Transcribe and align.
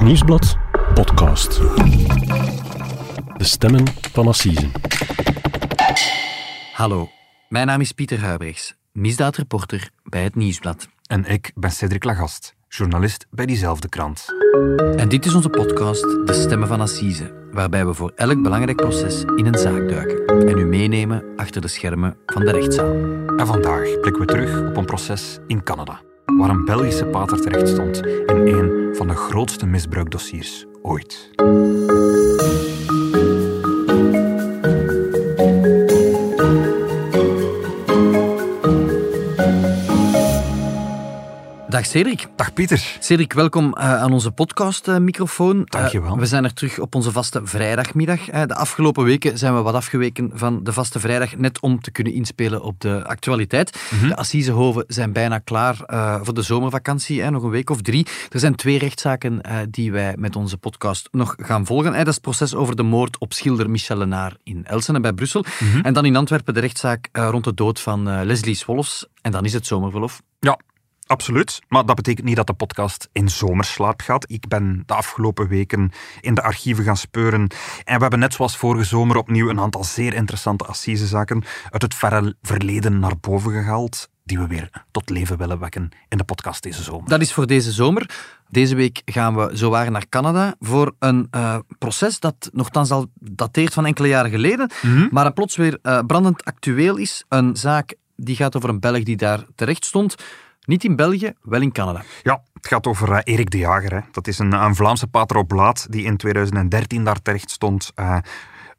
Het 0.00 0.08
Nieuwsblad 0.08 0.56
podcast. 0.94 1.60
De 3.36 3.44
stemmen 3.44 3.84
van 4.12 4.26
Assise. 4.26 4.66
Hallo, 6.72 7.08
mijn 7.48 7.66
naam 7.66 7.80
is 7.80 7.92
Pieter 7.92 8.20
Huibrechts, 8.20 8.74
misdaadreporter 8.92 9.90
bij 10.02 10.22
Het 10.22 10.34
Nieuwsblad. 10.34 10.88
En 11.06 11.24
ik 11.24 11.52
ben 11.54 11.70
Cedric 11.70 12.04
Lagast, 12.04 12.54
journalist 12.68 13.26
bij 13.30 13.46
diezelfde 13.46 13.88
krant. 13.88 14.24
En 14.96 15.08
dit 15.08 15.26
is 15.26 15.34
onze 15.34 15.48
podcast 15.48 16.02
De 16.02 16.32
Stemmen 16.32 16.68
van 16.68 16.80
Assise, 16.80 17.32
waarbij 17.52 17.86
we 17.86 17.94
voor 17.94 18.12
elk 18.14 18.42
belangrijk 18.42 18.76
proces 18.76 19.24
in 19.36 19.46
een 19.46 19.58
zaak 19.58 19.88
duiken 19.88 20.26
en 20.26 20.58
u 20.58 20.64
meenemen 20.64 21.24
achter 21.36 21.60
de 21.60 21.68
schermen 21.68 22.16
van 22.26 22.44
de 22.44 22.50
rechtszaal. 22.50 22.94
En 23.36 23.46
vandaag 23.46 24.00
blikken 24.00 24.20
we 24.20 24.24
terug 24.24 24.68
op 24.68 24.76
een 24.76 24.86
proces 24.86 25.38
in 25.46 25.62
Canada, 25.62 26.00
waar 26.24 26.50
een 26.50 26.64
Belgische 26.64 27.06
pater 27.06 27.40
terecht 27.40 27.68
stond 27.68 28.06
in 28.06 28.58
een 28.58 28.79
van 28.92 29.08
de 29.08 29.14
grootste 29.14 29.66
misbruikdossiers 29.66 30.66
ooit. 30.82 31.30
Dag 41.80 41.88
Cedric. 41.88 42.26
Dag 42.36 42.52
Pieter. 42.52 42.96
Cedric, 42.98 43.32
welkom 43.32 43.64
uh, 43.64 44.02
aan 44.02 44.12
onze 44.12 44.30
podcastmicrofoon. 44.30 45.62
Dankjewel. 45.64 46.12
Uh, 46.12 46.18
we 46.18 46.26
zijn 46.26 46.44
er 46.44 46.52
terug 46.52 46.78
op 46.78 46.94
onze 46.94 47.12
vaste 47.12 47.40
vrijdagmiddag. 47.44 48.32
Uh, 48.32 48.42
de 48.46 48.54
afgelopen 48.54 49.04
weken 49.04 49.38
zijn 49.38 49.54
we 49.54 49.62
wat 49.62 49.74
afgeweken 49.74 50.30
van 50.34 50.64
de 50.64 50.72
vaste 50.72 51.00
vrijdag, 51.00 51.36
net 51.36 51.60
om 51.60 51.80
te 51.80 51.90
kunnen 51.90 52.12
inspelen 52.12 52.62
op 52.62 52.80
de 52.80 53.04
actualiteit. 53.06 53.80
Mhm. 53.90 54.08
De 54.08 54.16
Assisehoven 54.16 54.84
zijn 54.86 55.12
bijna 55.12 55.38
klaar 55.38 55.76
voor 56.22 56.34
de 56.34 56.42
zomervakantie, 56.42 57.30
nog 57.30 57.42
een 57.42 57.50
week 57.50 57.70
of 57.70 57.82
drie. 57.82 58.06
Er 58.30 58.40
zijn 58.40 58.54
twee 58.54 58.78
rechtszaken 58.78 59.40
die 59.70 59.92
wij 59.92 60.14
met 60.18 60.36
onze 60.36 60.56
podcast 60.56 61.08
nog 61.10 61.34
gaan 61.38 61.66
volgen. 61.66 61.92
dat 61.92 62.06
is 62.06 62.14
het 62.14 62.22
proces 62.22 62.54
over 62.54 62.76
de 62.76 62.82
moord 62.82 63.18
op 63.18 63.32
schilder 63.32 63.70
Michel 63.70 63.96
Lenaar 63.96 64.36
in 64.42 64.64
Elsene 64.66 65.00
bij 65.00 65.12
Brussel. 65.12 65.44
Mhm. 65.60 65.80
En 65.80 65.92
dan 65.92 66.04
in 66.04 66.16
Antwerpen 66.16 66.54
de 66.54 66.60
rechtszaak 66.60 67.08
rond 67.12 67.44
de 67.44 67.54
dood 67.54 67.80
van 67.80 68.24
Leslie 68.24 68.54
Swolfs. 68.54 69.06
En 69.22 69.32
dan 69.32 69.44
is 69.44 69.52
het 69.52 69.66
zomerverlof. 69.66 70.22
Ja, 70.40 70.58
Absoluut, 71.10 71.60
maar 71.68 71.86
dat 71.86 71.96
betekent 71.96 72.26
niet 72.26 72.36
dat 72.36 72.46
de 72.46 72.52
podcast 72.52 73.08
in 73.12 73.28
zomerslaap 73.28 74.00
gaat. 74.00 74.30
Ik 74.30 74.48
ben 74.48 74.82
de 74.86 74.94
afgelopen 74.94 75.48
weken 75.48 75.92
in 76.20 76.34
de 76.34 76.42
archieven 76.42 76.84
gaan 76.84 76.96
speuren 76.96 77.40
en 77.84 77.94
we 77.94 78.00
hebben 78.00 78.18
net 78.18 78.34
zoals 78.34 78.56
vorige 78.56 78.84
zomer 78.84 79.16
opnieuw 79.16 79.48
een 79.48 79.60
aantal 79.60 79.84
zeer 79.84 80.14
interessante 80.14 80.64
assisezaken 80.64 81.44
uit 81.70 81.82
het 81.82 81.94
verre 81.94 82.36
verleden 82.42 82.98
naar 82.98 83.18
boven 83.20 83.52
gehaald 83.52 84.08
die 84.24 84.38
we 84.38 84.46
weer 84.46 84.70
tot 84.90 85.10
leven 85.10 85.38
willen 85.38 85.58
wekken 85.58 85.88
in 86.08 86.18
de 86.18 86.24
podcast 86.24 86.62
deze 86.62 86.82
zomer. 86.82 87.08
Dat 87.08 87.20
is 87.20 87.32
voor 87.32 87.46
deze 87.46 87.72
zomer. 87.72 88.10
Deze 88.48 88.74
week 88.74 89.02
gaan 89.04 89.36
we 89.36 89.50
zowaar 89.52 89.90
naar 89.90 90.08
Canada 90.08 90.54
voor 90.60 90.94
een 90.98 91.28
uh, 91.30 91.58
proces 91.78 92.20
dat 92.20 92.50
nogthans 92.52 92.90
al 92.90 93.10
dateert 93.14 93.72
van 93.72 93.86
enkele 93.86 94.08
jaren 94.08 94.30
geleden, 94.30 94.70
mm 94.82 94.96
-hmm. 94.96 95.08
maar 95.10 95.32
plots 95.32 95.56
weer 95.56 95.78
uh, 95.82 95.98
brandend 96.06 96.44
actueel 96.44 96.96
is. 96.96 97.24
Een 97.28 97.56
zaak 97.56 97.94
die 98.16 98.36
gaat 98.36 98.56
over 98.56 98.68
een 98.68 98.80
Belg 98.80 99.02
die 99.02 99.16
daar 99.16 99.44
terecht 99.54 99.84
stond. 99.84 100.14
Niet 100.70 100.84
in 100.84 100.96
België, 100.96 101.32
wel 101.42 101.60
in 101.60 101.72
Canada. 101.72 102.02
Ja, 102.22 102.42
het 102.52 102.66
gaat 102.66 102.86
over 102.86 103.08
uh, 103.08 103.18
Erik 103.24 103.50
de 103.50 103.58
Jager. 103.58 103.94
Hè. 103.94 104.00
Dat 104.12 104.26
is 104.26 104.38
een, 104.38 104.52
een 104.52 104.74
Vlaamse 104.74 105.06
pater 105.06 105.36
op 105.36 105.74
die 105.88 106.04
in 106.04 106.16
2013 106.16 107.04
daar 107.04 107.22
terecht 107.22 107.50
stond. 107.50 107.92
Uh, 107.96 108.16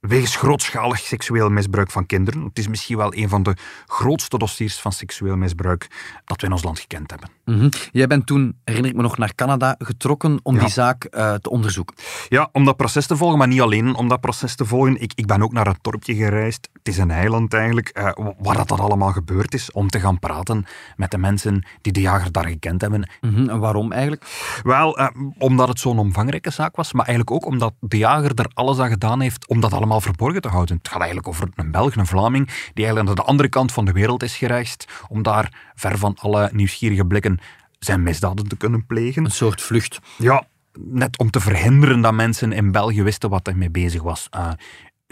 wegens 0.02 0.36
grootschalig 0.36 1.00
seksueel 1.00 1.50
misbruik 1.50 1.92
van 1.92 2.06
kinderen. 2.06 2.44
Het 2.44 2.60
is 2.60 2.68
misschien 2.68 2.98
wel 2.98 3.16
een 3.16 3.30
van 3.30 3.44
de 3.44 3.56
grootste 3.86 4.38
dossiers 4.38 4.80
van 4.80 4.92
seksueel 4.92 5.36
misbruik 5.36 5.88
dat 6.26 6.42
we 6.42 6.48
in 6.48 6.54
ons 6.54 6.64
land 6.64 6.80
gekend 6.80 7.12
hebben. 7.12 7.30
Mm 7.46 7.60
-hmm. 7.60 7.70
Jij 7.92 8.08
bent 8.08 8.26
toen, 8.26 8.58
herinner 8.64 8.92
ik 8.92 8.98
me 8.98 9.02
nog, 9.02 9.18
naar 9.18 9.36
Canada 9.36 9.76
getrokken 9.78 10.40
om 10.44 10.56
ja. 10.56 10.60
die 10.60 10.70
zaak 10.70 11.08
uh, 11.12 11.34
te 11.34 11.50
onderzoeken. 11.50 11.96
Ja, 12.30 12.50
om 12.52 12.66
dat 12.66 12.78
proces 12.78 13.08
te 13.08 13.18
volgen, 13.18 13.38
maar 13.38 13.48
niet 13.48 13.62
alleen 13.62 13.96
om 13.96 14.08
dat 14.08 14.22
proces 14.22 14.56
te 14.56 14.66
volgen. 14.66 15.02
Ik, 15.02 15.12
ik 15.16 15.26
ben 15.26 15.42
ook 15.42 15.54
naar 15.54 15.68
het 15.68 15.78
dorpje 15.82 16.16
gereisd. 16.16 16.70
Het 16.84 16.94
is 16.94 16.98
een 16.98 17.12
eiland 17.12 17.54
eigenlijk, 17.54 17.98
uh, 17.98 18.12
waar 18.40 18.56
dat, 18.56 18.68
dat 18.68 18.80
allemaal 18.80 19.12
gebeurd 19.12 19.54
is, 19.54 19.72
om 19.72 19.90
te 19.90 20.00
gaan 20.00 20.20
praten 20.20 20.66
met 20.96 21.12
de 21.12 21.18
mensen 21.18 21.66
die 21.82 21.94
de 21.94 22.02
jager 22.02 22.32
daar 22.32 22.46
gekend 22.46 22.82
hebben. 22.82 23.10
Mm 23.22 23.36
-hmm. 23.36 23.50
En 23.50 23.60
waarom 23.60 23.92
eigenlijk? 23.92 24.26
Wel, 24.64 25.00
uh, 25.00 25.08
omdat 25.38 25.68
het 25.68 25.80
zo'n 25.80 26.00
omvangrijke 26.00 26.50
zaak 26.50 26.76
was, 26.76 26.94
maar 26.94 27.06
eigenlijk 27.06 27.36
ook 27.36 27.52
omdat 27.52 27.74
de 27.80 27.98
jager 27.98 28.32
er 28.36 28.52
alles 28.54 28.80
aan 28.80 28.90
gedaan 28.90 29.20
heeft 29.20 29.48
om 29.48 29.60
dat 29.60 29.74
allemaal 29.74 30.02
verborgen 30.02 30.42
te 30.42 30.48
houden. 30.48 30.78
Het 30.78 30.88
gaat 30.88 30.98
eigenlijk 30.98 31.28
over 31.28 31.50
een 31.56 31.72
Belg, 31.72 31.96
een 31.96 32.08
Vlaming, 32.08 32.46
die 32.46 32.86
eigenlijk 32.86 33.06
naar 33.06 33.26
de 33.26 33.32
andere 33.32 33.50
kant 33.50 33.72
van 33.72 33.86
de 33.86 33.92
wereld 33.92 34.24
is 34.24 34.38
gereisd 34.38 34.86
om 35.08 35.22
daar, 35.22 35.72
ver 35.76 35.98
van 35.98 36.18
alle 36.20 36.50
nieuwsgierige 36.54 37.06
blikken, 37.06 37.40
zijn 37.80 38.04
misdaden 38.04 38.48
te 38.48 38.58
kunnen 38.58 38.86
plegen. 38.86 39.26
Een 39.26 39.32
soort 39.32 39.62
vlucht. 39.62 40.00
Ja, 40.18 40.48
net 40.80 41.18
om 41.18 41.30
te 41.30 41.40
verhinderen 41.40 42.02
dat 42.02 42.14
mensen 42.14 42.52
in 42.52 42.72
België 42.72 43.04
wisten 43.04 43.30
wat 43.30 43.46
hij 43.46 43.56
mee 43.56 43.70
bezig 43.70 44.02
was. 44.02 44.28
Uh, 44.36 44.52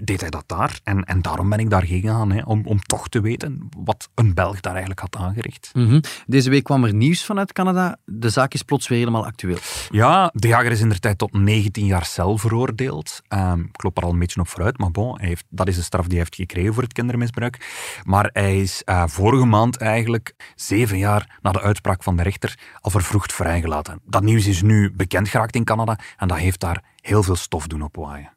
deed 0.04 0.22
hij 0.22 0.30
dat 0.30 0.44
daar. 0.48 0.80
En, 0.84 1.04
en 1.04 1.22
daarom 1.22 1.50
ben 1.50 1.60
ik 1.60 1.70
daarheen 1.70 2.02
gegaan, 2.02 2.32
hè, 2.32 2.42
om, 2.42 2.62
om 2.66 2.82
toch 2.82 3.10
te 3.10 3.22
weten 3.22 3.70
wat 3.78 4.10
een 4.16 4.34
Belg 4.34 4.60
daar 4.60 4.72
eigenlijk 4.72 5.02
had 5.02 5.16
aangericht. 5.16 5.70
Mm 5.74 5.88
-hmm. 5.88 6.02
Deze 6.26 6.50
week 6.50 6.64
kwam 6.64 6.84
er 6.84 6.94
nieuws 6.94 7.26
vanuit 7.26 7.54
Canada. 7.54 7.98
De 8.06 8.30
zaak 8.30 8.54
is 8.54 8.64
plots 8.64 8.88
weer 8.88 8.98
helemaal 8.98 9.26
actueel. 9.26 9.58
Ja, 9.90 10.32
de 10.34 10.48
jager 10.48 10.72
is 10.72 10.82
in 10.82 10.90
de 10.90 11.00
tijd 11.00 11.18
tot 11.18 11.34
19 11.34 11.86
jaar 11.86 12.06
cel 12.06 12.38
veroordeeld. 12.38 13.22
Um, 13.34 13.70
ik 13.74 13.84
loop 13.84 13.98
er 13.98 14.04
al 14.04 14.12
een 14.12 14.20
beetje 14.20 14.40
op 14.40 14.48
vooruit, 14.48 14.78
maar 14.78 14.92
bon, 14.92 15.18
hij 15.18 15.28
heeft, 15.28 15.46
dat 15.50 15.68
is 15.68 15.76
de 15.76 15.82
straf 15.82 16.04
die 16.04 16.12
hij 16.12 16.20
heeft 16.20 16.36
gekregen 16.36 16.74
voor 16.74 16.84
het 16.84 16.94
kindermisbruik. 16.94 17.68
Maar 18.04 18.30
hij 18.34 18.62
is 18.62 18.82
uh, 18.86 19.04
vorige 19.08 19.46
maand 19.46 19.78
eigenlijk, 19.78 20.34
zeven 20.56 20.98
jaar 20.98 21.38
na 21.42 21.52
de 21.52 21.62
uitspraak 21.62 22.04
van 22.04 22.18
de 22.18 22.24
rechter, 22.24 22.58
al 22.82 22.92
vervroegd 22.92 23.34
vrijgelaten. 23.34 24.02
Dat 24.06 24.24
nieuws 24.24 24.48
is 24.48 24.62
nu 24.62 24.92
bekend 24.92 25.28
geraakt 25.28 25.56
in 25.56 25.64
Canada 25.64 26.00
en 26.18 26.28
dat 26.28 26.38
heeft 26.38 26.60
daar 26.60 26.84
heel 27.02 27.24
veel 27.24 27.36
stof 27.36 27.68
doen 27.68 27.82
opwaaien. 27.82 28.32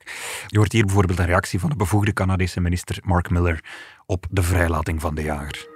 Je 0.47 0.59
hoort 0.59 0.73
hier 0.73 0.85
bijvoorbeeld 0.85 1.19
de 1.19 1.25
reactie 1.25 1.61
van 1.61 1.71
de 1.71 1.77
bevoegde 1.77 2.13
Canadese 2.13 2.61
minister 2.61 2.99
Mark 3.05 3.31
Miller 3.31 3.65
op 4.07 4.27
de 4.31 4.43
vrijlating 4.43 5.01
van 5.01 5.15
de 5.15 5.23
jager. 5.23 5.71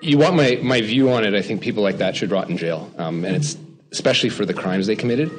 You 0.00 0.16
want 0.16 0.34
my, 0.34 0.58
my 0.62 0.84
view 0.84 1.08
on 1.08 1.24
it, 1.24 1.44
I 1.44 1.46
think 1.46 1.60
people 1.60 1.82
like 1.82 1.98
that 1.98 2.16
should 2.16 2.32
rot 2.32 2.48
in 2.48 2.56
jail. 2.56 2.92
Um, 2.98 3.24
and 3.24 3.36
it's 3.36 3.56
especially 3.90 4.30
for 4.30 4.46
the 4.46 4.52
crimes 4.52 4.86
they 4.86 4.96
committed. 4.96 5.30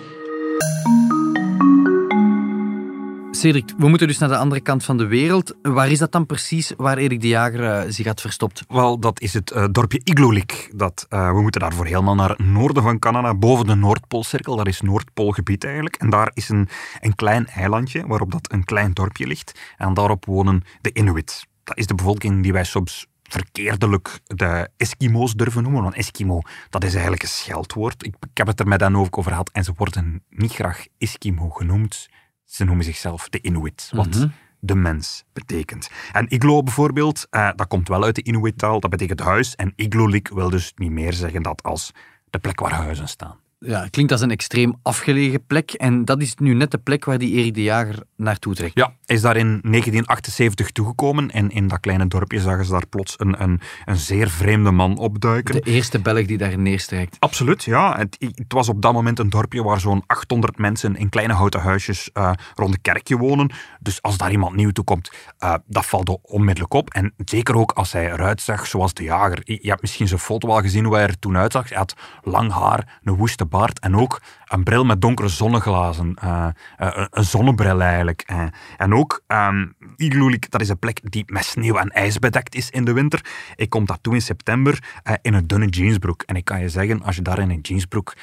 Cedric, 3.42 3.74
we 3.78 3.88
moeten 3.88 4.08
dus 4.08 4.18
naar 4.18 4.30
de 4.30 4.38
andere 4.38 4.62
kant 4.62 4.84
van 4.84 4.98
de 4.98 5.06
wereld. 5.06 5.56
Waar 5.62 5.90
is 5.90 6.00
dat 6.00 6.12
dan 6.12 6.26
precies 6.26 6.74
waar 6.78 6.98
Erik 6.98 7.22
de 7.22 7.28
Jager 7.28 7.60
uh, 7.60 7.92
zich 7.92 8.06
had 8.06 8.22
verstopt? 8.22 8.64
Wel, 8.68 9.00
dat 9.00 9.22
is 9.22 9.34
het 9.34 9.52
uh, 9.52 9.66
dorpje 9.72 10.02
Igloolik. 10.04 10.72
Dat, 10.76 11.06
uh, 11.10 11.32
we 11.32 11.42
moeten 11.42 11.62
daarvoor 11.62 11.86
helemaal 11.86 12.16
naar 12.16 12.30
het 12.30 12.40
noorden 12.40 12.84
van 12.84 13.00
Canada, 13.00 13.36
boven 13.36 13.66
de 13.66 13.76
Noordpoolcirkel. 13.76 14.56
Dat 14.56 14.68
is 14.68 14.82
Noordpoolgebied 14.82 15.64
eigenlijk. 15.64 15.96
En 15.96 16.10
daar 16.10 16.32
is 16.34 16.50
een, 16.50 16.70
een 17.00 17.16
klein 17.16 17.48
eilandje 17.48 18.08
waarop 18.08 18.32
dat 18.32 18.52
een 18.52 18.64
klein 18.64 18.94
dorpje 18.94 19.28
ligt. 19.28 19.60
En 19.78 19.94
daarop 19.94 20.26
wonen 20.26 20.64
de 20.82 20.94
Inuit. 20.94 21.48
Dat 21.64 21.78
is 21.78 21.88
de 21.88 21.96
bevolking 21.96 22.44
die 22.44 22.54
wij 22.54 22.64
soms 22.64 23.08
verkeerdelijk 23.24 24.20
de 24.26 24.70
Eskimo's 24.78 25.34
durven 25.34 25.64
noemen. 25.64 25.84
Want 25.84 25.96
Eskimo, 25.96 26.42
dat 26.70 26.84
is 26.84 26.92
eigenlijk 26.92 27.24
een 27.24 27.30
scheldwoord. 27.30 28.06
Ik, 28.06 28.16
heb 28.34 28.48
het 28.48 28.60
er 28.60 28.68
met 28.68 28.82
hen 28.82 28.96
over 28.96 29.24
gehad. 29.24 29.50
En 29.54 29.64
ze 29.64 29.74
worden 29.78 30.24
niet 30.30 30.54
graag 30.54 30.86
Eskimo 30.98 31.50
genoemd. 31.50 32.10
Ze 32.52 32.64
noemen 32.64 32.86
zichzelf 32.86 33.30
de 33.30 33.42
Inuit, 33.42 33.90
wat 33.94 34.06
mm 34.06 34.12
-hmm. 34.12 34.34
de 34.60 34.76
mens 34.76 35.24
betekent. 35.34 35.90
En 36.12 36.26
iglo 36.30 36.64
bijvoorbeeld, 36.64 37.28
uh, 37.32 37.50
dat 37.56 37.68
komt 37.68 37.88
wel 37.88 38.04
uit 38.04 38.16
de 38.16 38.24
Inuit-taal, 38.24 38.80
dat 38.80 38.90
betekent 38.90 39.20
huis. 39.20 39.56
En 39.56 39.74
iglolik 39.76 40.28
wil 40.28 40.50
dus 40.50 40.72
niet 40.76 40.92
meer 40.92 41.14
zeggen 41.14 41.42
dat 41.42 41.64
als 41.64 41.92
de 42.30 42.40
plek 42.40 42.60
waar 42.60 42.74
huizen 42.74 43.08
staan. 43.08 43.40
Ja, 43.66 43.88
klinkt 43.90 44.12
als 44.12 44.22
een 44.22 44.32
extreem 44.32 44.76
afgelegen 44.82 45.46
plek. 45.46 45.72
En 45.72 46.06
dat 46.06 46.22
is 46.22 46.36
nu 46.36 46.54
net 46.54 46.72
de 46.72 46.78
plek 46.78 47.06
waar 47.06 47.18
die 47.18 47.32
Erik 47.32 47.54
de 47.54 47.64
Jager 47.64 48.04
naartoe 48.16 48.56
trekt. 48.56 48.72
Ja, 48.74 48.94
hij 49.06 49.16
is 49.16 49.22
daar 49.22 49.36
in 49.36 49.48
1978 49.48 50.72
toegekomen. 50.72 51.32
En 51.32 51.50
in 51.50 51.68
dat 51.68 51.80
kleine 51.80 52.08
dorpje 52.08 52.40
zagen 52.40 52.66
ze 52.66 52.72
daar 52.72 52.88
plots 52.88 53.14
een, 53.18 53.42
een, 53.42 53.62
een 53.86 53.96
zeer 53.96 54.30
vreemde 54.30 54.72
man 54.72 54.98
opduiken. 54.98 55.54
De 55.56 55.62
eerste 55.62 56.00
Belg 56.00 56.26
die 56.26 56.38
daar 56.38 56.58
neerstrijkt. 56.58 57.16
Absoluut, 57.20 57.64
ja. 57.64 57.98
Het, 57.98 58.16
het, 58.20 58.54
was 58.54 58.70
op 58.70 58.82
dat 58.82 58.94
moment 58.94 59.20
een 59.20 59.30
dorpje 59.30 59.64
waar 59.64 59.80
zo'n 59.80 60.04
800 60.08 60.58
mensen 60.58 60.96
in 60.96 61.10
kleine 61.10 61.34
houten 61.34 61.60
huisjes 61.60 62.10
uh, 62.14 62.32
rond 62.56 62.74
een 62.74 62.82
kerkje 62.82 63.18
wonen. 63.18 63.52
Dus 63.80 64.02
als 64.02 64.18
daar 64.18 64.32
iemand 64.32 64.56
nieuw 64.56 64.72
toe 64.72 64.84
komt, 64.84 65.12
uh, 65.40 65.56
dat 65.66 65.86
valt 65.86 66.18
onmiddellijk 66.22 66.74
op. 66.74 66.90
En 66.90 67.14
zeker 67.26 67.56
ook 67.56 67.72
als 67.72 67.92
hij 67.92 68.12
eruit 68.12 68.42
zag 68.42 68.68
zoals 68.68 68.94
de 68.94 69.04
jager. 69.04 69.42
Je 69.44 69.70
hebt 69.70 69.82
misschien 69.82 70.08
zijn 70.08 70.20
foto 70.20 70.48
al 70.48 70.62
gezien 70.62 70.86
hoe 70.86 70.96
hij 70.96 71.04
er 71.04 71.20
toen 71.20 71.38
uitzag. 71.38 71.70
Hij 71.70 71.78
had 71.78 71.96
lang 72.24 72.52
haar, 72.52 73.00
een 73.04 73.16
woeste 73.16 73.46
baard 73.52 73.80
en 73.80 73.96
ook 73.96 74.22
een 74.48 74.64
bril 74.64 74.86
met 74.86 75.02
donkere 75.02 75.28
zonneglazen. 75.28 76.18
Uh, 76.24 76.48
uh, 76.80 77.06
een 77.10 77.24
zonnebril 77.24 77.82
eigenlijk. 77.82 78.24
Uh, 78.32 78.44
en 78.78 78.94
ook, 78.94 79.24
um, 79.28 79.76
Igloolik, 79.96 80.52
dat 80.52 80.62
is 80.62 80.70
een 80.70 80.80
plek 80.80 81.00
die 81.12 81.24
met 81.28 81.46
sneeuw 81.46 81.76
en 81.76 81.90
ijs 81.90 82.20
bedekt 82.20 82.56
is 82.56 82.70
in 82.70 82.86
de 82.86 82.94
winter. 82.94 83.26
Ik 83.56 83.70
kom 83.70 83.86
daartoe 83.86 84.14
in 84.14 84.22
september 84.22 84.84
in 85.22 85.34
een 85.34 85.48
dunne 85.48 85.68
jeansbroek. 85.68 86.22
En 86.22 86.36
ik 86.36 86.46
kan 86.46 86.60
je 86.60 86.70
zeggen, 86.70 87.04
als 87.04 87.16
je 87.16 87.22
daar 87.22 87.40
in 87.40 87.50
een 87.50 87.62
jeansbroek 87.62 88.14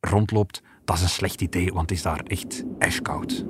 rondloopt, 0.00 0.62
dat 0.84 0.96
is 0.96 1.02
een 1.02 1.08
slecht 1.08 1.40
idee, 1.40 1.72
want 1.72 1.88
het 1.88 1.98
is 1.98 2.02
daar 2.02 2.20
echt 2.20 2.64
ijskoud. 2.78 3.44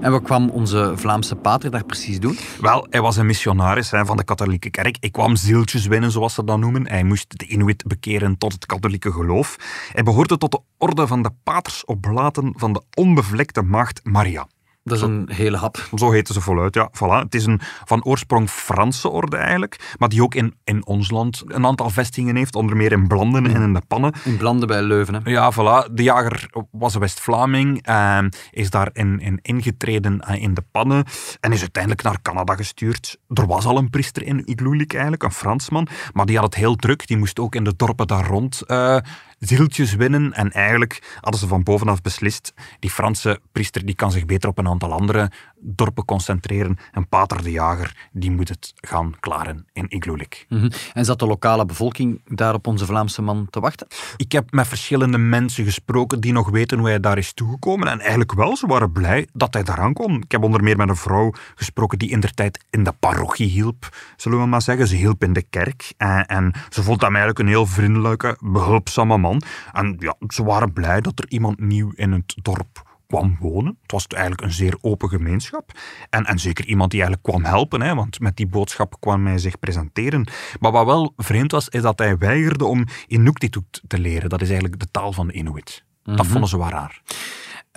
En 0.00 0.10
wat 0.10 0.22
kwam 0.22 0.50
onze 0.50 0.92
Vlaamse 0.96 1.36
pater 1.36 1.70
daar 1.70 1.84
precies 1.84 2.20
doen? 2.20 2.38
Wel, 2.60 2.86
hij 2.90 3.00
was 3.00 3.16
een 3.16 3.26
missionaris 3.26 3.90
hè, 3.90 4.06
van 4.06 4.16
de 4.16 4.24
katholieke 4.24 4.70
kerk. 4.70 4.96
Ik 5.00 5.12
kwam 5.12 5.36
zieltjes 5.36 5.86
winnen, 5.86 6.10
zoals 6.10 6.34
ze 6.34 6.44
dat 6.44 6.58
noemen. 6.58 6.88
Hij 6.88 7.04
moest 7.04 7.38
de 7.38 7.46
Inuit 7.46 7.84
bekeren 7.86 8.38
tot 8.38 8.52
het 8.52 8.66
katholieke 8.66 9.12
geloof. 9.12 9.56
Hij 9.92 10.02
behoorde 10.02 10.38
tot 10.38 10.50
de 10.50 10.60
orde 10.76 11.06
van 11.06 11.22
de 11.22 11.30
paters 11.42 11.84
oblaten 11.84 12.52
van 12.56 12.72
de 12.72 12.82
onbevlekte 12.94 13.62
maagd 13.62 14.00
Maria. 14.04 14.46
Dat 14.82 14.96
is 14.96 15.02
een 15.02 15.28
hele 15.32 15.56
hap. 15.56 15.88
Zo 15.94 16.10
heten 16.10 16.34
ze 16.34 16.40
voluit, 16.40 16.74
ja. 16.74 16.90
Voilà. 16.92 17.22
Het 17.22 17.34
is 17.34 17.46
een 17.46 17.60
van 17.84 18.04
oorsprong 18.04 18.50
Franse 18.50 19.08
orde 19.08 19.36
eigenlijk, 19.36 19.94
maar 19.98 20.08
die 20.08 20.22
ook 20.22 20.34
in, 20.34 20.54
in 20.64 20.86
ons 20.86 21.10
land 21.10 21.42
een 21.46 21.66
aantal 21.66 21.90
vestigingen 21.90 22.36
heeft, 22.36 22.54
onder 22.54 22.76
meer 22.76 22.92
in 22.92 23.06
Blanden 23.08 23.46
en 23.46 23.62
in 23.62 23.72
de 23.72 23.82
Pannen. 23.88 24.12
In 24.24 24.36
Blanden 24.36 24.68
bij 24.68 24.82
Leuven. 24.82 25.14
Hè? 25.14 25.30
Ja, 25.30 25.52
voilà. 25.52 25.92
De 25.92 26.02
jager 26.02 26.50
was 26.70 26.94
een 26.94 27.00
West-Vlaming, 27.00 27.82
eh, 27.82 28.18
is 28.50 28.70
daar 28.70 28.90
in, 28.92 29.20
in 29.20 29.38
ingetreden 29.42 30.20
eh, 30.20 30.42
in 30.42 30.54
de 30.54 30.62
Pannen 30.70 31.04
en 31.40 31.52
is 31.52 31.60
uiteindelijk 31.60 32.02
naar 32.02 32.22
Canada 32.22 32.54
gestuurd. 32.54 33.18
Er 33.28 33.46
was 33.46 33.64
al 33.64 33.78
een 33.78 33.90
priester 33.90 34.22
in 34.22 34.46
Igloolik 34.46 34.92
eigenlijk, 34.92 35.22
een 35.22 35.32
Fransman, 35.32 35.88
maar 36.12 36.26
die 36.26 36.36
had 36.36 36.44
het 36.44 36.54
heel 36.54 36.76
druk. 36.76 37.06
Die 37.06 37.16
moest 37.16 37.38
ook 37.38 37.54
in 37.54 37.64
de 37.64 37.76
dorpen 37.76 38.06
daar 38.06 38.26
rond 38.26 38.62
eh, 38.62 38.96
zieltjes 39.38 39.94
winnen. 39.94 40.32
En 40.32 40.52
eigenlijk 40.52 41.18
hadden 41.20 41.40
ze 41.40 41.46
van 41.46 41.62
bovenaf 41.62 42.00
beslist, 42.00 42.52
die 42.78 42.90
Franse 42.90 43.40
priester 43.52 43.86
die 43.86 43.94
kan 43.94 44.12
zich 44.12 44.24
beter 44.24 44.48
op 44.48 44.58
een 44.58 44.68
aantal 44.68 44.92
andere 44.92 45.30
dorpen 45.60 46.04
concentreren. 46.04 46.78
En 46.92 47.08
Pater 47.08 47.42
de 47.42 47.50
Jager, 47.50 48.08
die 48.12 48.30
moet 48.30 48.48
het 48.48 48.72
gaan 48.76 49.14
klaren 49.20 49.66
in 49.72 49.88
Igloolik. 49.88 50.46
Mhm. 50.48 50.70
En 50.92 51.04
zat 51.04 51.18
de 51.18 51.26
lokale 51.26 51.66
bevolking 51.66 52.20
daar 52.26 52.54
op 52.54 52.66
onze 52.66 52.86
Vlaamse 52.86 53.22
man 53.22 53.46
te 53.50 53.60
wachten? 53.60 53.86
Ik 54.16 54.32
heb 54.32 54.52
met 54.52 54.66
verschillende 54.66 55.18
mensen 55.18 55.64
gesproken 55.64 56.20
die 56.20 56.32
nog 56.32 56.50
weten 56.50 56.78
hoe 56.78 56.88
hij 56.88 57.00
daar 57.00 57.18
is 57.18 57.32
toegekomen. 57.32 57.88
En 57.88 58.00
eigenlijk 58.00 58.32
wel, 58.32 58.56
ze 58.56 58.66
waren 58.66 58.92
blij 58.92 59.28
dat 59.32 59.54
hij 59.54 59.62
daar 59.62 59.78
aankwam. 59.78 60.16
Ik 60.16 60.32
heb 60.32 60.42
onder 60.42 60.62
meer 60.62 60.76
met 60.76 60.88
een 60.88 60.96
vrouw 60.96 61.32
gesproken 61.54 61.98
die 61.98 62.10
in 62.10 62.20
der 62.20 62.34
tijd 62.34 62.64
in 62.70 62.84
de 62.84 62.92
parochie 62.92 63.48
hielp, 63.48 63.88
zullen 64.16 64.38
we 64.40 64.46
maar 64.46 64.62
zeggen. 64.62 64.86
Ze 64.86 64.96
hielp 64.96 65.22
in 65.22 65.32
de 65.32 65.42
kerk. 65.42 65.92
En, 65.96 66.26
en 66.26 66.52
ze 66.68 66.82
vond 66.82 67.00
hem 67.00 67.10
eigenlijk 67.10 67.38
een 67.38 67.48
heel 67.48 67.66
vriendelijke, 67.66 68.36
behulpzame 68.40 69.18
man. 69.18 69.42
En 69.72 69.96
ja, 69.98 70.14
ze 70.28 70.44
waren 70.44 70.72
blij 70.72 71.00
dat 71.00 71.18
er 71.18 71.24
iemand 71.28 71.60
nieuw 71.60 71.92
in 71.94 72.12
het 72.12 72.36
dorp 72.42 72.86
kwam 73.08 73.36
wonen. 73.40 73.78
Het 73.82 73.92
was 73.92 74.06
eigenlijk 74.06 74.42
een 74.42 74.52
zeer 74.52 74.76
open 74.80 75.08
gemeenschap. 75.08 75.70
En, 76.10 76.24
en 76.24 76.38
zeker 76.38 76.64
iemand 76.64 76.90
die 76.90 77.00
eigenlijk 77.02 77.30
kwam 77.30 77.44
helpen, 77.52 77.80
hè, 77.82 77.94
want 77.94 78.20
met 78.20 78.36
die 78.36 78.46
boodschap 78.46 78.96
kwam 79.00 79.26
hij 79.26 79.38
zich 79.38 79.58
presenteren. 79.58 80.28
Maar 80.60 80.72
wat 80.72 80.86
wel 80.86 81.12
vreemd 81.16 81.52
was, 81.52 81.68
is 81.68 81.82
dat 81.82 81.98
hij 81.98 82.18
weigerde 82.18 82.64
om 82.64 82.84
Inuktitut 83.06 83.82
te 83.86 83.98
leren. 83.98 84.28
Dat 84.28 84.40
is 84.40 84.48
eigenlijk 84.50 84.80
de 84.80 84.90
taal 84.90 85.12
van 85.12 85.26
de 85.26 85.32
Inuit. 85.32 85.84
Dat 86.02 86.16
Mhm. 86.16 86.26
vonden 86.28 86.48
ze 86.48 86.58
wel 86.58 86.68
raar. 86.68 87.02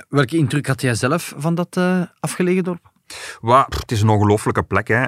Welke 0.10 0.38
indruk 0.38 0.68
had 0.68 0.82
jij 0.82 0.96
zelf 0.96 1.34
van 1.38 1.56
dat 1.56 1.78
eh, 1.78 2.02
afgelegen 2.20 2.64
dorp? 2.64 2.92
Pff, 3.08 3.38
het 3.80 3.92
is 3.92 4.02
een 4.02 4.10
ongelofelijke 4.10 4.64
plek. 4.64 4.88
Hè. 4.88 5.08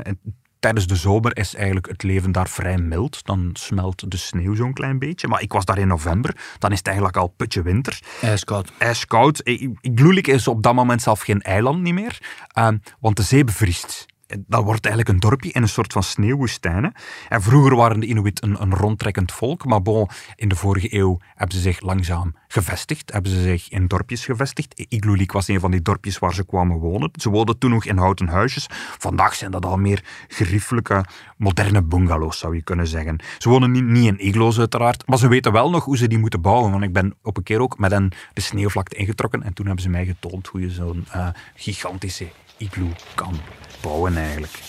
En 0.64 0.70
Tijdens 0.70 0.94
de 0.94 1.10
zomer 1.10 1.38
is 1.38 1.56
eigenlijk 1.56 1.88
het 1.88 2.04
leven 2.04 2.32
daar 2.32 2.50
vrij 2.50 2.78
mild. 2.78 3.26
Dan 3.26 3.50
smelt 3.54 4.12
de 4.12 4.18
sneeuw 4.18 4.56
zo'n 4.56 4.74
klein 4.74 5.00
beetje. 5.00 5.28
Maar 5.28 5.42
ik 5.42 5.54
was 5.54 5.66
daar 5.66 5.78
in 5.78 5.88
november. 5.88 6.36
Dan 6.60 6.72
is 6.72 6.78
het 6.78 6.88
eigenlijk 6.88 7.18
al 7.18 7.28
putje 7.28 7.62
winter. 7.62 8.00
IJskoud. 8.22 8.72
ijskoud. 8.78 9.42
Igloolik 9.82 10.28
is 10.28 10.48
op 10.48 10.64
dat 10.64 10.74
moment 10.74 11.02
zelf 11.02 11.22
geen 11.22 11.42
eiland 11.42 11.82
niet 11.82 11.94
meer, 11.94 12.22
ehm, 12.48 12.78
want 13.00 13.16
de 13.16 13.24
zee 13.24 13.44
bevriest. 13.44 14.06
Dat 14.48 14.64
wordt 14.64 14.86
eigenlijk 14.86 15.16
een 15.16 15.30
dorpje 15.30 15.52
in 15.52 15.62
een 15.62 15.68
soort 15.68 15.94
van 15.94 16.04
sneeuwwoestijn. 16.04 16.94
En 17.30 17.42
vroeger 17.42 17.76
waren 17.76 18.00
de 18.00 18.06
Inuit 18.06 18.44
een, 18.44 18.62
een 18.62 18.74
rondtrekkend 18.74 19.32
volk, 19.32 19.66
maar 19.66 19.82
bon, 19.82 20.08
in 20.36 20.50
de 20.50 20.56
vorige 20.56 20.96
eeuw 20.96 21.20
hebben 21.36 21.56
ze 21.56 21.62
zich 21.62 21.82
langzaam 21.82 22.36
gevestigd, 22.48 23.14
hebben 23.14 23.32
ze 23.32 23.42
zich 23.42 23.70
in 23.70 23.88
dorpjes 23.88 24.26
gevestigd. 24.26 24.86
Igloolik 24.88 25.32
was 25.32 25.48
een 25.48 25.60
van 25.60 25.72
die 25.72 25.82
dorpjes 25.82 26.20
waar 26.20 26.34
ze 26.34 26.46
kwamen 26.46 26.78
wonen. 26.78 27.10
Ze 27.14 27.30
woonden 27.30 27.58
toen 27.58 27.70
nog 27.70 27.86
in 27.86 27.98
houten 27.98 28.28
huisjes. 28.28 28.68
Vandaag 28.98 29.36
zijn 29.36 29.52
dat 29.52 29.66
al 29.66 29.78
meer 29.78 30.04
geriefelijke, 30.28 31.06
moderne 31.38 31.82
bungalows, 31.82 32.40
zou 32.40 32.56
je 32.56 32.62
kunnen 32.62 32.88
zeggen. 32.88 33.20
Ze 33.38 33.50
wonen 33.50 33.72
niet, 33.72 33.84
niet 33.84 34.06
in 34.06 34.26
iglo's 34.28 34.60
uiteraard, 34.60 35.08
maar 35.08 35.18
ze 35.18 35.28
weten 35.28 35.52
wel 35.52 35.70
nog 35.70 35.86
hoe 35.86 35.98
ze 35.98 36.08
die 36.08 36.18
moeten 36.18 36.42
bouwen. 36.42 36.72
Want 36.72 36.84
ik 36.84 36.94
ben 36.94 37.16
op 37.22 37.38
een 37.38 37.44
keer 37.44 37.60
ook 37.60 37.78
met 37.80 37.92
hen 37.92 38.12
de 38.34 38.42
sneeuwvlakte 38.42 38.96
ingetrokken 38.96 39.44
en 39.44 39.54
toen 39.54 39.66
hebben 39.66 39.84
ze 39.84 39.90
mij 39.90 40.06
getoond 40.06 40.48
hoe 40.48 40.62
je 40.62 40.70
zo'n 40.70 41.06
eh, 41.12 41.28
gigantische 41.56 42.28
igloo 42.64 42.92
kan 43.16 43.40
bouwen 43.82 44.18
eigenlijk. 44.18 44.60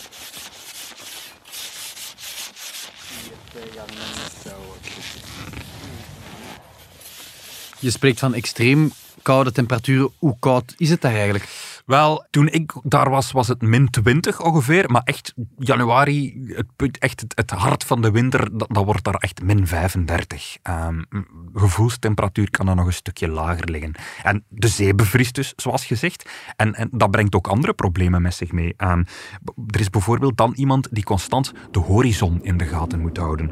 Je 7.78 7.90
spreekt 7.90 8.18
van 8.18 8.34
extreem 8.34 8.92
koude 9.22 9.52
temperaturen. 9.52 10.12
Hoe 10.18 10.36
koud 10.38 10.74
is 10.76 10.90
het 10.90 11.00
daar 11.00 11.14
eigenlijk? 11.14 11.48
Wel, 11.84 12.26
toen 12.30 12.48
ik 12.48 12.72
daar 12.82 13.10
was, 13.10 13.32
was 13.32 13.48
het 13.48 13.62
min 13.62 13.90
20 13.90 14.40
ongeveer. 14.40 14.90
Maar 14.90 15.02
echt, 15.04 15.34
januari, 15.56 16.44
het, 16.76 16.98
echt 16.98 17.24
het, 17.34 17.50
hart 17.50 17.84
van 17.84 18.02
de 18.02 18.10
winter, 18.10 18.58
dat, 18.58 18.68
dat 18.70 18.84
wordt 18.84 19.04
daar 19.04 19.14
echt 19.14 19.42
min 19.42 19.66
35. 19.66 20.56
Ehm, 20.62 21.02
gevoelstemperatuur 21.54 22.50
kan 22.50 22.66
dan 22.66 22.76
nog 22.76 22.86
een 22.86 22.92
stukje 22.92 23.28
lager 23.28 23.70
liggen. 23.70 23.94
En 24.22 24.44
de 24.48 24.68
zee 24.68 24.94
bevriest 24.94 25.34
dus, 25.34 25.52
zoals 25.56 25.86
gezegd. 25.86 26.30
En, 26.56 26.74
en 26.74 26.88
dat 26.92 27.10
brengt 27.10 27.34
ook 27.34 27.46
andere 27.46 27.72
problemen 27.72 28.22
met 28.22 28.34
zich 28.34 28.52
mee. 28.52 28.74
B- 28.74 29.74
er 29.74 29.80
is 29.80 29.90
bijvoorbeeld 29.90 30.36
dan 30.36 30.52
iemand 30.54 30.88
die 30.90 31.04
constant 31.04 31.52
de 31.70 31.78
horizon 31.78 32.42
in 32.42 32.56
de 32.56 32.64
gaten 32.64 33.00
moet 33.00 33.16
houden. 33.16 33.50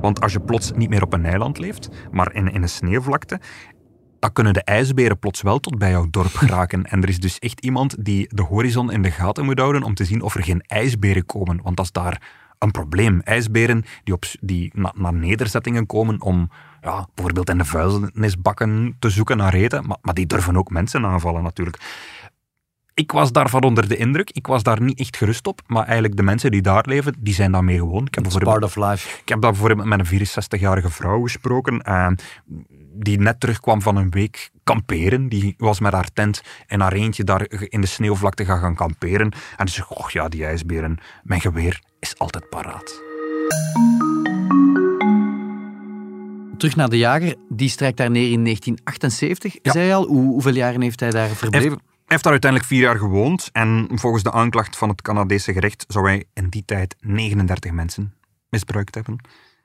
Want 0.00 0.20
als 0.20 0.32
je 0.32 0.40
plots 0.40 0.72
niet 0.72 0.88
meer 0.88 1.02
op 1.02 1.12
een 1.12 1.24
eiland 1.24 1.58
leeft, 1.58 1.88
maar 2.10 2.34
in, 2.34 2.52
in 2.52 2.62
een 2.62 2.68
sneeuwvlakte, 2.68 3.40
dan 4.20 4.32
kunnen 4.32 4.52
de 4.52 4.62
ijsberen 4.62 5.18
plots 5.18 5.42
wel 5.42 5.58
tot 5.60 5.78
bij 5.78 5.90
jouw 5.90 6.06
dorp 6.10 6.34
geraken. 6.34 6.84
En 6.84 7.02
er 7.02 7.08
is 7.08 7.20
dus 7.20 7.38
echt 7.38 7.60
iemand 7.60 8.04
die 8.04 8.28
de 8.34 8.42
horizon 8.42 8.92
in 8.92 9.02
de 9.02 9.10
gaten 9.10 9.44
moet 9.44 9.58
houden 9.58 9.82
om 9.82 9.94
te 9.94 10.04
zien 10.04 10.22
of 10.22 10.34
er 10.34 10.44
geen 10.44 10.62
ijsberen 10.66 11.26
komen. 11.26 11.60
Want 11.62 11.76
dat 11.76 11.84
is 11.84 11.92
daar 11.92 12.22
een 12.58 12.70
probleem. 12.70 13.20
IJsberen 13.20 13.84
die, 14.04 14.14
op, 14.14 14.24
die 14.40 14.70
na- 14.74 14.92
naar 14.96 15.14
nederzettingen 15.14 15.86
komen 15.86 16.22
om 16.22 16.50
ja, 16.80 17.06
bijvoorbeeld 17.14 17.50
in 17.50 17.58
de 17.58 17.64
vuilnisbakken 17.64 18.96
te 18.98 19.10
zoeken 19.10 19.36
naar 19.36 19.54
eten. 19.54 19.86
Maar 20.02 20.14
die 20.14 20.26
durven 20.26 20.56
ook 20.56 20.70
mensen 20.70 21.06
aanvallen 21.06 21.42
natuurlijk. 21.42 21.78
Ik 23.00 23.12
was 23.12 23.32
daarvan 23.32 23.62
onder 23.62 23.88
de 23.88 23.96
indruk. 23.96 24.30
Ik 24.30 24.46
was 24.46 24.62
daar 24.62 24.82
niet 24.82 24.98
echt 24.98 25.16
gerust 25.16 25.46
op. 25.46 25.60
Maar 25.66 25.84
eigenlijk 25.84 26.16
de 26.16 26.22
mensen 26.22 26.50
die 26.50 26.62
daar 26.62 26.84
leven, 26.86 27.14
die 27.18 27.34
zijn 27.34 27.52
daarmee 27.52 27.78
gewoon. 27.78 28.06
Ik 28.06 28.14
heb 28.14 28.24
It's 28.24 28.38
part 28.38 28.64
of 28.64 28.76
life. 28.76 29.18
ik 29.20 29.28
heb 29.28 29.40
daar 29.40 29.50
bijvoorbeeld 29.50 29.88
met 29.88 30.10
een 30.10 30.26
64-jarige 30.26 30.90
vrouw 30.90 31.22
gesproken, 31.22 31.82
eh, 31.82 32.10
die 32.94 33.18
net 33.20 33.40
terugkwam 33.40 33.82
van 33.82 33.96
een 33.96 34.10
week 34.10 34.50
kamperen. 34.64 35.28
Die 35.28 35.54
was 35.58 35.80
met 35.80 35.92
haar 35.92 36.12
tent 36.12 36.42
en 36.66 36.80
haar 36.80 36.92
eentje 36.92 37.24
daar 37.24 37.46
in 37.68 37.80
de 37.80 37.86
sneeuwvlakte 37.86 38.44
gaan, 38.44 38.60
gaan 38.60 38.74
kamperen. 38.74 39.32
En 39.56 39.64
die 39.64 39.74
zei, 39.74 39.86
oh 39.88 40.08
ja, 40.08 40.28
die 40.28 40.44
ijsberen, 40.44 40.98
mijn 41.22 41.40
geweer 41.40 41.80
is 41.98 42.18
altijd 42.18 42.48
paraat. 42.48 43.02
Terug 46.56 46.76
naar 46.76 46.88
de 46.88 46.98
jager. 46.98 47.34
Die 47.48 47.68
strijkt 47.68 47.96
daar 47.96 48.10
neer 48.10 48.30
in 48.30 48.44
1978. 48.44 49.58
Ja. 49.62 49.72
Zei 49.72 49.92
al, 49.92 50.06
hoe, 50.06 50.26
hoeveel 50.26 50.54
jaren 50.54 50.80
heeft 50.80 51.00
hij 51.00 51.10
daar 51.10 51.28
verbleven? 51.28 51.89
Heeft, 52.10 52.24
hij 52.24 52.32
heeft 52.32 52.42
daar 52.42 52.52
uiteindelijk 52.62 52.70
vier 52.70 52.80
jaar 52.80 52.98
gewoond. 52.98 53.48
En 53.52 53.88
volgens 54.00 54.22
de 54.22 54.32
aanklacht 54.32 54.76
van 54.76 54.88
het 54.88 55.02
Canadese 55.02 55.52
gerecht 55.52 55.84
zou 55.88 56.06
hij 56.06 56.24
in 56.34 56.48
die 56.48 56.64
tijd 56.64 56.96
39 57.00 57.72
mensen 57.72 58.14
misbruikt 58.48 58.94
hebben. 58.94 59.18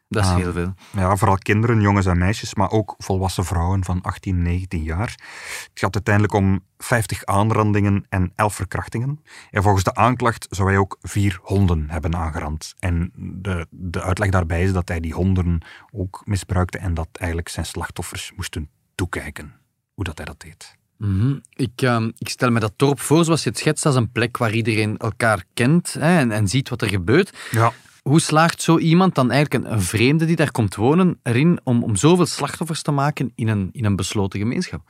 Dat 0.10 0.24
is 0.24 0.30
Ah. 0.30 0.36
heel 0.36 0.52
veel. 0.52 0.74
Ja, 0.92 1.16
vooral 1.16 1.38
kinderen, 1.38 1.82
jongens 1.82 2.06
en 2.06 2.18
meisjes, 2.18 2.56
maar 2.56 2.72
ook 2.72 2.96
volwassen 2.98 3.46
vrouwen 3.46 3.84
van 3.84 4.02
18, 4.02 4.42
19 4.42 4.84
jaar. 4.84 5.10
Het 5.70 5.72
gaat 5.74 5.94
uiteindelijk 5.96 6.34
om 6.34 6.64
50 6.78 7.26
aanrandingen 7.26 8.06
en 8.10 8.32
11 8.36 8.56
verkrachtingen. 8.56 9.20
En 9.52 9.62
volgens 9.64 9.84
de 9.84 9.96
aanklacht 9.96 10.48
zou 10.50 10.70
hij 10.70 10.78
ook 10.78 10.98
vier 11.02 11.40
honden 11.42 11.90
hebben 11.90 12.16
aangerand. 12.16 12.74
En 12.80 13.12
de, 13.16 13.68
de 13.70 14.02
uitleg 14.02 14.30
daarbij 14.30 14.64
is 14.64 14.74
dat 14.74 14.88
hij 14.88 15.00
die 15.00 15.14
honden 15.14 15.62
ook 15.92 16.22
misbruikte 16.26 16.78
en 16.78 16.94
dat 16.94 17.08
eigenlijk 17.12 17.50
zijn 17.50 17.66
slachtoffers 17.66 18.32
moesten 18.36 18.70
toekijken 18.96 19.54
hoe 19.94 20.04
dat 20.04 20.18
hij 20.18 20.26
dat 20.26 20.40
deed. 20.40 20.76
Mhm. 20.98 21.36
ik, 21.54 21.82
ehm, 21.82 22.12
ik 22.18 22.30
stel 22.30 22.52
me 22.52 22.60
dat 22.60 22.74
dorp 22.76 23.00
voor, 23.00 23.26
zoals 23.26 23.44
je 23.44 23.50
het 23.50 23.58
schetst, 23.58 23.86
als 23.86 23.96
een 23.96 24.12
plek 24.12 24.38
waar 24.38 24.54
iedereen 24.54 24.98
elkaar 24.98 25.44
kent 25.54 25.94
hè, 25.94 26.18
en, 26.18 26.32
en 26.32 26.48
ziet 26.48 26.70
wat 26.70 26.82
er 26.82 26.90
gebeurt. 26.90 27.38
Ja, 27.52 27.74
Hoe 28.02 28.20
slaagt 28.22 28.62
zo 28.62 28.78
iemand 28.78 29.16
dan 29.16 29.32
eigenlijk, 29.32 29.66
een, 29.66 29.72
een 29.72 29.82
vreemde 29.82 30.26
die 30.26 30.36
daar 30.36 30.52
komt 30.52 30.76
wonen, 30.76 31.20
erin 31.24 31.60
om, 31.64 31.84
om 31.84 31.96
zoveel 31.96 32.26
slachtoffers 32.26 32.82
te 32.82 32.92
maken 32.92 33.32
in 33.36 33.48
een, 33.48 33.70
in 33.72 33.86
een 33.86 33.96
besloten 33.96 34.40
gemeenschap? 34.40 34.82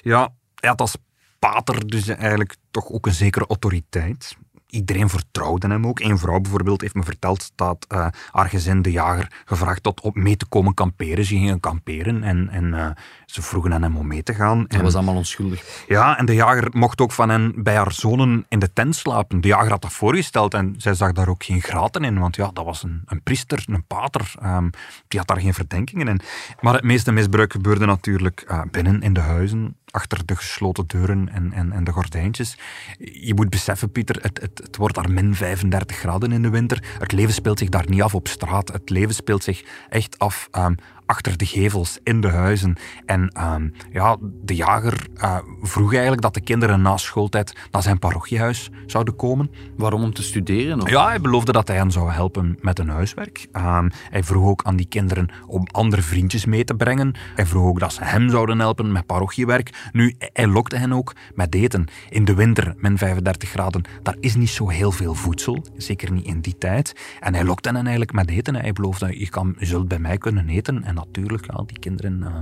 Ja, 0.00 0.32
hij 0.54 0.68
had 0.68 0.80
als 0.80 0.96
pater 1.38 1.86
dus 1.86 2.08
eigenlijk 2.08 2.56
toch 2.70 2.90
ook 2.90 3.06
een 3.06 3.14
zekere 3.14 3.46
autoriteit. 3.46 4.36
Iedereen 4.76 5.08
vertrouwde 5.08 5.68
hem 5.68 5.86
ook. 5.86 6.00
Eén 6.00 6.18
vrouw 6.18 6.40
bijvoorbeeld 6.40 6.80
heeft 6.80 6.94
me 6.94 7.02
verteld 7.02 7.52
dat 7.54 7.84
eh, 7.88 8.06
haar 8.30 8.48
gezin 8.48 8.82
de 8.82 8.90
jager 8.90 9.42
gevraagd 9.44 9.84
had 9.84 10.00
om 10.00 10.12
mee 10.14 10.36
te 10.36 10.46
komen 10.46 10.74
kamperen. 10.74 11.24
Ze 11.24 11.34
gingen 11.34 11.60
kamperen 11.60 12.22
en, 12.22 12.48
en 12.48 12.74
eh, 12.74 12.86
ze 13.26 13.42
vroegen 13.42 13.72
aan 13.74 13.82
hem 13.82 13.96
om 13.96 14.06
mee 14.06 14.22
te 14.22 14.34
gaan. 14.34 14.58
Dat 14.62 14.72
En- 14.72 14.82
was 14.82 14.94
allemaal 14.94 15.14
onschuldig. 15.16 15.84
ja, 15.88 16.18
en 16.18 16.26
de 16.26 16.34
jager 16.34 16.68
mocht 16.72 17.00
ook 17.00 17.12
van 17.12 17.28
hen 17.28 17.52
bij 17.56 17.76
haar 17.76 17.92
zonen 17.92 18.44
in 18.48 18.58
de 18.58 18.72
tent 18.72 18.96
slapen. 18.96 19.40
De 19.40 19.48
jager 19.48 19.70
had 19.70 19.82
dat 19.82 19.92
voorgesteld 19.92 20.54
en 20.54 20.74
zij 20.78 20.94
zag 20.94 21.12
daar 21.12 21.28
ook 21.28 21.44
geen 21.44 21.60
graten 21.62 22.04
in, 22.04 22.18
want 22.18 22.36
ja, 22.36 22.50
dat 22.52 22.64
was 22.64 22.82
een, 22.82 23.02
een 23.06 23.22
priester, 23.22 23.64
een 23.66 23.84
pater. 23.86 24.32
ehm, 24.42 24.68
die 25.08 25.18
had 25.18 25.28
daar 25.28 25.40
geen 25.40 25.54
verdenkingen 25.54 26.08
in. 26.08 26.20
Maar 26.60 26.74
het 26.74 26.84
meeste 26.84 27.12
misbruik 27.12 27.52
gebeurde 27.52 27.86
natuurlijk 27.86 28.40
eh, 28.48 28.60
binnen 28.70 29.00
in 29.02 29.12
de 29.12 29.20
huizen. 29.20 29.76
Achter 29.96 30.26
de 30.26 30.36
gesloten 30.36 30.86
deuren 30.86 31.28
en, 31.32 31.52
en, 31.52 31.72
en 31.72 31.84
de 31.84 31.92
gordijntjes. 31.92 32.58
Je 32.98 33.34
moet 33.34 33.50
beseffen, 33.50 33.92
Pieter, 33.92 34.18
het, 34.22 34.40
het, 34.40 34.76
wordt 34.76 34.94
daar 34.94 35.10
min 35.10 35.34
35 35.34 35.96
graden 35.96 36.32
in 36.32 36.42
de 36.42 36.50
winter. 36.50 36.82
Het 36.98 37.12
leven 37.12 37.34
speelt 37.34 37.58
zich 37.58 37.68
daar 37.68 37.88
niet 37.88 38.02
af 38.02 38.14
op 38.14 38.28
straat. 38.28 38.72
Het 38.72 38.90
leven 38.90 39.14
speelt 39.14 39.44
zich 39.44 39.64
echt 39.88 40.18
af 40.18 40.48
um, 40.52 40.76
achter 41.06 41.36
de 41.36 41.46
gevels, 41.46 41.98
in 42.02 42.20
de 42.20 42.28
huizen. 42.28 42.76
En 43.06 43.32
um, 43.54 43.72
ja, 43.92 44.16
de 44.20 44.54
jager 44.54 45.06
uh, 45.16 45.38
vroeg 45.62 45.92
eigenlijk 45.92 46.22
dat 46.22 46.34
de 46.34 46.40
kinderen 46.40 46.82
na 46.82 46.96
schooltijd 46.96 47.56
naar 47.70 47.82
zijn 47.82 47.98
parochiehuis 47.98 48.70
zouden 48.86 49.16
komen. 49.16 49.50
Waarom? 49.76 50.02
Om 50.02 50.12
te 50.12 50.22
studeren? 50.22 50.80
Of? 50.80 50.90
Ja, 50.90 51.06
hij 51.06 51.20
beloofde 51.20 51.52
dat 51.52 51.68
hij 51.68 51.76
hen 51.76 51.90
zou 51.90 52.10
helpen 52.10 52.58
met 52.60 52.78
hun 52.78 52.88
huiswerk. 52.88 53.46
Um, 53.52 53.90
hij 54.10 54.24
vroeg 54.24 54.48
ook 54.48 54.62
aan 54.64 54.76
die 54.76 54.86
kinderen 54.88 55.28
om 55.46 55.66
andere 55.72 56.02
vriendjes 56.02 56.44
mee 56.44 56.64
te 56.64 56.74
brengen. 56.74 57.14
Hij 57.34 57.46
vroeg 57.46 57.64
ook 57.64 57.80
dat 57.80 57.92
ze 57.92 58.04
hem 58.04 58.30
zouden 58.30 58.58
helpen 58.58 58.92
met 58.92 59.06
parochiewerk. 59.06 59.88
Nu, 59.92 60.14
hij 60.32 60.46
lokte 60.46 60.76
hen 60.76 60.92
ook 60.92 61.12
met 61.34 61.54
eten. 61.54 61.86
In 62.10 62.24
de 62.24 62.34
winter, 62.34 62.74
min 62.76 62.98
35 62.98 63.48
graden, 63.48 63.82
daar 64.02 64.16
is 64.20 64.34
niet 64.34 64.48
zo 64.48 64.68
heel 64.68 64.92
veel 64.92 65.14
voedsel. 65.14 65.64
Zeker 65.76 66.12
niet 66.12 66.26
in 66.26 66.40
die 66.40 66.58
tijd. 66.58 66.94
En 67.20 67.34
hij 67.34 67.44
lokte 67.44 67.68
hen 67.68 67.76
eigenlijk 67.80 68.12
met 68.12 68.30
eten. 68.30 68.54
Hij 68.54 68.72
beloofde, 68.72 69.18
je, 69.18 69.28
kan, 69.28 69.54
je 69.58 69.66
zult 69.66 69.88
bij 69.88 69.98
mij 69.98 70.18
kunnen 70.18 70.48
eten. 70.48 70.84
En 70.84 70.95
natuurlijk, 70.96 71.46
ja, 71.46 71.62
die 71.66 71.78
kinderen 71.78 72.20
uh, 72.20 72.38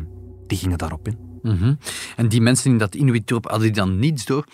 die 0.47 0.59
gingen 0.59 0.79
daarop 0.79 1.09
in. 1.09 1.19
Mm 1.43 1.57
-hmm. 1.57 1.79
En 2.17 2.29
die 2.29 2.41
mensen 2.41 2.71
in 2.71 2.79
dat 2.79 2.95
Inuit-dorp, 2.95 3.45
hadden 3.45 3.63
die 3.67 3.77
dan 3.77 3.99
niets 3.99 4.25
door? 4.25 4.45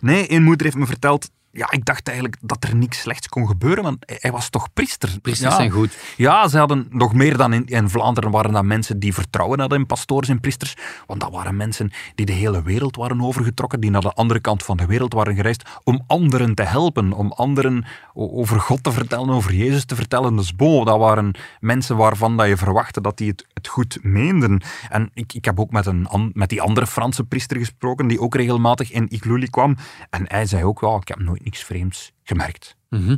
Nee, 0.00 0.32
een 0.32 0.42
moeder 0.42 0.64
heeft 0.64 0.78
me 0.78 0.86
verteld 0.86 1.30
ja, 1.52 1.70
ik 1.70 1.84
dacht 1.84 2.06
eigenlijk 2.08 2.36
dat 2.40 2.64
er 2.64 2.76
niks 2.76 3.00
slechts 3.00 3.28
kon 3.28 3.46
gebeuren, 3.46 3.82
want 3.84 3.98
hij 4.06 4.32
was 4.32 4.48
toch 4.48 4.72
priester. 4.72 5.18
Priesters 5.22 5.50
ja. 5.50 5.56
zijn 5.56 5.70
goed. 5.70 5.96
Ja, 6.16 6.48
ze 6.48 6.58
hadden 6.58 6.86
nog 6.90 7.14
meer 7.14 7.36
dan 7.36 7.52
in, 7.52 7.66
in, 7.66 7.88
Vlaanderen 7.88 8.30
waren 8.30 8.52
dat 8.52 8.64
mensen 8.64 8.98
die 8.98 9.14
vertrouwen 9.14 9.60
hadden 9.60 9.78
in 9.78 9.86
pastoors 9.86 10.28
en 10.28 10.40
priesters, 10.40 10.76
want 11.06 11.20
dat 11.20 11.30
waren 11.30 11.56
mensen 11.56 11.90
die 12.14 12.26
de 12.26 12.32
hele 12.32 12.62
wereld 12.62 12.96
waren 12.96 13.22
overgetrokken, 13.22 13.80
die 13.80 13.90
naar 13.90 14.00
de 14.00 14.12
andere 14.12 14.40
kant 14.40 14.62
van 14.62 14.76
de 14.76 14.86
wereld 14.86 15.12
waren 15.12 15.34
gereisd 15.34 15.68
om 15.84 16.04
anderen 16.06 16.54
te 16.54 16.62
helpen, 16.62 17.12
om 17.12 17.32
anderen 17.32 17.84
over 18.14 18.60
God 18.60 18.82
te 18.82 18.92
vertellen, 18.92 19.30
over 19.30 19.54
Jezus 19.54 19.84
te 19.84 19.94
vertellen. 19.94 20.36
Dus 20.36 20.56
bo, 20.56 20.84
dat 20.84 20.98
waren 20.98 21.34
mensen 21.60 21.96
waarvan 21.96 22.36
dat 22.36 22.46
je 22.46 22.56
verwachtte 22.56 23.00
dat 23.00 23.16
die 23.16 23.28
het, 23.28 23.46
het 23.54 23.68
goed 23.68 23.98
meenden. 24.02 24.62
En 24.88 25.10
ik, 25.14 25.32
ik 25.32 25.44
heb 25.44 25.60
ook 25.60 25.70
met, 25.70 25.86
een, 25.86 26.30
met 26.32 26.48
die 26.48 26.62
andere 26.62 26.86
Franse 26.86 27.24
priester 27.24 27.56
gesproken, 27.56 28.06
die 28.06 28.20
ook 28.20 28.34
regelmatig 28.34 28.92
in 28.92 29.08
Igluli 29.08 29.48
kwam, 29.50 29.76
en 30.10 30.24
hij 30.28 30.46
zei 30.46 30.64
ook, 30.64 30.80
ja, 30.80 30.96
ik 30.96 31.08
heb 31.08 31.18
nooit 31.18 31.39
niks 31.42 31.64
vreemds 31.64 32.12
gemerkt. 32.22 32.76
Mm 32.88 33.06
-hmm. 33.06 33.16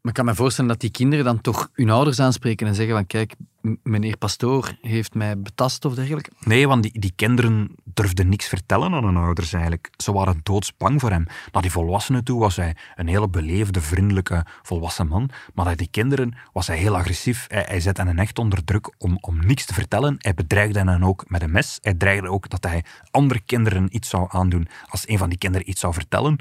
Maar 0.00 0.12
ik 0.12 0.18
kan 0.18 0.24
me 0.24 0.34
voorstellen 0.34 0.70
dat 0.70 0.80
die 0.80 0.90
kinderen 0.90 1.24
dan 1.24 1.40
toch 1.40 1.70
hun 1.72 1.90
ouders 1.90 2.20
aanspreken 2.20 2.66
en 2.66 2.74
zeggen 2.74 2.94
van 2.94 3.06
kijk, 3.06 3.34
meneer 3.82 4.16
pastoor 4.16 4.76
heeft 4.80 5.14
mij 5.14 5.38
betast 5.38 5.84
of 5.84 5.94
dergelijke? 5.94 6.30
Nee, 6.44 6.68
want 6.68 6.82
die, 6.82 7.00
die 7.00 7.12
kinderen 7.16 7.74
durfden 7.84 8.28
niks 8.28 8.48
vertellen 8.48 8.92
aan 8.92 9.04
hun 9.04 9.16
ouders 9.16 9.52
eigenlijk. 9.52 9.90
Ze 9.96 10.12
waren 10.12 10.40
doodsbang 10.42 11.00
voor 11.00 11.10
hem. 11.10 11.26
Naar 11.52 11.62
die 11.62 11.70
volwassenen 11.70 12.24
toe 12.24 12.40
was 12.40 12.56
hij 12.56 12.76
een 12.96 13.08
hele 13.08 13.28
beleefde, 13.28 13.80
vriendelijke, 13.80 14.46
volwassen 14.62 15.08
man. 15.08 15.30
Maar 15.54 15.64
naar 15.64 15.76
die 15.76 15.90
kinderen 15.90 16.34
was 16.52 16.66
hij 16.66 16.76
heel 16.76 16.96
agressief. 16.96 17.44
Hij, 17.48 17.64
hij 17.68 17.80
zette 17.80 18.02
hen 18.02 18.18
echt 18.18 18.38
onder 18.38 18.64
druk 18.64 18.94
om, 18.98 19.18
om 19.20 19.46
niks 19.46 19.64
te 19.64 19.74
vertellen. 19.74 20.14
Hij 20.18 20.34
bedreigde 20.34 20.78
hen 20.78 21.04
ook 21.04 21.24
met 21.28 21.42
een 21.42 21.52
mes. 21.52 21.78
Hij 21.80 21.94
dreigde 21.94 22.30
ook 22.30 22.48
dat 22.48 22.64
hij 22.64 22.84
andere 23.10 23.40
kinderen 23.40 23.96
iets 23.96 24.08
zou 24.08 24.26
aandoen 24.28 24.68
als 24.88 25.08
een 25.08 25.18
van 25.18 25.28
die 25.28 25.38
kinderen 25.38 25.70
iets 25.70 25.80
zou 25.80 25.94
vertellen. 25.94 26.38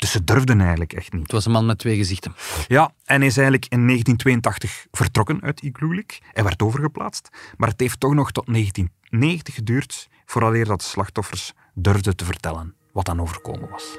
Dus 0.00 0.10
ze 0.10 0.24
durfden 0.24 0.60
eigenlijk 0.60 0.92
echt 0.92 1.12
niet. 1.12 1.22
Het 1.22 1.32
was 1.32 1.44
een 1.44 1.52
man 1.52 1.66
met 1.66 1.78
twee 1.78 1.96
gezichten. 1.96 2.34
Ja, 2.66 2.92
en 3.04 3.18
hij 3.18 3.26
is 3.26 3.36
eigenlijk 3.36 3.66
in 3.68 3.86
1982 3.86 4.86
vertrokken 4.90 5.42
uit 5.42 5.62
Iglulik. 5.62 6.18
Hij 6.32 6.44
werd 6.44 6.62
overgeplaatst. 6.62 7.28
Maar 7.56 7.68
het 7.68 7.80
heeft 7.80 8.00
toch 8.00 8.14
nog 8.14 8.32
tot 8.32 8.46
1990 8.46 9.54
geduurd 9.54 10.08
vooraleer 10.24 10.64
dat 10.64 10.80
de 10.80 10.86
slachtoffers 10.86 11.52
durfden 11.74 12.16
te 12.16 12.24
vertellen 12.24 12.74
wat 12.92 13.04
dan 13.04 13.20
overkomen 13.20 13.70
was. 13.70 13.98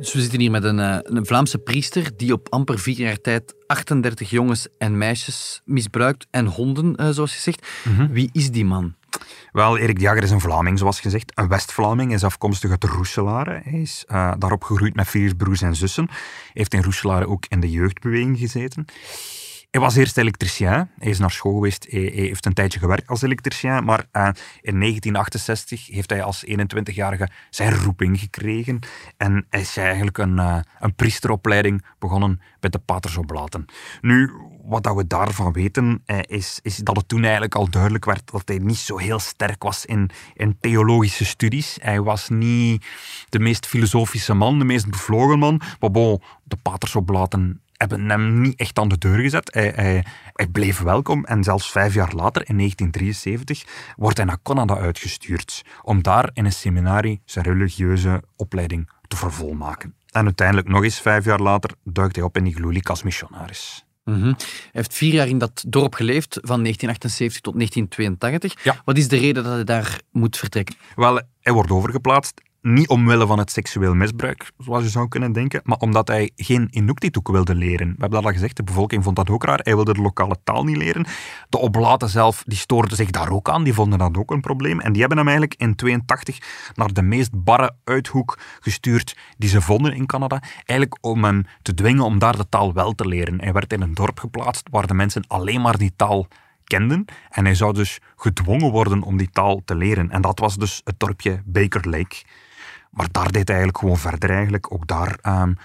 Dus 0.00 0.12
we 0.12 0.20
zitten 0.20 0.40
hier 0.40 0.50
met 0.50 0.64
een, 0.64 0.78
uh, 0.78 0.96
een, 1.02 1.26
Vlaamse 1.26 1.58
priester 1.58 2.10
die 2.16 2.32
op 2.32 2.46
amper 2.48 2.78
vier 2.78 2.96
jaar 2.96 3.20
tijd 3.20 3.54
38 3.66 4.30
jongens 4.30 4.68
en 4.78 4.98
meisjes 4.98 5.62
misbruikt 5.64 6.26
en 6.30 6.46
honden, 6.46 6.94
uh, 7.00 7.08
zoals 7.10 7.34
je 7.34 7.40
zegt. 7.40 7.66
Mm 7.84 7.96
-hmm. 7.96 8.12
Wie 8.12 8.28
is 8.32 8.50
die 8.50 8.64
man? 8.64 8.94
Wel, 9.52 9.78
Erik 9.78 9.94
de 9.94 10.00
Jager 10.00 10.22
is 10.22 10.30
een 10.30 10.40
Vlaming, 10.40 10.78
zoals 10.78 11.00
gezegd. 11.00 11.32
Een 11.34 11.48
West-Vlaming. 11.48 12.12
Is 12.12 12.24
afkomstig 12.24 12.70
uit 12.70 12.84
Roeselare. 12.84 13.60
Hij 13.64 13.80
is 13.80 14.04
uh, 14.08 14.32
daarop 14.38 14.62
gegroeid 14.62 14.94
met 14.94 15.08
vier 15.08 15.34
broers 15.34 15.62
en 15.62 15.76
zussen. 15.76 16.06
Hij 16.06 16.16
heeft 16.52 16.74
in 16.74 16.82
Roeselare 16.82 17.28
ook 17.28 17.44
in 17.48 17.60
de 17.60 17.70
jeugdbeweging 17.70 18.38
gezeten. 18.38 18.84
Hij 19.70 19.80
was 19.80 19.96
eerst 19.96 20.16
elektricien. 20.16 20.68
Hij 20.68 21.10
is 21.10 21.18
naar 21.18 21.30
school 21.30 21.54
geweest. 21.54 21.86
Hij, 21.90 22.00
heeft 22.00 22.46
een 22.46 22.52
tijdje 22.52 22.78
gewerkt 22.78 23.08
als 23.08 23.22
elektricien. 23.22 23.84
Maar 23.84 23.98
uh, 24.12 24.28
in 24.60 24.80
1968 24.80 25.86
heeft 25.86 26.10
hij 26.10 26.22
als 26.22 26.44
21-jarige 26.46 27.28
zijn 27.50 27.74
roeping 27.74 28.20
gekregen. 28.20 28.78
En 29.16 29.46
hij 29.50 29.60
is 29.60 29.76
eigenlijk 29.76 30.18
een, 30.18 30.36
uh, 30.36 30.58
een 30.78 30.94
priesteropleiding 30.94 31.84
begonnen 31.98 32.40
bij 32.60 32.70
de 32.70 32.78
Patersoblaten. 32.78 33.64
Nu, 34.00 34.32
wat 34.64 34.82
dat 34.82 34.96
we 34.96 35.06
daarvan 35.06 35.52
weten, 35.52 36.02
uh, 36.06 36.18
is, 36.26 36.58
is 36.62 36.76
dat 36.76 36.96
het 36.96 37.08
toen 37.08 37.22
eigenlijk 37.22 37.54
al 37.54 37.70
duidelijk 37.70 38.04
werd 38.04 38.30
dat 38.30 38.42
hij 38.44 38.58
niet 38.58 38.76
zo 38.76 38.98
heel 38.98 39.18
sterk 39.18 39.62
was 39.62 39.86
in, 39.86 40.10
in 40.34 40.56
theologische 40.60 41.24
studies. 41.24 41.78
Hij 41.80 42.00
was 42.00 42.28
niet 42.28 42.86
de 43.28 43.38
meest 43.38 43.66
filosofische 43.66 44.34
man, 44.34 44.58
de 44.58 44.64
meest 44.64 44.90
bevlogen 44.90 45.38
man. 45.38 45.60
Maar 45.80 45.90
bon, 45.90 46.22
de 46.44 46.56
Patersoblaten 46.56 47.60
hebben 47.80 48.10
hem 48.10 48.40
niet 48.40 48.58
echt 48.58 48.78
aan 48.78 48.88
de 48.88 48.98
deur 48.98 49.18
gezet. 49.18 49.54
Hij, 49.54 49.72
hij, 49.74 50.04
hij, 50.32 50.46
bleef 50.46 50.78
welkom 50.78 51.24
en 51.24 51.44
zelfs 51.44 51.70
vijf 51.70 51.94
jaar 51.94 52.14
later, 52.14 52.48
in 52.48 52.56
1973, 52.56 53.64
wordt 53.96 54.16
hij 54.16 54.26
naar 54.26 54.42
Canada 54.42 54.76
uitgestuurd 54.76 55.62
om 55.82 56.02
daar 56.02 56.30
in 56.32 56.44
een 56.44 56.52
seminarie 56.52 57.20
zijn 57.24 57.44
religieuze 57.44 58.22
opleiding 58.36 58.90
te 59.08 59.16
vervolmaken. 59.16 59.94
En 60.10 60.24
uiteindelijk, 60.24 60.68
nog 60.68 60.82
eens 60.82 61.00
vijf 61.00 61.24
jaar 61.24 61.40
later, 61.40 61.70
duikt 61.84 62.16
hij 62.16 62.24
op 62.24 62.36
in 62.36 62.46
Iglulik 62.46 62.88
als 62.88 63.02
missionaris. 63.02 63.84
Mm 64.04 64.14
-hmm. 64.14 64.34
Hij 64.36 64.70
heeft 64.72 64.94
vier 64.94 65.12
jaar 65.12 65.28
in 65.28 65.38
dat 65.38 65.64
dorp 65.68 65.94
geleefd, 65.94 66.32
van 66.32 66.62
1978 66.62 67.40
tot 67.40 67.54
1982. 67.54 68.64
Ja. 68.64 68.82
Wat 68.84 68.96
is 68.96 69.08
de 69.08 69.16
reden 69.16 69.44
dat 69.44 69.52
hij 69.52 69.64
daar 69.64 70.00
moet 70.10 70.36
vertrekken? 70.36 70.74
Wel, 70.96 71.20
hij 71.40 71.52
wordt 71.52 71.70
overgeplaatst 71.70 72.40
niet 72.62 72.88
omwille 72.88 73.26
van 73.26 73.38
het 73.38 73.50
seksueel 73.50 73.94
misbruik, 73.94 74.52
zoals 74.58 74.82
je 74.82 74.88
zou 74.88 75.08
kunnen 75.08 75.32
denken, 75.32 75.60
maar 75.64 75.78
omdat 75.78 76.08
hij 76.08 76.30
geen 76.36 76.68
Inuktitut 76.70 77.28
wilde 77.28 77.54
leren. 77.54 77.86
We 77.86 77.96
hebben 77.98 78.10
dat 78.10 78.24
al 78.24 78.32
gezegd, 78.32 78.56
de 78.56 78.62
bevolking 78.62 79.04
vond 79.04 79.16
dat 79.16 79.30
ook 79.30 79.44
raar. 79.44 79.60
Hij 79.62 79.74
wilde 79.74 79.92
de 79.92 80.00
lokale 80.00 80.36
taal 80.44 80.64
niet 80.64 80.76
leren. 80.76 81.06
De 81.48 81.58
oblaten 81.58 82.08
zelf, 82.08 82.42
die 82.46 82.58
stoorden 82.58 82.96
zich 82.96 83.10
daar 83.10 83.30
ook 83.30 83.48
aan, 83.48 83.64
die 83.64 83.74
vonden 83.74 83.98
dat 83.98 84.16
ook 84.16 84.30
een 84.30 84.40
probleem. 84.40 84.80
En 84.80 84.92
die 84.92 85.00
hebben 85.00 85.18
hem 85.18 85.28
eigenlijk 85.28 85.60
in 85.60 85.74
82 85.74 86.38
naar 86.74 86.92
de 86.92 87.02
meest 87.02 87.44
barre 87.44 87.74
uithoek 87.84 88.38
gestuurd 88.60 89.16
die 89.38 89.48
ze 89.48 89.60
vonden 89.60 89.94
in 89.94 90.06
Canada, 90.06 90.42
eigenlijk 90.64 90.98
om 91.00 91.24
hem 91.24 91.44
te 91.62 91.74
dwingen 91.74 92.04
om 92.04 92.18
daar 92.18 92.36
de 92.36 92.48
taal 92.48 92.72
wel 92.72 92.92
te 92.92 93.06
leren. 93.06 93.40
Hij 93.40 93.52
werd 93.52 93.72
in 93.72 93.80
een 93.80 93.94
dorp 93.94 94.18
geplaatst 94.18 94.68
waar 94.70 94.86
de 94.86 94.94
mensen 94.94 95.24
alleen 95.26 95.60
maar 95.60 95.78
die 95.78 95.92
taal 95.96 96.26
kenden. 96.64 97.04
En 97.28 97.44
hij 97.44 97.54
zou 97.54 97.72
dus 97.72 97.98
gedwongen 98.16 98.70
worden 98.70 99.02
om 99.02 99.16
die 99.16 99.30
taal 99.30 99.62
te 99.64 99.74
leren. 99.74 100.10
En 100.10 100.22
dat 100.22 100.38
was 100.38 100.56
dus 100.56 100.80
het 100.84 100.98
dorpje 100.98 101.42
Baker 101.44 101.88
Lake. 101.88 102.16
Maar 102.90 103.08
daar 103.10 103.32
deed 103.32 103.48
hij 103.48 103.56
eigenlijk 103.56 103.78
gewoon 103.78 103.98
verder 103.98 104.30
eigenlijk. 104.30 104.72
Ook 104.72 104.86
daar 104.86 105.18
um, 105.22 105.56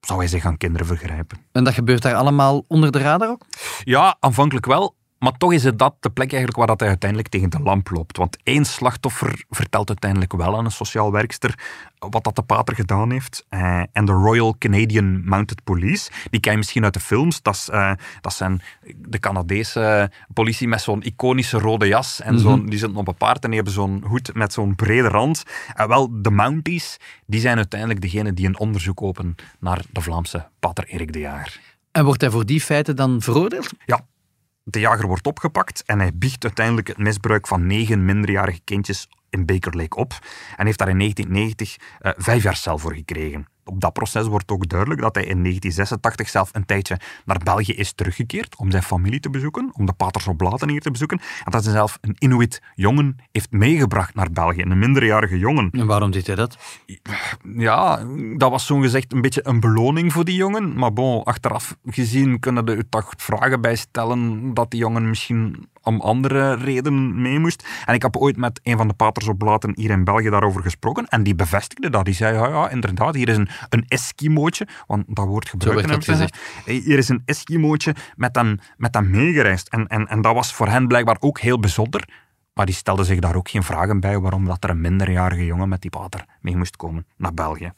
zou 0.00 0.18
hij 0.18 0.28
zich 0.28 0.44
aan 0.44 0.56
kinderen 0.56 0.86
vergrijpen. 0.86 1.38
En 1.52 1.64
dat 1.64 1.74
gebeurt 1.74 2.02
daar 2.02 2.14
allemaal 2.14 2.64
onder 2.68 2.92
de 2.92 2.98
radar 2.98 3.28
ook? 3.28 3.46
Ja, 3.84 4.16
aanvankelijk 4.20 4.66
wel. 4.66 4.94
Maar 5.24 5.36
toch 5.36 5.52
is 5.52 5.64
het 5.64 5.78
dat 5.78 5.94
de 6.00 6.10
plek 6.10 6.32
eigenlijk 6.32 6.58
waar 6.58 6.66
dat 6.66 6.80
hij 6.80 6.88
uiteindelijk 6.88 7.28
tegen 7.28 7.50
de 7.50 7.60
lamp 7.60 7.90
loopt. 7.90 8.16
Want 8.16 8.36
één 8.42 8.64
slachtoffer 8.64 9.44
vertelt 9.50 9.88
uiteindelijk 9.88 10.32
wel 10.32 10.56
aan 10.56 10.64
een 10.64 10.70
sociaal 10.70 11.12
werkster 11.12 11.58
wat 11.98 12.24
dat 12.24 12.36
de 12.36 12.42
pater 12.42 12.74
gedaan 12.74 13.10
heeft. 13.10 13.46
Uh, 13.50 13.82
en 13.92 14.04
de 14.04 14.12
Royal 14.12 14.56
Canadian 14.58 15.24
Mounted 15.24 15.64
Police, 15.64 16.10
die 16.30 16.40
ken 16.40 16.52
je 16.52 16.58
misschien 16.58 16.84
uit 16.84 16.94
de 16.94 17.00
films. 17.00 17.42
Dat, 17.42 17.54
is, 17.54 17.68
uh, 17.72 17.92
dat 18.20 18.34
zijn 18.34 18.62
de 18.96 19.18
Canadese 19.18 20.10
politie 20.32 20.68
met 20.68 20.80
zo'n 20.80 21.02
iconische 21.02 21.58
rode 21.58 21.86
jas. 21.86 22.20
En 22.20 22.34
mm 22.34 22.40
-hmm. 22.40 22.70
die 22.70 22.78
zitten 22.78 22.98
op 22.98 23.08
een 23.08 23.14
paard 23.14 23.42
en 23.44 23.50
die 23.50 23.56
hebben 23.56 23.74
zo'n 23.74 24.04
hoed 24.06 24.34
met 24.34 24.52
zo'n 24.52 24.74
brede 24.74 25.08
rand. 25.08 25.42
En 25.74 25.88
wel, 25.88 26.22
de 26.22 26.30
Mounties, 26.30 26.96
die 27.26 27.40
zijn 27.40 27.56
uiteindelijk 27.56 28.00
degene 28.00 28.32
die 28.32 28.46
een 28.46 28.58
onderzoek 28.58 29.02
openen 29.02 29.34
naar 29.60 29.82
de 29.90 30.00
Vlaamse 30.00 30.48
pater 30.58 30.84
Erik 30.86 31.12
de 31.12 31.18
Jager. 31.18 31.60
En 31.92 32.04
wordt 32.04 32.20
hij 32.20 32.30
voor 32.30 32.46
die 32.46 32.60
feiten 32.60 32.96
dan 32.96 33.20
veroordeeld? 33.20 33.72
Ja, 33.86 34.06
de 34.64 34.80
jager 34.80 35.06
wordt 35.06 35.26
opgepakt 35.26 35.82
en 35.86 35.98
hij 35.98 36.10
biecht 36.14 36.44
uiteindelijk 36.44 36.88
het 36.88 36.98
misbruik 36.98 37.46
van 37.46 37.66
negen 37.66 38.04
minderjarige 38.04 38.60
kindjes 38.64 39.08
in 39.30 39.46
Baker 39.46 39.76
Lake 39.76 39.96
op 39.96 40.12
en 40.56 40.66
heeft 40.66 40.78
daar 40.78 40.88
in 40.88 40.98
1990 40.98 41.76
uh, 42.00 42.12
vijf 42.16 42.42
jaar 42.42 42.56
cel 42.56 42.78
voor 42.78 42.94
gekregen. 42.94 43.46
Op 43.64 43.80
dat 43.80 43.92
proces 43.92 44.26
wordt 44.26 44.50
ook 44.50 44.68
duidelijk 44.68 45.00
dat 45.00 45.14
hij 45.14 45.24
in 45.24 45.42
1986 45.42 46.28
zelf 46.28 46.50
een 46.52 46.66
tijdje 46.66 47.00
naar 47.24 47.38
België 47.44 47.72
is 47.72 47.92
teruggekeerd 47.92 48.56
om 48.56 48.70
zijn 48.70 48.82
familie 48.82 49.20
te 49.20 49.30
bezoeken, 49.30 49.70
om 49.72 49.86
de 49.86 49.92
paters 49.92 50.26
Oblaten 50.26 50.68
hier 50.68 50.80
te 50.80 50.90
bezoeken. 50.90 51.20
En 51.44 51.50
dat 51.50 51.64
hij 51.64 51.72
zelf 51.72 51.98
een 52.00 52.16
Inuit 52.18 52.62
jongen 52.74 53.16
heeft 53.32 53.50
meegebracht 53.50 54.14
naar 54.14 54.30
België, 54.30 54.62
een 54.62 54.78
minderjarige 54.78 55.38
jongen. 55.38 55.70
En 55.70 55.86
waarom 55.86 56.10
deed 56.10 56.26
hij 56.26 56.36
dat? 56.36 56.56
Ja, 57.56 58.06
dat 58.36 58.50
was 58.50 58.66
zo 58.66 58.78
gezegd 58.78 59.12
een 59.12 59.20
beetje 59.20 59.46
een 59.46 59.60
beloning 59.60 60.12
voor 60.12 60.24
die 60.24 60.36
jongen. 60.36 60.74
Maar 60.78 60.92
bon, 60.92 61.22
achteraf 61.22 61.76
gezien 61.84 62.40
kunnen 62.40 62.66
er 62.66 62.88
toch 62.88 63.12
vragen 63.16 63.60
bij 63.60 63.76
stellen 63.76 64.54
dat 64.54 64.70
die 64.70 64.80
jongen 64.80 65.08
misschien 65.08 65.68
om 65.84 66.00
andere 66.00 66.54
redenen 66.54 67.22
mee 67.22 67.38
moest. 67.38 67.66
En 67.84 67.94
ik 67.94 68.02
heb 68.02 68.16
ooit 68.16 68.36
met 68.36 68.60
een 68.62 68.76
van 68.76 68.88
de 68.88 68.94
paters 68.94 69.28
Oblaten 69.28 69.72
hier 69.76 69.90
in 69.90 70.04
België 70.04 70.30
daarover 70.30 70.62
gesproken. 70.62 71.06
En 71.08 71.22
die 71.22 71.34
bevestigde 71.34 71.90
dat. 71.90 72.04
Die 72.04 72.14
zei, 72.14 72.36
ja, 72.36 72.48
ja 72.48 72.70
inderdaad, 72.70 73.14
hier 73.14 73.28
is 73.28 73.36
een, 73.36 73.48
een 73.68 73.84
Eskimootje. 73.88 74.66
Want 74.86 75.04
dat 75.06 75.26
woord 75.26 75.48
gebruikt 75.48 75.86
werd 75.86 75.92
dat 75.92 76.04
gezegd. 76.04 76.38
Hier 76.64 76.98
is 76.98 77.08
een 77.08 77.22
Eskimootje 77.24 77.94
met 78.16 78.36
hem, 78.36 78.58
met 78.76 78.94
hem 78.94 79.10
meegereisd. 79.10 79.68
En, 79.68 79.86
en, 79.86 80.06
en 80.06 80.20
dat 80.20 80.34
was 80.34 80.52
voor 80.52 80.68
hen 80.68 80.88
blijkbaar 80.88 81.16
ook 81.20 81.40
heel 81.40 81.58
bijzonder. 81.60 82.04
Maar 82.54 82.66
die 82.66 82.74
stelde 82.74 83.04
zich 83.04 83.18
daar 83.18 83.34
ook 83.34 83.48
geen 83.48 83.62
vragen 83.62 84.00
bij 84.00 84.18
waarom 84.18 84.44
dat 84.44 84.64
er 84.64 84.70
een 84.70 84.80
minderjarige 84.80 85.44
jongen 85.44 85.68
met 85.68 85.80
die 85.80 85.90
pater 85.90 86.24
mee 86.40 86.56
moest 86.56 86.76
komen 86.76 87.06
naar 87.16 87.34
België. 87.34 87.72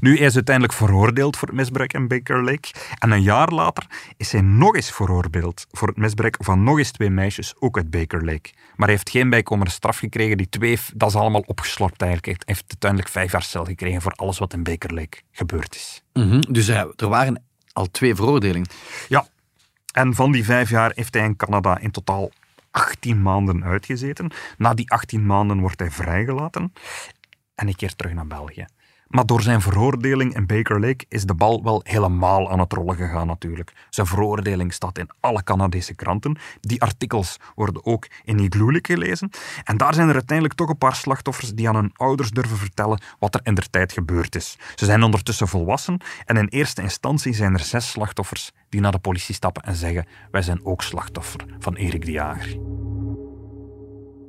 Nu 0.00 0.16
hij 0.16 0.26
is 0.26 0.34
uiteindelijk 0.34 0.74
veroordeeld 0.74 1.36
voor 1.36 1.48
het 1.48 1.56
misbruik 1.56 1.92
in 1.92 2.08
Baker 2.08 2.44
Lake. 2.44 2.68
En 2.98 3.10
een 3.10 3.22
jaar 3.22 3.48
later 3.48 3.86
is 4.16 4.32
hij 4.32 4.40
nog 4.40 4.74
eens 4.74 4.90
veroordeeld 4.92 5.66
voor 5.70 5.88
het 5.88 5.96
misbruik 5.96 6.36
van 6.40 6.64
nog 6.64 6.78
eens 6.78 6.90
twee 6.90 7.10
meisjes, 7.10 7.54
ook 7.58 7.76
uit 7.76 7.90
Baker 7.90 8.24
Lake. 8.24 8.50
Maar 8.76 8.86
hij 8.86 8.96
heeft 8.96 9.10
geen 9.10 9.30
bijkomende 9.30 9.70
straf 9.70 9.98
gekregen. 9.98 10.36
Die 10.36 10.48
twee, 10.48 10.78
dat 10.94 11.08
is 11.08 11.14
allemaal 11.14 11.44
opgeslorpt 11.46 12.02
eigenlijk. 12.02 12.38
Hij 12.44 12.54
heeft 12.54 12.64
uiteindelijk 12.68 13.10
vijf 13.10 13.32
jaar 13.32 13.42
cel 13.42 13.64
gekregen 13.64 14.02
voor 14.02 14.12
alles 14.12 14.38
wat 14.38 14.52
in 14.52 14.62
Baker 14.62 14.94
Lake 14.94 15.18
gebeurd 15.32 15.74
is. 15.74 16.02
Mhm. 16.12 16.40
Dus 16.40 16.68
er 16.68 17.08
waren 17.08 17.42
al 17.72 17.86
twee 17.90 18.14
veroordelingen. 18.14 18.68
Ja. 19.08 19.26
En 19.92 20.14
van 20.14 20.32
die 20.32 20.44
vijf 20.44 20.70
jaar 20.70 20.92
heeft 20.94 21.14
hij 21.14 21.24
in 21.24 21.36
Canada 21.36 21.78
in 21.78 21.90
totaal 21.90 22.30
18 22.76 23.22
maanden 23.22 23.64
uitgezeten. 23.64 24.30
Na 24.58 24.74
die 24.74 24.90
18 24.90 25.26
maanden 25.26 25.60
wordt 25.60 25.78
hij 25.78 25.90
vrijgelaten 25.90 26.72
en 27.54 27.68
ik 27.68 27.76
keer 27.76 27.94
terug 27.94 28.12
naar 28.12 28.26
België. 28.26 28.66
Maar 29.06 29.26
door 29.26 29.42
zijn 29.42 29.60
veroordeling 29.60 30.34
in 30.34 30.46
Baker 30.46 30.80
Lake 30.80 31.04
is 31.08 31.24
de 31.24 31.34
bal 31.34 31.62
wel 31.62 31.80
helemaal 31.84 32.50
aan 32.50 32.58
het 32.58 32.72
rollen 32.72 32.96
gegaan 32.96 33.26
natuurlijk. 33.26 33.72
Zijn 33.90 34.06
veroordeling 34.06 34.72
staat 34.72 34.98
in 34.98 35.10
alle 35.20 35.42
Canadese 35.42 35.94
kranten. 35.94 36.38
Die 36.60 36.82
artikels 36.82 37.36
worden 37.54 37.86
ook 37.86 38.06
in 38.24 38.38
Igloolik 38.38 38.86
gelezen. 38.86 39.30
En 39.64 39.76
daar 39.76 39.94
zijn 39.94 40.08
er 40.08 40.14
uiteindelijk 40.14 40.58
toch 40.58 40.68
een 40.68 40.78
paar 40.78 40.94
slachtoffers 40.94 41.54
die 41.54 41.68
aan 41.68 41.74
hun 41.74 41.90
ouders 41.94 42.30
durven 42.30 42.56
vertellen 42.56 43.00
wat 43.18 43.34
er 43.34 43.40
in 43.42 43.54
der 43.54 43.70
tijd 43.70 43.92
gebeurd 43.92 44.34
is. 44.34 44.58
Ze 44.74 44.84
zijn 44.84 45.02
ondertussen 45.02 45.48
volwassen 45.48 46.00
en 46.24 46.36
in 46.36 46.48
eerste 46.48 46.82
instantie 46.82 47.34
zijn 47.34 47.54
er 47.54 47.60
zes 47.60 47.90
slachtoffers 47.90 48.52
die 48.68 48.80
naar 48.80 48.92
de 48.92 48.98
politie 48.98 49.34
stappen 49.34 49.62
en 49.62 49.74
zeggen 49.74 50.06
wij 50.30 50.42
zijn 50.42 50.64
ook 50.64 50.82
slachtoffer 50.82 51.44
van 51.58 51.74
Erik 51.74 52.04
de 52.04 52.10
Jager. 52.10 52.58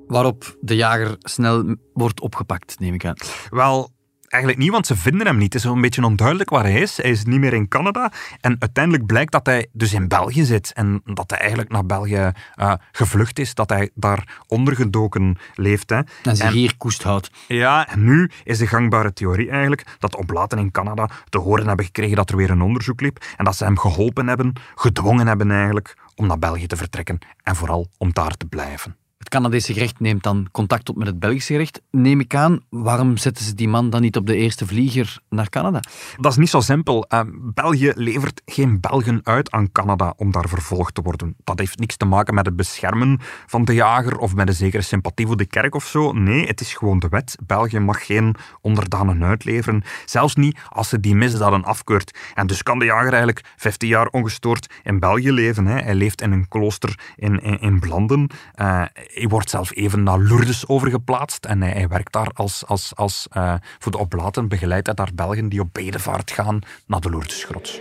Waarop 0.08 0.58
de 0.62 0.76
jager 0.76 1.16
snel 1.20 1.76
wordt 1.94 2.22
opgepakt, 2.22 2.80
neem 2.80 2.94
ik 2.94 3.06
aan. 3.06 3.16
Wel, 3.50 3.92
eigenlijk 4.28 4.64
niet, 4.64 4.72
want 4.72 4.88
ze 4.88 4.96
vinden 4.96 5.28
hem 5.28 5.38
niet. 5.38 5.54
Het 5.54 5.64
is 5.64 5.70
een 5.70 5.82
beetje 5.82 6.06
onduidelijk 6.06 6.50
waar 6.50 6.64
hij 6.64 6.82
is. 6.82 6.98
Hij 6.98 7.10
is 7.10 7.26
niet 7.26 7.40
meer 7.40 7.54
in 7.54 7.68
Canada. 7.68 8.12
En 8.42 8.56
uiteindelijk 8.60 9.06
blijkt 9.06 9.32
dat 9.32 9.46
hij 9.46 9.68
dus 9.72 9.94
in 9.94 10.08
België 10.08 10.44
zit. 10.44 10.72
En 10.74 11.02
dat 11.06 11.30
hij 11.30 11.40
eigenlijk 11.40 11.72
naar 11.72 11.86
België 11.86 12.32
uh, 12.56 12.74
gevlucht 12.92 13.40
is. 13.40 13.54
Dat 13.54 13.70
hij 13.70 13.90
daar 13.94 14.42
ondergedoken 14.48 15.38
leeft. 15.56 15.90
Hè. 15.90 16.00
En 16.24 16.36
zich 16.36 16.52
hier 16.52 16.78
koest 16.78 17.04
houdt. 17.04 17.32
Ja, 17.48 17.88
en 17.88 18.04
nu 18.04 18.32
is 18.44 18.58
de 18.58 18.68
gangbare 18.68 19.14
theorie 19.14 19.50
eigenlijk 19.50 19.96
dat 20.00 20.16
Oblaten 20.16 20.58
in 20.58 20.72
Canada 20.72 21.10
te 21.30 21.38
horen 21.38 21.68
hebben 21.68 21.86
gekregen 21.86 22.16
dat 22.16 22.30
er 22.30 22.38
weer 22.38 22.50
een 22.50 22.62
onderzoek 22.62 23.02
liep. 23.02 23.26
En 23.38 23.46
dat 23.46 23.56
ze 23.56 23.64
hem 23.64 23.78
geholpen 23.78 24.28
hebben, 24.28 24.54
gedwongen 24.76 25.28
hebben 25.28 25.52
eigenlijk, 25.52 25.98
om 26.16 26.28
naar 26.28 26.40
België 26.40 26.68
te 26.68 26.76
vertrekken. 26.76 27.20
En 27.44 27.56
vooral 27.56 27.88
om 27.98 28.14
daar 28.14 28.38
te 28.38 28.46
blijven. 28.46 28.96
Het 29.18 29.30
Canadese 29.30 29.74
gerecht 29.74 30.00
neemt 30.00 30.24
dan 30.24 30.48
contact 30.52 30.90
op 30.90 30.96
met 30.96 31.08
het 31.08 31.20
Belgische 31.20 31.54
gerecht. 31.54 31.82
Neem 31.92 32.20
ik 32.20 32.36
aan, 32.36 32.60
waarom 32.70 33.18
zetten 33.18 33.46
ze 33.46 33.54
die 33.54 33.68
man 33.68 33.90
dan 33.90 34.02
niet 34.02 34.18
op 34.18 34.28
de 34.28 34.36
eerste 34.36 34.68
vlieger 34.68 35.20
naar 35.30 35.50
Canada? 35.50 35.80
Dat 36.18 36.32
is 36.32 36.38
niet 36.38 36.50
zo 36.50 36.60
simpel. 36.60 37.06
Uh, 37.14 37.20
België 37.54 37.92
levert 37.96 38.42
geen 38.46 38.80
Belgen 38.80 39.20
uit 39.24 39.52
aan 39.52 39.72
Canada 39.72 40.14
om 40.18 40.32
daar 40.32 40.50
vervolgd 40.50 40.96
te 40.96 41.02
worden. 41.02 41.36
Dat 41.44 41.60
heeft 41.60 41.80
niks 41.80 41.98
te 41.98 42.06
maken 42.06 42.34
met 42.34 42.46
het 42.46 42.56
beschermen 42.56 43.20
van 43.46 43.66
de 43.66 43.74
jager 43.74 44.18
of 44.18 44.36
met 44.36 44.48
een 44.48 44.54
zekere 44.54 44.82
sympathie 44.82 45.26
voor 45.28 45.38
de 45.38 45.46
kerk 45.46 45.76
of 45.76 45.86
zo. 45.86 46.12
Nee, 46.12 46.48
het 46.48 46.62
is 46.62 46.74
gewoon 46.74 47.00
de 47.00 47.10
wet. 47.10 47.38
België 47.46 47.80
mag 47.80 48.06
geen 48.06 48.36
onderdanen 48.62 49.24
uitleveren. 49.24 49.84
Zelfs 50.06 50.36
niet 50.36 50.60
als 50.70 50.90
ze 50.90 51.00
die 51.00 51.16
misdaden 51.16 51.64
afkeurt. 51.64 52.18
En 52.34 52.48
dus 52.48 52.64
kan 52.64 52.80
de 52.80 52.86
jager 52.86 53.14
eigenlijk 53.14 53.46
15 53.56 53.88
jaar 53.90 54.08
ongestoord 54.08 54.74
in 54.84 55.00
België 55.00 55.32
leven. 55.32 55.66
Hè. 55.66 55.82
Hij 55.82 55.96
leeft 55.96 56.22
in 56.22 56.32
een 56.32 56.48
klooster 56.48 57.00
in, 57.16 57.40
in, 57.40 57.80
Blanden. 57.80 58.30
Hij 59.14 59.28
wordt 59.28 59.50
zelf 59.50 59.76
even 59.76 60.04
naar 60.04 60.20
Lourdes 60.20 60.68
overgeplaatst 60.68 61.46
en 61.46 61.62
hij, 61.62 61.88
werkt 61.88 62.14
daar 62.14 62.30
als, 62.34 62.66
als, 62.66 62.92
als 62.96 63.28
uh, 63.38 63.54
voor 63.80 63.92
de 63.92 63.98
oblaten, 63.98 64.48
begeleidt 64.48 64.86
hij 64.86 64.96
daar 64.96 65.12
Belgen 65.14 65.50
die 65.50 65.60
op 65.60 65.70
bedevaart 65.72 66.32
gaan 66.32 66.60
naar 66.86 67.02
de 67.02 67.10
Lourdesgrot. 67.10 67.80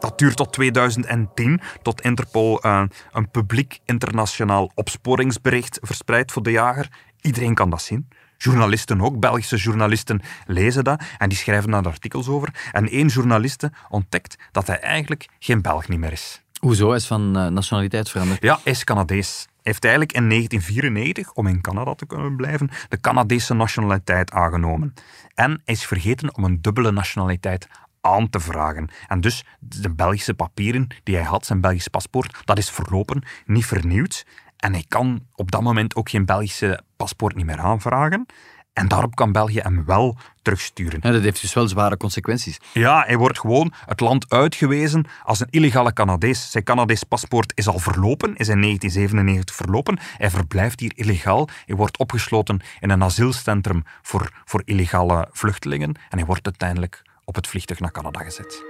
Dat 0.00 0.18
duurt 0.18 0.36
tot 0.36 0.52
2010, 0.52 1.60
tot 1.82 2.00
Interpol 2.00 2.66
uh, 2.66 2.82
een 3.12 3.30
publiek 3.30 3.78
internationaal 3.84 4.70
opsporingsbericht 4.74 5.78
verspreidt 5.82 6.32
voor 6.32 6.42
de 6.42 6.50
jager. 6.50 6.88
Iedereen 7.22 7.54
kan 7.54 7.70
dat 7.70 7.82
zien. 7.82 8.08
Journalisten 8.36 9.00
ook, 9.00 9.20
Belgische 9.20 9.56
journalisten 9.56 10.20
lezen 10.46 10.84
dat 10.84 11.02
en 11.18 11.28
die 11.28 11.38
schrijven 11.38 11.70
daar 11.70 11.86
artikels 11.86 12.28
over. 12.28 12.68
En 12.72 12.88
één 12.88 13.06
journaliste 13.06 13.72
ontdekt 13.88 14.36
dat 14.52 14.66
hij 14.66 14.78
eigenlijk 14.78 15.28
geen 15.38 15.62
Belg 15.62 15.88
niet 15.88 15.98
meer 15.98 16.12
is. 16.12 16.42
Hoezo? 16.60 16.86
Hij 16.86 16.96
is 16.96 17.06
van 17.06 17.38
uh, 17.38 17.46
nationaliteit 17.46 18.10
veranderd? 18.10 18.42
Ja, 18.42 18.58
hij 18.62 18.72
is 18.72 18.84
Canadees. 18.84 19.46
Hij 19.46 19.72
heeft 19.72 19.84
eigenlijk 19.84 20.12
in 20.12 20.28
1994, 20.28 21.32
om 21.32 21.46
in 21.46 21.60
Canada 21.60 21.94
te 21.94 22.06
kunnen 22.06 22.36
blijven, 22.36 22.70
de 22.88 23.00
Canadese 23.00 23.54
nationaliteit 23.54 24.30
aangenomen. 24.30 24.94
En 25.34 25.50
hij 25.50 25.74
is 25.74 25.86
vergeten 25.86 26.36
om 26.36 26.44
een 26.44 26.62
dubbele 26.62 26.92
nationaliteit 26.92 27.68
aan 28.00 28.30
te 28.30 28.40
vragen. 28.40 28.88
En 29.08 29.20
dus 29.20 29.44
de 29.58 29.90
Belgische 29.90 30.34
papieren 30.34 30.86
die 31.02 31.14
hij 31.14 31.24
had, 31.24 31.46
zijn 31.46 31.60
Belgisch 31.60 31.88
paspoort, 31.88 32.40
dat 32.44 32.58
is 32.58 32.70
verlopen, 32.70 33.22
niet 33.46 33.66
vernieuwd. 33.66 34.26
En 34.56 34.72
hij 34.72 34.84
kan 34.88 35.26
op 35.34 35.50
dat 35.50 35.62
moment 35.62 35.96
ook 35.96 36.08
geen 36.10 36.24
Belgische 36.24 36.80
paspoort 37.02 37.34
niet 37.34 37.46
meer 37.46 37.60
aanvragen. 37.60 38.26
En 38.72 38.88
daarop 38.88 39.14
kan 39.14 39.32
België 39.32 39.60
hem 39.60 39.84
wel 39.86 40.16
terugsturen. 40.42 40.98
Ja, 41.02 41.10
dat 41.10 41.22
heeft 41.22 41.40
dus 41.40 41.54
wel 41.54 41.68
zware 41.68 41.96
consequenties. 41.96 42.58
Ja, 42.72 43.02
hij 43.06 43.16
wordt 43.16 43.38
gewoon 43.38 43.72
het 43.86 44.00
land 44.00 44.30
uitgewezen 44.30 45.04
als 45.22 45.40
een 45.40 45.46
illegale 45.50 45.92
Canadees. 45.92 46.50
Zijn 46.50 46.64
Canadees 46.64 47.02
paspoort 47.02 47.52
is 47.54 47.68
al 47.68 47.78
verlopen, 47.78 48.36
is 48.36 48.48
in 48.48 48.60
1997 48.60 49.54
verlopen. 49.54 49.98
Hij 50.16 50.30
verblijft 50.30 50.80
hier 50.80 50.92
illegaal. 50.94 51.48
Hij 51.66 51.76
wordt 51.76 51.98
opgesloten 51.98 52.60
in 52.80 52.90
een 52.90 53.02
asielcentrum 53.02 53.82
voor, 54.02 54.32
voor 54.44 54.62
illegale 54.64 55.28
vluchtelingen. 55.32 55.94
En 56.10 56.18
hij 56.18 56.26
wordt 56.26 56.44
uiteindelijk 56.46 57.02
op 57.24 57.34
het 57.34 57.46
vliegtuig 57.46 57.80
naar 57.80 57.92
Canada 57.92 58.20
gezet. 58.20 58.62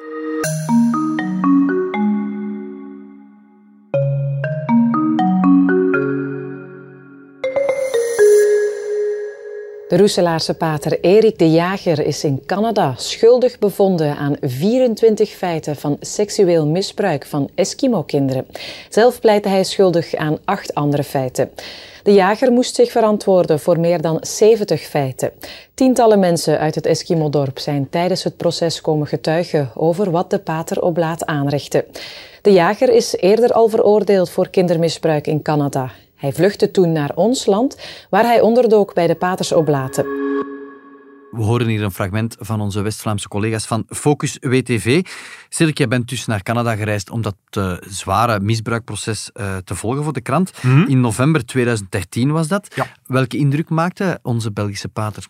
De 9.93 9.99
Roeselaarse 9.99 10.55
pater 10.55 11.01
Erik 11.01 11.39
de 11.39 11.51
Jager 11.51 12.07
is 12.07 12.25
in 12.25 12.43
Canada 12.47 12.95
schuldig 12.97 13.59
bevonden 13.59 14.17
aan 14.17 14.37
24 14.41 15.31
feiten 15.31 15.77
van 15.77 15.97
seksueel 16.01 16.67
misbruik 16.67 17.27
van 17.27 17.51
Eskimo-kinderen. 17.55 18.47
Zelf 18.89 19.21
pleitte 19.21 19.49
hij 19.49 19.65
schuldig 19.65 20.15
aan 20.15 20.39
acht 20.45 20.75
andere 20.75 21.05
feiten. 21.05 21.51
De 22.03 22.13
jager 22.13 22.53
moest 22.53 22.75
zich 22.75 22.91
verantwoorden 22.91 23.61
voor 23.61 23.81
meer 23.81 24.01
dan 24.01 24.19
70 24.21 24.83
feiten. 24.83 25.31
Tientallen 25.75 26.19
mensen 26.19 26.59
uit 26.59 26.75
het 26.75 26.87
Eskimo-dorp 26.87 27.59
zijn 27.59 27.89
tijdens 27.91 28.25
het 28.25 28.37
proces 28.37 28.81
komen 28.81 29.07
getuigen 29.07 29.71
over 29.75 30.11
wat 30.11 30.31
de 30.31 30.39
pater 30.39 30.83
Oblaat 30.83 31.27
aanrichtte. 31.27 31.85
De 32.43 32.53
jager 32.53 32.89
is 32.89 33.17
eerder 33.17 33.53
al 33.53 33.69
veroordeeld 33.69 34.31
voor 34.31 34.49
kindermisbruik 34.49 35.27
in 35.27 35.43
Canada. 35.43 35.91
Hij 36.23 36.33
vluchtte 36.33 36.71
toen 36.71 36.93
naar 36.93 37.11
ons 37.15 37.47
land, 37.47 37.77
waar 38.11 38.25
hij 38.25 38.41
onderdook 38.41 38.95
bij 38.95 39.07
de 39.07 39.15
Paters 39.15 39.53
Oblaten. 39.53 40.05
We 41.31 41.43
horen 41.43 41.67
hier 41.67 41.83
een 41.83 41.93
fragment 41.93 42.37
van 42.39 42.61
onze 42.61 42.83
West-Vlaamse 42.83 43.29
collega's 43.29 43.67
van 43.67 43.85
Focus 43.89 44.37
WTV. 44.41 45.03
Cedric, 45.49 45.79
jij 45.79 45.89
bent 45.89 46.09
dus 46.09 46.27
naar 46.27 46.43
Canada 46.43 46.77
gereisd 46.77 47.11
om 47.11 47.23
dat 47.23 47.37
uh, 47.59 47.77
zware 47.81 48.41
misbruikproces 48.41 49.31
uh, 49.35 49.57
te 49.57 49.75
volgen 49.75 50.05
voor 50.05 50.13
de 50.13 50.21
krant. 50.21 50.63
Mhm. 50.63 50.89
In 50.89 51.01
november 51.01 51.47
2013 51.47 52.33
was 52.33 52.49
dat. 52.49 52.75
Ja. 52.75 52.87
Welke 53.07 53.37
indruk 53.37 53.69
maakte 53.69 54.19
onze 54.23 54.53
Belgische 54.53 54.89
pater? 54.89 55.27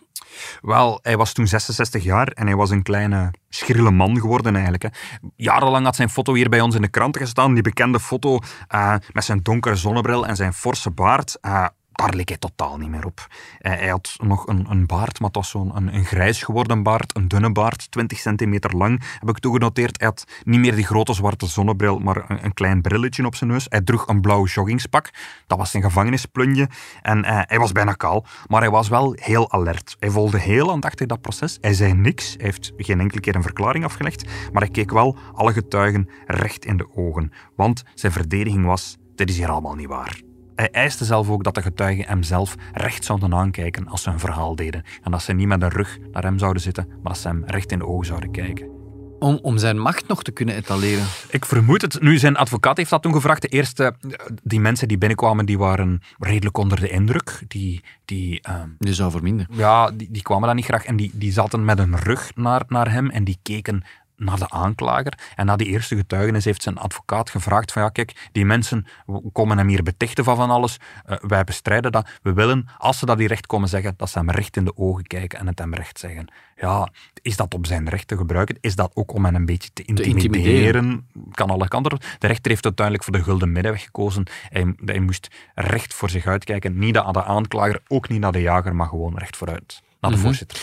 Wel, 0.60 0.98
hij 1.02 1.16
was 1.16 1.32
toen 1.32 1.46
66 1.46 2.02
jaar 2.02 2.28
en 2.28 2.46
hij 2.46 2.56
was 2.56 2.70
een 2.70 2.82
kleine, 2.82 3.30
schrille 3.48 3.90
man 3.90 4.20
geworden 4.20 4.52
eigenlijk. 4.52 4.82
Hè. 4.82 4.88
Jarenlang 5.36 5.84
had 5.84 5.96
zijn 5.96 6.10
foto 6.10 6.34
hier 6.34 6.48
bij 6.48 6.60
ons 6.60 6.74
in 6.74 6.82
de 6.82 6.88
kranten 6.88 7.20
gestaan. 7.20 7.54
Die 7.54 7.62
bekende 7.62 8.00
foto 8.00 8.38
uh, 8.74 8.94
met 9.12 9.24
zijn 9.24 9.42
donkere 9.42 9.76
zonnebril 9.76 10.26
en 10.26 10.36
zijn 10.36 10.52
forse 10.52 10.90
baard. 10.90 11.38
Uh, 11.42 11.66
daar 12.10 12.22
hij 12.24 12.36
totaal 12.38 12.76
niet 12.76 12.88
meer 12.88 13.06
op. 13.06 13.26
Hij 13.58 13.88
had 13.88 14.16
nog 14.18 14.46
een, 14.46 14.66
een 14.68 14.86
baard, 14.86 15.18
maar 15.18 15.28
het 15.28 15.36
was 15.36 15.50
zo'n 15.50 15.76
een, 15.76 16.04
grijs 16.04 16.42
geworden 16.42 16.82
baard, 16.82 17.16
een 17.16 17.28
dunne 17.28 17.52
baard, 17.52 17.90
20 17.90 18.18
centimeter 18.18 18.76
lang, 18.76 19.02
heb 19.18 19.28
ik 19.28 19.38
toegenoteerd. 19.38 19.98
Hij 19.98 20.06
had 20.08 20.26
niet 20.44 20.60
meer 20.60 20.74
die 20.74 20.84
grote 20.84 21.12
zwarte 21.12 21.46
zonnebril, 21.46 21.98
maar 21.98 22.30
een, 22.30 22.44
een 22.44 22.54
klein 22.54 22.80
brilletje 22.80 23.26
op 23.26 23.34
zijn 23.34 23.50
neus. 23.50 23.66
Hij 23.68 23.80
droeg 23.80 24.08
een 24.08 24.20
blauw 24.20 24.44
joggingspak, 24.44 25.10
dat 25.46 25.58
was 25.58 25.70
zijn 25.70 25.82
gevangenisplunje. 25.82 26.68
En 27.02 27.18
uh, 27.18 27.40
hij 27.42 27.58
was 27.58 27.72
bijna 27.72 27.92
kaal, 27.92 28.26
maar 28.46 28.60
hij 28.60 28.70
was 28.70 28.88
wel 28.88 29.16
heel 29.20 29.52
alert. 29.52 29.96
Hij 29.98 30.10
volgde 30.10 30.38
heel 30.38 30.70
aandachtig 30.70 31.06
dat 31.06 31.20
proces. 31.20 31.58
Hij 31.60 31.74
zei 31.74 31.92
niks, 31.92 32.34
hij 32.36 32.44
heeft 32.44 32.72
geen 32.76 33.00
enkele 33.00 33.20
keer 33.20 33.34
een 33.34 33.42
verklaring 33.42 33.84
afgelegd, 33.84 34.24
maar 34.52 34.62
hij 34.62 34.70
keek 34.70 34.90
wel 34.90 35.16
alle 35.34 35.52
getuigen 35.52 36.08
recht 36.26 36.64
in 36.64 36.76
de 36.76 36.96
ogen. 36.96 37.32
Want 37.56 37.82
zijn 37.94 38.12
verdediging 38.12 38.64
was, 38.64 38.96
dit 39.14 39.30
is 39.30 39.36
hier 39.36 39.50
allemaal 39.50 39.74
niet 39.74 39.88
waar. 39.88 40.31
Hij 40.54 40.70
eiste 40.70 41.04
zelf 41.04 41.30
ook 41.30 41.44
dat 41.44 41.54
de 41.54 41.62
getuigen 41.62 42.06
hem 42.06 42.22
zelf 42.22 42.54
recht 42.72 43.04
zouden 43.04 43.34
aankijken 43.34 43.88
als 43.88 44.02
ze 44.02 44.10
hun 44.10 44.18
verhaal 44.18 44.56
deden. 44.56 44.84
En 45.02 45.10
dat 45.10 45.22
ze 45.22 45.32
niet 45.32 45.46
met 45.46 45.62
een 45.62 45.68
rug 45.68 45.98
naar 46.12 46.22
hem 46.22 46.38
zouden 46.38 46.62
zitten, 46.62 46.86
maar 46.88 47.12
dat 47.12 47.18
ze 47.18 47.28
hem 47.28 47.42
recht 47.46 47.72
in 47.72 47.78
de 47.78 47.86
ogen 47.86 48.06
zouden 48.06 48.30
kijken. 48.30 48.80
Om, 49.22 49.38
om 49.42 49.58
zijn 49.58 49.78
macht 49.78 50.08
nog 50.08 50.22
te 50.22 50.30
kunnen 50.30 50.54
etaleren? 50.54 51.04
Ik 51.30 51.44
vermoed 51.44 51.82
het. 51.82 52.00
Nu, 52.00 52.18
zijn 52.18 52.36
advocaat 52.36 52.76
heeft 52.76 52.90
dat 52.90 53.02
toen 53.02 53.12
gevraagd. 53.12 53.42
De 53.42 53.48
eerste, 53.48 53.94
die 54.42 54.60
mensen 54.60 54.88
die 54.88 54.98
binnenkwamen, 54.98 55.46
die 55.46 55.58
waren 55.58 56.02
redelijk 56.18 56.56
onder 56.56 56.80
de 56.80 56.88
indruk. 56.88 57.42
Die, 57.48 57.84
die, 58.04 58.40
uh, 58.48 58.62
Je 58.78 58.94
zou 58.94 59.10
verminderen. 59.10 59.56
Ja, 59.56 59.90
die, 59.90 60.08
die 60.10 60.22
kwamen 60.22 60.46
dan 60.46 60.56
niet 60.56 60.64
graag. 60.64 60.84
En 60.84 60.96
die, 60.96 61.10
die 61.14 61.32
zaten 61.32 61.64
met 61.64 61.78
een 61.78 61.98
rug 61.98 62.32
naar, 62.34 62.62
naar 62.68 62.92
hem 62.92 63.10
en 63.10 63.24
die 63.24 63.38
keken 63.42 63.84
naar 64.24 64.38
de 64.38 64.50
aanklager. 64.50 65.18
En 65.36 65.46
na 65.46 65.56
die 65.56 65.66
eerste 65.66 65.96
getuigenis 65.96 66.44
heeft 66.44 66.62
zijn 66.62 66.78
advocaat 66.78 67.30
gevraagd 67.30 67.72
van 67.72 67.82
ja, 67.82 67.88
kijk, 67.88 68.28
die 68.32 68.44
mensen 68.44 68.86
komen 69.32 69.58
hem 69.58 69.68
hier 69.68 69.82
betichten 69.82 70.24
van 70.24 70.36
van 70.36 70.50
alles. 70.50 70.76
Uh, 71.06 71.16
wij 71.20 71.44
bestrijden 71.44 71.92
dat. 71.92 72.08
We 72.22 72.32
willen, 72.32 72.68
als 72.78 72.98
ze 72.98 73.06
dat 73.06 73.18
hier 73.18 73.28
recht 73.28 73.46
komen 73.46 73.68
zeggen, 73.68 73.94
dat 73.96 74.10
ze 74.10 74.18
hem 74.18 74.30
recht 74.30 74.56
in 74.56 74.64
de 74.64 74.76
ogen 74.76 75.06
kijken 75.06 75.38
en 75.38 75.46
het 75.46 75.58
hem 75.58 75.74
recht 75.74 75.98
zeggen. 75.98 76.32
Ja, 76.56 76.88
is 77.22 77.36
dat 77.36 77.54
op 77.54 77.66
zijn 77.66 77.88
recht 77.88 78.08
te 78.08 78.16
gebruiken? 78.16 78.56
Is 78.60 78.76
dat 78.76 78.90
ook 78.94 79.14
om 79.14 79.24
hem 79.24 79.34
een 79.34 79.46
beetje 79.46 79.70
te 79.72 79.82
intimideren? 79.84 80.30
Te 80.30 80.38
intimideren. 80.38 81.06
Kan 81.30 81.50
alle 81.50 81.68
kanten. 81.68 81.98
De 82.18 82.26
rechter 82.26 82.50
heeft 82.50 82.64
uiteindelijk 82.64 83.04
voor 83.04 83.16
de 83.16 83.22
gulden 83.22 83.52
middenweg 83.52 83.82
gekozen. 83.82 84.26
Hij, 84.48 84.74
hij 84.84 85.00
moest 85.00 85.28
recht 85.54 85.94
voor 85.94 86.10
zich 86.10 86.26
uitkijken. 86.26 86.78
Niet 86.78 86.94
naar 86.94 87.12
de 87.12 87.24
aanklager, 87.24 87.80
ook 87.88 88.08
niet 88.08 88.20
naar 88.20 88.32
de 88.32 88.40
jager, 88.40 88.76
maar 88.76 88.88
gewoon 88.88 89.18
recht 89.18 89.36
vooruit. 89.36 89.82
Naar 89.82 90.10
de 90.10 90.16
mm 90.16 90.22
-hmm. 90.22 90.22
voorzitter. 90.22 90.62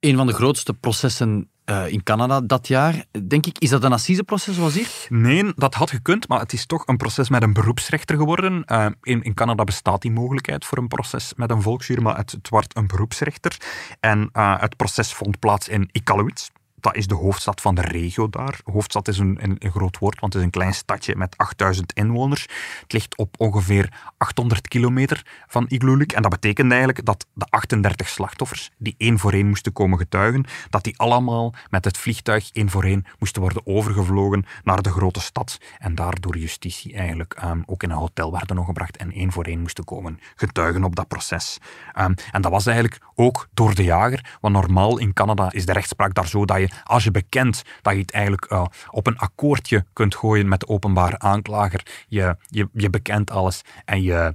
Een 0.00 0.16
van 0.16 0.26
de 0.26 0.32
grootste 0.32 0.74
processen 0.74 1.48
uh, 1.70 1.92
in 1.92 2.02
Canada 2.02 2.40
dat 2.40 2.68
jaar. 2.68 3.04
Denk 3.26 3.46
ik, 3.46 3.58
is 3.58 3.70
dat 3.70 3.84
een 3.84 3.92
assiseproces 3.92 4.54
zoals 4.54 4.74
hier? 4.74 5.06
Nee, 5.08 5.52
dat 5.54 5.74
had 5.74 5.90
gekund, 5.90 6.28
maar 6.28 6.40
het 6.40 6.52
is 6.52 6.66
toch 6.66 6.86
een 6.86 6.96
proces 6.96 7.28
met 7.28 7.42
een 7.42 7.52
beroepsrechter 7.52 8.16
geworden. 8.16 8.64
Uh, 8.66 8.86
in, 9.02 9.22
in 9.22 9.34
Canada 9.34 9.64
bestaat 9.64 10.02
die 10.02 10.10
mogelijkheid 10.10 10.64
voor 10.64 10.78
een 10.78 10.88
proces 10.88 11.32
met 11.36 11.50
een 11.50 11.62
volksjury, 11.62 12.02
maar 12.02 12.16
het, 12.16 12.30
het 12.30 12.48
wordt 12.48 12.76
een 12.76 12.86
beroepsrechter. 12.86 13.56
En 14.00 14.30
uh, 14.32 14.60
het 14.60 14.76
proces 14.76 15.12
vond 15.12 15.38
plaats 15.38 15.68
in 15.68 15.88
Iqaluit 15.92 16.50
dat 16.80 16.96
is 16.96 17.06
de 17.06 17.14
hoofdstad 17.14 17.60
van 17.60 17.74
de 17.74 17.80
regio 17.80 18.28
daar. 18.28 18.60
Hoofdstad 18.64 19.08
is 19.08 19.18
een, 19.18 19.38
een, 19.40 19.70
groot 19.70 19.98
woord, 19.98 20.20
want 20.20 20.32
het 20.32 20.42
is 20.42 20.46
een 20.46 20.54
klein 20.54 20.74
stadje 20.74 21.16
met 21.16 21.36
8000 21.36 21.92
inwoners. 21.92 22.42
Het 22.80 22.92
ligt 22.92 23.16
op 23.16 23.34
ongeveer 23.38 24.12
800 24.16 24.68
kilometer 24.68 25.26
van 25.46 25.64
Igloolik. 25.68 26.12
En 26.12 26.22
dat 26.22 26.30
betekent 26.30 26.70
eigenlijk 26.70 27.04
dat 27.04 27.26
de 27.32 27.46
38 27.50 28.08
slachtoffers, 28.08 28.70
die 28.78 28.94
één 28.98 29.18
voor 29.18 29.32
één 29.32 29.48
moesten 29.48 29.72
komen 29.72 29.98
getuigen, 29.98 30.44
dat 30.70 30.84
die 30.84 30.98
allemaal 30.98 31.54
met 31.70 31.84
het 31.84 31.98
vliegtuig 31.98 32.50
één 32.52 32.70
voor 32.70 32.84
één 32.84 33.04
moesten 33.18 33.42
worden 33.42 33.66
overgevlogen 33.66 34.44
naar 34.62 34.82
de 34.82 34.90
grote 34.90 35.20
stad. 35.20 35.58
En 35.78 35.94
daar 35.94 36.20
door 36.20 36.36
justitie 36.36 36.94
eigenlijk 36.94 37.42
um, 37.44 37.62
ook 37.66 37.82
in 37.82 37.90
een 37.90 37.96
hotel 37.96 38.32
werden 38.32 38.56
nog 38.56 38.66
gebracht 38.66 38.96
en 38.96 39.12
één 39.12 39.32
voor 39.32 39.44
één 39.44 39.60
moesten 39.60 39.84
komen 39.84 40.20
getuigen 40.36 40.84
op 40.84 40.96
dat 40.96 41.08
proces. 41.08 41.58
Um, 41.98 42.14
en 42.30 42.42
dat 42.42 42.50
was 42.50 42.66
eigenlijk 42.66 42.98
ook 43.14 43.48
door 43.54 43.74
de 43.74 43.84
jager, 43.84 44.38
want 44.40 44.54
normaal 44.54 44.98
in 44.98 45.12
Canada 45.12 45.52
is 45.52 45.66
de 45.66 45.72
rechtspraak 45.72 46.14
daar 46.14 46.28
zo 46.28 46.44
dat 46.44 46.58
je 46.58 46.69
als 46.84 47.04
je 47.04 47.10
bekent 47.10 47.62
dat 47.82 47.92
je 47.92 48.00
het 48.00 48.10
eigenlijk 48.10 48.50
uh, 48.50 48.64
op 48.90 49.06
een 49.06 49.18
akkoordje 49.18 49.84
kunt 49.92 50.14
gooien 50.14 50.48
met 50.48 50.60
de 50.60 50.68
openbare 50.68 51.18
aanklager. 51.18 51.82
Je, 52.08 52.36
je, 52.46 52.68
je 52.72 52.90
bekent 52.90 53.30
alles 53.30 53.62
en 53.84 54.02
je, 54.02 54.34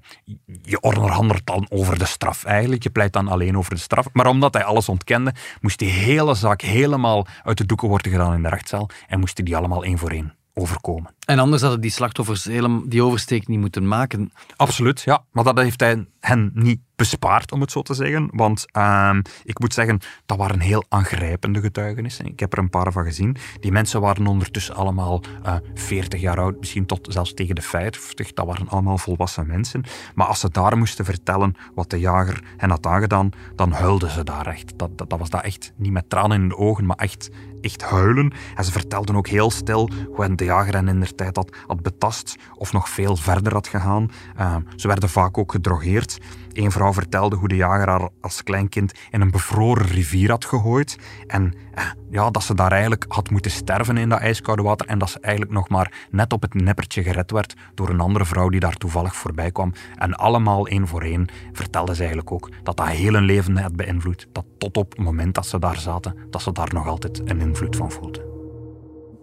je 0.61 0.79
onderhandelt 0.81 1.45
dan 1.45 1.65
over 1.69 1.99
de 1.99 2.05
straf 2.05 2.43
eigenlijk. 2.43 2.83
Je 2.83 2.89
pleit 2.89 3.13
dan 3.13 3.27
alleen 3.27 3.57
over 3.57 3.73
de 3.73 3.79
straf. 3.79 4.07
Maar 4.13 4.27
omdat 4.27 4.53
hij 4.53 4.63
alles 4.63 4.89
ontkende, 4.89 5.33
moest 5.61 5.79
die 5.79 5.89
hele 5.89 6.33
zaak 6.33 6.61
helemaal 6.61 7.27
uit 7.43 7.57
de 7.57 7.65
doeken 7.65 7.87
worden 7.87 8.11
gedaan 8.11 8.33
in 8.33 8.43
de 8.43 8.49
rechtszaal 8.49 8.89
en 9.07 9.19
moesten 9.19 9.45
die 9.45 9.57
allemaal 9.57 9.83
één 9.83 9.97
voor 9.97 10.11
één 10.11 10.33
overkomen. 10.57 11.13
En 11.25 11.39
anders 11.39 11.61
hadden 11.61 11.81
die 11.81 11.91
slachtoffers 11.91 12.43
helemaal 12.43 12.83
die 12.85 13.03
oversteek 13.03 13.47
niet 13.47 13.59
moeten 13.59 13.87
maken. 13.87 14.31
Absoluut, 14.55 15.01
ja. 15.01 15.23
Maar 15.31 15.43
dat 15.43 15.57
heeft 15.57 15.79
hij 15.79 16.05
hen 16.19 16.51
niet 16.53 16.79
bespaard, 16.95 17.51
om 17.51 17.61
het 17.61 17.71
zo 17.71 17.81
te 17.81 17.93
zeggen. 17.93 18.29
Want 18.31 18.65
uh, 18.77 19.17
ik 19.43 19.59
moet 19.59 19.73
zeggen, 19.73 19.99
dat 20.25 20.37
waren 20.37 20.59
heel 20.59 20.83
aangrijpende 20.89 21.61
getuigenissen. 21.61 22.25
Ik 22.25 22.39
heb 22.39 22.53
er 22.53 22.59
een 22.59 22.69
paar 22.69 22.91
van 22.91 23.03
gezien. 23.03 23.37
Die 23.59 23.71
mensen 23.71 24.01
waren 24.01 24.27
ondertussen 24.27 24.75
allemaal 24.75 25.21
uh, 25.45 25.55
40 25.73 26.21
jaar 26.21 26.39
oud, 26.39 26.59
misschien 26.59 26.85
tot 26.85 27.07
zelfs 27.09 27.33
tegen 27.33 27.55
de 27.55 27.61
50. 27.61 28.33
Dat 28.33 28.45
waren 28.45 28.69
allemaal 28.69 28.97
volwassen 28.97 29.47
mensen. 29.47 29.83
Maar 30.15 30.27
als 30.27 30.39
ze 30.39 30.49
daar 30.49 30.77
moesten 30.77 31.05
vertellen 31.05 31.55
wat 31.73 31.89
de 31.89 31.99
jager 31.99 32.43
hen 32.57 32.69
had 32.69 32.85
aangedaan, 32.85 33.29
dan 33.55 33.71
huilden 33.71 34.09
ze 34.09 34.23
daar 34.23 34.47
echt. 34.47 34.77
Dat, 34.77 34.97
dat, 34.97 35.09
dat 35.09 35.19
was 35.19 35.29
dat 35.29 35.43
echt 35.43 35.73
niet 35.75 35.91
met 35.91 36.09
tranen 36.09 36.41
in 36.41 36.49
de 36.49 36.57
ogen, 36.57 36.85
maar 36.85 36.97
echt, 36.97 37.29
echt 37.65 37.81
huilen. 37.81 38.33
En 38.55 38.63
ze 38.63 38.71
vertelden 38.71 39.15
ook 39.15 39.27
heel 39.27 39.51
stil 39.51 39.89
hoe 40.13 40.35
de 40.35 40.43
jager 40.43 40.73
hen 40.73 40.87
in 40.87 40.99
der 40.99 41.15
tijd 41.15 41.35
had, 41.35 41.57
had 41.67 41.81
betast 41.81 42.35
of 42.57 42.73
nog 42.73 42.89
veel 42.89 43.15
verder 43.15 43.53
had 43.53 43.67
gegaan. 43.67 44.11
Uh, 44.39 44.55
ze 44.75 44.87
werden 44.87 45.09
vaak 45.09 45.37
ook 45.37 45.51
gedrogeerd. 45.51 46.17
Een 46.55 46.71
vrouw 46.71 46.93
vertelde 46.93 47.35
hoe 47.35 47.47
de 47.47 47.55
jager 47.55 47.87
haar 47.87 48.09
als 48.21 48.43
kleinkind 48.43 48.93
in 49.11 49.21
een 49.21 49.31
bevroren 49.31 49.85
rivier 49.85 50.29
had 50.29 50.45
gegooid. 50.45 50.97
En 51.27 51.53
eh, 51.73 51.85
ja, 52.09 52.31
dat 52.31 52.43
ze 52.43 52.53
daar 52.53 52.71
eigenlijk 52.71 53.05
had 53.07 53.29
moeten 53.29 53.51
sterven 53.51 53.97
in 53.97 54.09
dat 54.09 54.19
ijskoude 54.19 54.61
water. 54.61 54.87
En 54.87 54.99
dat 54.99 55.09
ze 55.09 55.19
eigenlijk 55.19 55.53
nog 55.53 55.69
maar 55.69 56.07
net 56.11 56.33
op 56.33 56.41
het 56.41 56.53
nippertje 56.53 57.03
gered 57.03 57.31
werd 57.31 57.53
door 57.73 57.89
een 57.89 57.99
andere 57.99 58.25
vrouw 58.25 58.49
die 58.49 58.59
daar 58.59 58.77
toevallig 58.77 59.15
voorbij 59.15 59.51
kwam. 59.51 59.73
En 59.95 60.13
allemaal 60.13 60.67
één 60.67 60.87
voor 60.87 61.01
één 61.01 61.27
vertelde 61.51 61.93
ze 61.93 61.99
eigenlijk 61.99 62.31
ook 62.31 62.49
dat 62.63 62.77
dat 62.77 62.87
heel 62.87 63.13
hun 63.13 63.23
leven 63.23 63.57
had 63.57 63.75
beïnvloed. 63.75 64.27
Dat 64.31 64.45
tot 64.57 64.77
op 64.77 64.91
het 64.91 64.99
moment 64.99 65.35
dat 65.35 65.45
ze 65.45 65.59
daar 65.59 65.77
zaten, 65.77 66.15
dat 66.29 66.41
ze 66.41 66.51
daar 66.51 66.73
nog 66.73 66.87
altijd 66.87 67.29
een 67.29 67.39
invloed 67.39 67.75
van 67.75 67.91
voelden. 67.91 68.23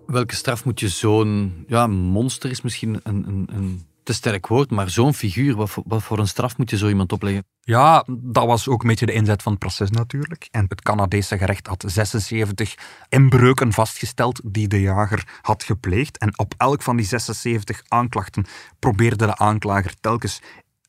Welke 0.07 0.35
straf 0.35 0.65
moet 0.65 0.81
je 0.81 0.89
zo'n 0.89 1.65
ja, 1.67 1.87
monster 1.87 2.51
is 2.51 2.63
misschien 2.63 3.01
een, 3.03 3.25
een, 3.29 3.49
een 3.53 3.83
te 4.03 4.13
sterk 4.13 4.47
woord, 4.47 4.71
maar 4.71 4.91
zo'n 4.91 5.15
figuur, 5.15 5.57
wat 5.57 5.71
voor, 5.71 5.85
voor, 5.87 6.19
een 6.19 6.29
straf 6.29 6.59
moet 6.59 6.71
je 6.71 6.77
zo 6.77 6.89
iemand 6.89 7.13
opleggen? 7.13 7.45
Ja, 7.61 8.07
dat 8.11 8.47
was 8.47 8.69
ook 8.69 8.83
een 8.83 8.89
beetje 8.89 9.07
de 9.07 9.13
inzet 9.13 9.43
van 9.43 9.53
het 9.53 9.61
proces 9.61 9.91
natuurlijk. 9.91 10.49
En 10.51 10.65
het 10.69 10.83
Canadese 10.83 11.39
gerecht 11.39 11.67
had 11.67 11.85
76 11.87 12.75
inbreuken 13.09 13.73
vastgesteld 13.73 14.41
die 14.45 14.69
de 14.69 14.81
jager 14.81 15.41
had 15.41 15.63
gepleegd. 15.63 16.19
En 16.19 16.39
op 16.39 16.55
elk 16.57 16.83
van 16.83 16.97
die 16.97 17.07
76 17.07 17.83
aanklachten 17.89 18.47
probeerde 18.79 19.27
de 19.27 19.37
aanklager 19.37 19.95
telkens 20.01 20.41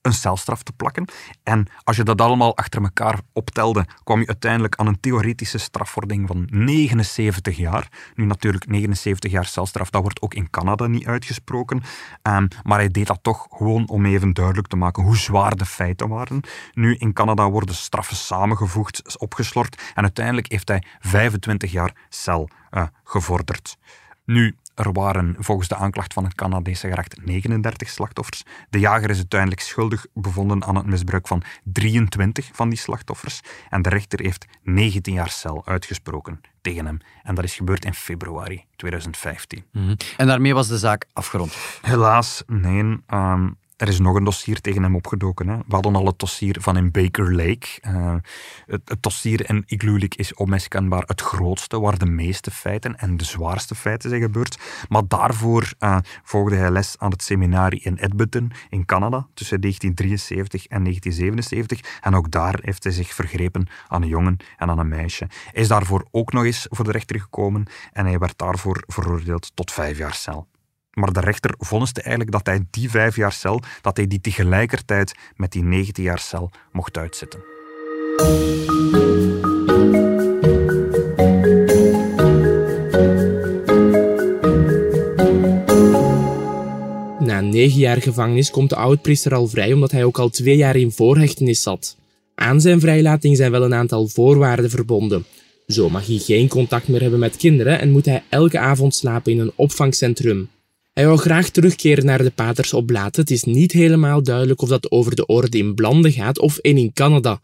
een 0.03 0.13
celstraf 0.13 0.63
te 0.63 0.71
plakken. 0.71 1.07
En 1.43 1.67
als 1.83 1.95
je 1.95 2.03
dat 2.03 2.21
allemaal 2.21 2.57
achter 2.57 2.81
elkaar 2.81 3.19
optelde, 3.33 3.85
kwam 4.03 4.19
je 4.19 4.27
uiteindelijk 4.27 4.75
aan 4.75 4.87
een 4.87 4.99
theoretische 4.99 5.57
strafvordering 5.57 6.27
van 6.27 6.47
79 6.49 7.57
jaar. 7.57 7.87
Nu 8.15 8.25
natuurlijk 8.25 8.67
79 8.67 9.31
jaar 9.31 9.45
celstraf, 9.45 9.89
dat 9.89 10.01
wordt 10.01 10.21
ook 10.21 10.33
in 10.33 10.49
Canada 10.49 10.87
niet 10.87 11.05
uitgesproken. 11.05 11.81
Um, 12.21 12.47
maar 12.63 12.77
hij 12.77 12.89
deed 12.89 13.07
dat 13.07 13.19
toch 13.21 13.47
gewoon 13.49 13.89
om 13.89 14.05
even 14.05 14.33
duidelijk 14.33 14.67
te 14.67 14.75
maken 14.75 15.03
hoe 15.03 15.17
zwaar 15.17 15.55
de 15.55 15.65
feiten 15.65 16.07
waren. 16.07 16.41
Nu, 16.73 16.95
in 16.95 17.13
Canada 17.13 17.49
worden 17.49 17.75
straffen 17.75 18.15
samengevoegd, 18.15 19.17
opgeslort. 19.19 19.81
En 19.93 20.03
uiteindelijk 20.03 20.51
heeft 20.51 20.67
hij 20.67 20.83
25 20.99 21.71
jaar 21.71 21.95
cel 22.09 22.49
uh, 22.71 22.83
gevorderd. 23.03 23.77
Nu, 24.25 24.55
er 24.75 24.91
waren 24.91 25.35
volgens 25.39 25.67
de 25.67 25.75
aanklacht 25.75 26.13
van 26.13 26.23
het 26.23 26.35
Canadese 26.35 26.87
gerecht 26.87 27.25
39 27.25 27.89
slachtoffers. 27.89 28.43
De 28.69 28.79
jager 28.79 29.09
is 29.09 29.17
uiteindelijk 29.17 29.61
schuldig 29.61 30.05
bevonden 30.13 30.63
aan 30.63 30.75
het 30.75 30.85
misbruik 30.85 31.27
van 31.27 31.43
23 31.63 32.49
van 32.53 32.69
die 32.69 32.77
slachtoffers. 32.77 33.41
En 33.69 33.81
de 33.81 33.89
rechter 33.89 34.21
heeft 34.21 34.45
19 34.63 35.13
jaar 35.13 35.29
cel 35.29 35.61
uitgesproken 35.65 36.41
tegen 36.61 36.85
hem. 36.85 36.99
En 37.23 37.35
dat 37.35 37.43
is 37.43 37.55
gebeurd 37.55 37.85
in 37.85 37.93
februari 37.93 38.65
2015. 38.75 39.63
Mm 39.71 39.85
-hmm. 39.85 39.97
En 40.17 40.27
daarmee 40.27 40.53
was 40.53 40.67
de 40.67 40.77
zaak 40.77 41.05
afgerond? 41.13 41.55
Helaas, 41.81 42.43
nee. 42.47 43.01
Um, 43.07 43.57
er 43.83 43.89
is 43.89 43.99
nog 43.99 44.15
een 44.15 44.23
dossier 44.23 44.61
tegen 44.61 44.83
hem 44.83 44.95
opgedoken. 44.95 45.47
Hè. 45.47 45.57
We 45.57 45.73
hadden 45.73 45.95
al 45.95 46.05
het 46.05 46.19
dossier 46.19 46.57
van 46.59 46.77
in 46.77 46.91
Baker 46.91 47.35
Lake. 47.35 47.67
Uh, 47.87 48.15
het, 48.65 48.97
dossier 48.99 49.49
in 49.49 49.63
Igloolik 49.65 50.15
is 50.15 50.33
onmiskenbaar 50.33 51.03
het 51.05 51.21
grootste, 51.21 51.79
waar 51.79 51.97
de 51.97 52.05
meeste 52.05 52.51
feiten 52.51 52.99
en 52.99 53.17
de 53.17 53.23
zwaarste 53.23 53.75
feiten 53.75 54.09
zijn 54.09 54.21
gebeurd. 54.21 54.59
Maar 54.89 55.07
daarvoor 55.07 55.73
uh, 55.79 55.97
volgde 56.23 56.55
hij 56.55 56.71
les 56.71 56.95
aan 56.97 57.11
het 57.11 57.23
seminarie 57.23 57.81
in 57.81 57.97
Edmonton 57.97 58.51
in 58.69 58.85
Canada 58.85 59.27
tussen 59.33 59.61
1973 59.61 60.67
en 60.67 60.83
1977. 60.83 61.99
En 62.01 62.15
ook 62.15 62.31
daar 62.31 62.59
heeft 62.61 62.83
hij 62.83 62.93
zich 62.93 63.13
vergrepen 63.13 63.67
aan 63.87 64.01
een 64.01 64.07
jongen 64.07 64.37
en 64.57 64.69
aan 64.69 64.79
een 64.79 64.87
meisje. 64.87 65.27
Hij 65.51 65.61
is 65.61 65.67
daarvoor 65.67 66.07
ook 66.11 66.33
nog 66.33 66.43
eens 66.43 66.67
voor 66.69 66.85
de 66.85 66.91
rechter 66.91 67.19
gekomen 67.19 67.65
en 67.91 68.05
hij 68.05 68.19
werd 68.19 68.37
daarvoor 68.37 68.83
veroordeeld 68.87 69.51
tot 69.55 69.71
vijf 69.71 69.97
jaar 69.97 70.13
cel. 70.13 70.47
Maar 70.93 71.13
de 71.13 71.19
rechter 71.19 71.53
vonniste 71.57 72.01
eigenlijk 72.01 72.31
dat 72.31 72.45
hij 72.45 72.65
die 72.69 72.89
vijf 72.89 73.15
jaar 73.15 73.31
cel, 73.31 73.61
dat 73.81 73.97
hij 73.97 74.07
die 74.07 74.21
tegelijkertijd 74.21 75.15
met 75.35 75.51
die 75.51 75.63
19 75.63 76.03
jaar 76.03 76.19
cel 76.19 76.51
mocht 76.71 76.97
uitzitten. 76.97 77.39
Na 87.19 87.41
negen 87.41 87.79
jaar 87.79 88.01
gevangenis 88.01 88.51
komt 88.51 88.69
de 88.69 88.75
oudpriester 88.75 89.33
al 89.33 89.47
vrij 89.47 89.73
omdat 89.73 89.91
hij 89.91 90.03
ook 90.03 90.19
al 90.19 90.29
twee 90.29 90.57
jaar 90.57 90.75
in 90.75 90.91
voorhechtenis 90.91 91.61
zat. 91.61 91.97
Aan 92.35 92.61
zijn 92.61 92.79
vrijlating 92.79 93.37
zijn 93.37 93.51
wel 93.51 93.63
een 93.63 93.73
aantal 93.73 94.07
voorwaarden 94.07 94.69
verbonden. 94.69 95.25
Zo 95.67 95.89
mag 95.89 96.07
hij 96.07 96.17
geen 96.17 96.47
contact 96.47 96.87
meer 96.87 97.01
hebben 97.01 97.19
met 97.19 97.37
kinderen 97.37 97.79
en 97.79 97.91
moet 97.91 98.05
hij 98.05 98.23
elke 98.29 98.59
avond 98.59 98.95
slapen 98.95 99.31
in 99.31 99.39
een 99.39 99.51
opvangcentrum. 99.55 100.49
Hij 100.93 101.05
wil 101.05 101.17
graag 101.17 101.49
terugkeren 101.49 102.05
naar 102.05 102.23
de 102.23 102.31
paters 102.31 102.73
op. 102.73 102.89
Het 102.93 103.31
is 103.31 103.43
niet 103.43 103.71
helemaal 103.71 104.23
duidelijk 104.23 104.61
of 104.61 104.69
dat 104.69 104.91
over 104.91 105.15
de 105.15 105.25
orde 105.25 105.57
in 105.57 105.73
Blande 105.73 106.11
gaat 106.11 106.39
of 106.39 106.57
één 106.57 106.77
in 106.77 106.93
Canada. 106.93 107.39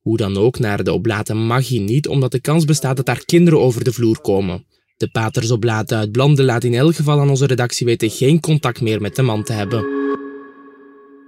Hoe 0.00 0.16
dan 0.16 0.36
ook, 0.36 0.58
naar 0.58 0.84
de 0.84 0.92
oblaten 0.92 1.36
mag 1.36 1.68
hij 1.68 1.78
niet, 1.78 2.08
omdat 2.08 2.32
de 2.32 2.40
kans 2.40 2.64
bestaat 2.64 2.96
dat 2.96 3.06
daar 3.06 3.24
kinderen 3.24 3.60
over 3.60 3.84
de 3.84 3.92
vloer 3.92 4.20
komen. 4.20 4.64
De 4.96 5.08
paters 5.10 5.50
oblaten 5.50 5.98
uit 5.98 6.12
Blande 6.12 6.44
laat 6.44 6.64
in 6.64 6.74
elk 6.74 6.94
geval 6.94 7.20
aan 7.20 7.30
onze 7.30 7.46
redactie 7.46 7.86
weten 7.86 8.10
geen 8.10 8.40
contact 8.40 8.80
meer 8.80 9.00
met 9.00 9.16
de 9.16 9.22
man 9.22 9.44
te 9.44 9.52
hebben. 9.52 9.80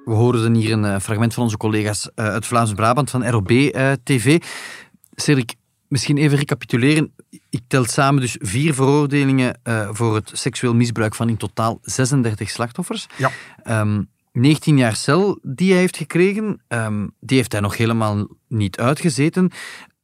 We 0.05 0.13
horen 0.13 0.55
hier 0.55 0.73
een 0.73 0.85
eh, 0.85 1.01
fragment 1.01 1.35
van 1.35 1.43
onze 1.43 1.57
collega's 1.57 2.11
eh, 2.15 2.27
uit 2.27 2.47
Vlaams-Brabant 2.47 3.11
van 3.11 3.29
ROB-TV. 3.29 4.27
Eh, 4.27 4.49
Cedric, 5.15 5.55
misschien 5.89 6.17
even 6.17 6.39
recapituleren. 6.39 7.13
Ik 7.51 7.63
tel 7.67 7.85
samen 7.85 8.21
dus 8.21 8.37
vier 8.41 8.75
veroordelingen 8.75 9.61
uh, 9.65 9.89
voor 9.93 10.15
het 10.15 10.31
seksueel 10.35 10.75
misbruik 10.75 11.15
van 11.15 11.29
in 11.29 11.37
totaal 11.37 11.79
36 11.83 12.51
slachtoffers. 12.51 13.07
Ja. 13.17 13.31
Um, 13.65 13.73
ehm, 13.73 14.03
19 14.33 14.77
jaar 14.77 14.97
cel 14.97 15.39
die 15.43 15.71
hij 15.71 15.81
heeft 15.81 15.97
gekregen, 15.97 16.63
um, 16.69 17.11
die 17.21 17.37
heeft 17.37 17.53
hij 17.53 17.61
nog 17.61 17.77
helemaal 17.77 18.29
niet 18.49 18.79
uitgezeten. 18.79 19.51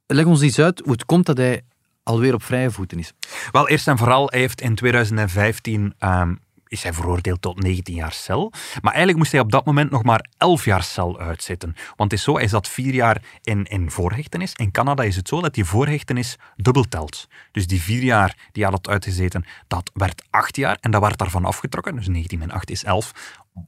Leg 0.07 0.25
ons 0.25 0.41
eens 0.41 0.59
uit 0.59 0.81
hoe 0.85 0.93
het 0.93 1.05
komt 1.05 1.27
dat 1.27 1.37
hij 1.37 1.63
alweer 2.03 2.35
op 2.35 2.43
vrije 2.43 2.71
voeten 2.71 2.99
is. 2.99 3.13
Wel, 3.51 3.69
eerst 3.69 3.89
en 3.89 3.99
vooral, 3.99 4.27
hij 4.31 4.41
heeft 4.41 4.61
in 4.61 4.75
2015 4.75 5.95
um, 6.01 6.39
is 6.73 6.83
hij 6.83 6.93
veroordeeld 6.93 7.43
tot 7.43 7.63
19 7.63 7.95
jaar 7.95 8.13
cel. 8.13 8.53
Maar 8.81 8.93
eigenlijk 8.93 9.19
moest 9.19 9.33
hij 9.33 9.41
op 9.41 9.51
dat 9.51 9.65
moment 9.65 9.91
nog 9.91 10.03
maar 10.03 10.27
11 10.37 10.65
jaar 10.65 10.83
cel 10.83 11.19
uitzitten. 11.19 11.75
Want 11.97 12.11
het 12.11 12.13
is 12.13 12.23
zo, 12.23 12.37
hij 12.37 12.49
zat 12.49 12.69
vier 12.69 12.95
jaar 12.95 13.23
in, 13.43 13.65
in 13.65 13.91
voorhechtenis. 13.91 14.53
In 14.53 14.71
Canada 14.71 15.03
is 15.03 15.17
het 15.17 15.29
zo 15.29 15.41
dat 15.41 15.55
die 15.55 15.65
voorhechtenis 15.65 16.37
dubbel 16.57 16.85
telt. 16.85 17.29
Dus 17.53 17.67
die 17.67 17.83
vier 17.83 18.03
jaar 18.03 18.37
die 18.53 18.63
hij 18.63 18.73
had 18.73 18.89
uitgezeten, 18.89 19.45
dat 19.69 19.91
werd 19.95 20.23
acht 20.31 20.57
jaar 20.57 20.77
en 20.81 20.91
dat 20.91 21.01
werd 21.01 21.19
daarvan 21.19 21.45
afgetrokken. 21.45 21.97
Dus 21.97 22.09
19 22.09 22.39
min 22.39 22.53
8 22.53 22.71
is 22.71 22.85
11. 22.85 23.13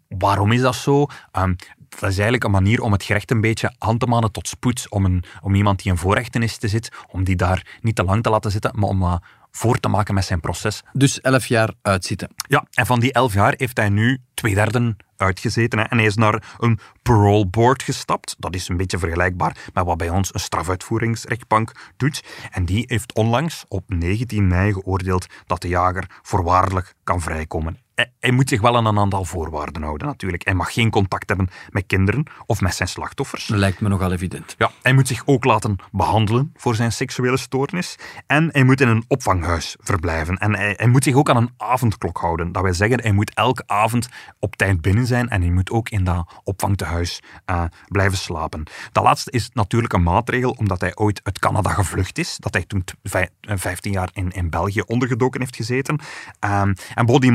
Waarom 0.09 0.53
is 0.53 0.61
dat 0.61 0.75
zo? 0.75 1.07
Um, 1.33 1.57
dat 2.01 2.11
is 2.11 2.15
eigenlijk 2.15 2.45
een 2.45 2.51
manier 2.51 2.81
om 2.81 2.93
het 2.93 3.03
gerecht 3.03 3.31
een 3.31 3.41
beetje 3.41 3.75
aan 3.79 3.99
te 3.99 4.07
manen 4.07 4.33
tot 4.33 4.49
spoed. 4.49 4.87
Om, 4.89 5.05
een, 5.05 5.25
om 5.43 5.55
iemand 5.55 5.83
die 5.83 5.93
in 5.93 5.99
voorhechtenis 5.99 6.57
te 6.57 6.69
zit, 6.69 6.93
om 7.11 7.25
die 7.25 7.37
daar 7.37 7.79
niet 7.81 7.97
te 7.97 8.05
lang 8.05 8.23
te 8.23 8.31
laten 8.31 8.51
zitten, 8.51 8.71
maar 8.75 8.89
om 8.89 9.03
uh, 9.03 9.17
voor 9.51 9.81
te 9.81 9.89
maken 9.89 10.15
met 10.15 10.25
zijn 10.25 10.41
proces. 10.41 10.83
Dus 10.93 11.21
elf 11.21 11.47
jaar 11.47 11.73
uitzitten. 11.83 12.29
Ja, 12.49 12.67
en 12.71 12.87
van 12.87 13.01
die 13.01 13.13
elf 13.13 13.35
jaar 13.35 13.55
heeft 13.57 13.77
hij 13.77 13.89
nu 13.89 14.19
twee 14.35 14.55
derde 14.55 14.97
uitgezeten. 15.17 15.79
Hè. 15.79 15.85
En 15.85 15.97
hij 15.97 16.07
is 16.07 16.15
naar 16.15 16.57
een 16.59 16.79
parole 17.03 17.47
board 17.47 17.83
gestapt. 17.83 18.37
Dat 18.39 18.55
is 18.55 18.69
een 18.69 18.77
beetje 18.77 18.99
vergelijkbaar 18.99 19.57
met 19.73 19.85
wat 19.85 19.97
bij 19.97 20.09
ons 20.09 20.35
een 20.35 20.41
strafuitvoeringsrechtbank 20.41 21.73
doet. 21.97 22.25
En 22.51 22.65
die 22.65 22.85
heeft 22.87 23.15
onlangs 23.15 23.65
op 23.69 23.85
19 23.87 24.47
mei 24.49 24.73
geoordeeld 24.73 25.27
dat 25.47 25.63
de 25.63 25.69
jager 25.69 26.07
voorwaardelijk 26.23 26.95
kan 27.05 27.21
vrijkomen 27.21 27.84
hij 28.21 28.31
moet 28.31 28.49
zich 28.49 28.61
wel 28.61 28.77
aan 28.77 28.87
een 28.87 28.99
aantal 28.99 29.25
voorwaarden 29.25 29.83
houden, 29.83 30.07
natuurlijk. 30.07 30.45
Hij 30.45 30.55
mag 30.55 30.73
geen 30.73 30.91
contact 30.91 31.29
hebben 31.29 31.49
met 31.71 31.85
kinderen 31.87 32.27
of 32.47 32.61
met 32.61 32.75
zijn 32.75 32.89
slachtoffers. 32.89 33.47
Dat 33.47 33.59
lijkt 33.59 33.81
me 33.81 33.89
nogal 33.89 34.13
evident. 34.13 34.55
Ja, 34.59 34.71
hij 34.83 34.93
moet 34.93 35.09
zich 35.09 35.23
ook 35.27 35.45
laten 35.45 35.77
behandelen 35.93 36.53
voor 36.57 36.75
zijn 36.75 36.93
seksuele 36.93 37.37
stoornis. 37.37 37.99
En 38.27 38.49
hij 38.53 38.65
moet 38.65 38.81
in 38.81 38.89
een 38.89 39.05
opvanghuis 39.09 39.77
verblijven. 39.81 40.37
En 40.37 40.55
hij, 40.55 40.75
hij 40.77 40.89
moet 40.89 41.05
zich 41.05 41.15
ook 41.15 41.31
aan 41.31 41.37
een 41.37 41.53
avondklok 41.57 42.19
houden. 42.19 42.53
Dat 42.53 42.63
wil 42.63 42.75
zeggen, 42.75 43.01
hij 43.01 43.13
moet 43.13 43.35
elke 43.35 43.63
avond 43.67 44.09
op 44.39 44.57
tijd 44.57 44.81
binnen 44.81 45.07
zijn 45.07 45.29
en 45.29 45.41
hij 45.41 45.51
moet 45.51 45.71
ook 45.71 45.89
in 45.89 46.05
dat 46.05 46.41
opvangtehuis 46.45 47.23
uh, 47.51 47.65
blijven 47.89 48.19
slapen. 48.19 48.63
Dat 48.93 49.05
laatste 49.05 49.31
is 49.31 49.51
natuurlijk 49.53 49.93
een 49.93 50.03
maatregel, 50.03 50.51
omdat 50.51 50.81
hij 50.81 50.97
ooit 50.97 51.21
uit 51.23 51.39
Canada 51.39 51.71
gevlucht 51.71 52.19
is. 52.19 52.37
Dat 52.37 52.55
hij 52.55 52.65
toen 52.65 52.85
15 53.41 53.93
jaar 53.93 54.09
in, 54.13 54.31
in 54.31 54.51
België 54.51 54.81
ondergedoken 54.81 55.41
heeft 55.41 55.57
gezeten. 55.57 56.01
Um, 56.41 56.75
en 56.95 57.07
boven 57.07 57.21
die 57.21 57.33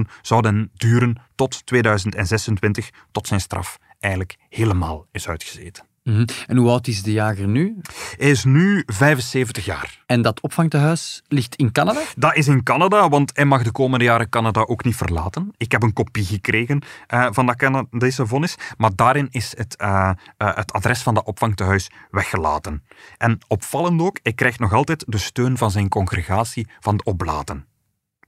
maatregelen 0.00 0.18
zouden 0.22 0.70
duren 0.74 1.16
tot 1.34 1.66
2026, 1.66 2.90
tot 3.12 3.26
zijn 3.26 3.40
straf 3.40 3.78
eigenlijk 3.98 4.36
helemaal 4.48 5.06
is 5.12 5.28
uitgezeten. 5.28 5.88
Mhm. 6.04 6.24
En 6.46 6.56
hoe 6.56 6.70
oud 6.70 6.86
is 6.86 7.02
de 7.02 7.12
jager 7.12 7.48
nu? 7.48 7.76
Hij 8.16 8.30
is 8.30 8.44
nu 8.44 8.82
75 8.86 9.64
jaar. 9.64 10.02
En 10.06 10.22
dat 10.22 10.40
opvangtehuis 10.40 11.22
ligt 11.28 11.56
in 11.56 11.72
Canada? 11.72 12.00
Dat 12.16 12.36
is 12.36 12.48
in 12.48 12.62
Canada, 12.62 13.08
want 13.08 13.30
hij 13.34 13.44
mag 13.44 13.62
de 13.62 13.72
komende 13.72 14.04
jaren 14.04 14.28
Canada 14.28 14.60
ook 14.60 14.84
niet 14.84 14.96
verlaten. 14.96 15.52
Ik 15.56 15.72
heb 15.72 15.82
een 15.82 15.92
kopie 15.92 16.24
gekregen 16.24 16.82
uh, 17.14 17.26
van 17.30 17.46
dat 17.46 17.56
Canadese 17.56 18.26
vonnis, 18.26 18.56
maar 18.76 18.90
daarin 18.94 19.28
is 19.30 19.56
het, 19.56 19.76
uh, 19.82 20.10
uh, 20.38 20.56
het 20.56 20.72
adres 20.72 21.02
van 21.02 21.14
dat 21.14 21.26
opvangtehuis 21.26 21.90
weggelaten. 22.10 22.82
En 23.18 23.38
opvallend 23.48 24.00
ook, 24.00 24.18
hij 24.22 24.32
krijgt 24.32 24.58
nog 24.58 24.72
altijd 24.72 25.04
de 25.06 25.18
steun 25.18 25.56
van 25.56 25.70
zijn 25.70 25.88
congregatie 25.88 26.68
van 26.80 26.96
de 26.96 27.04
Oblaten. 27.04 27.69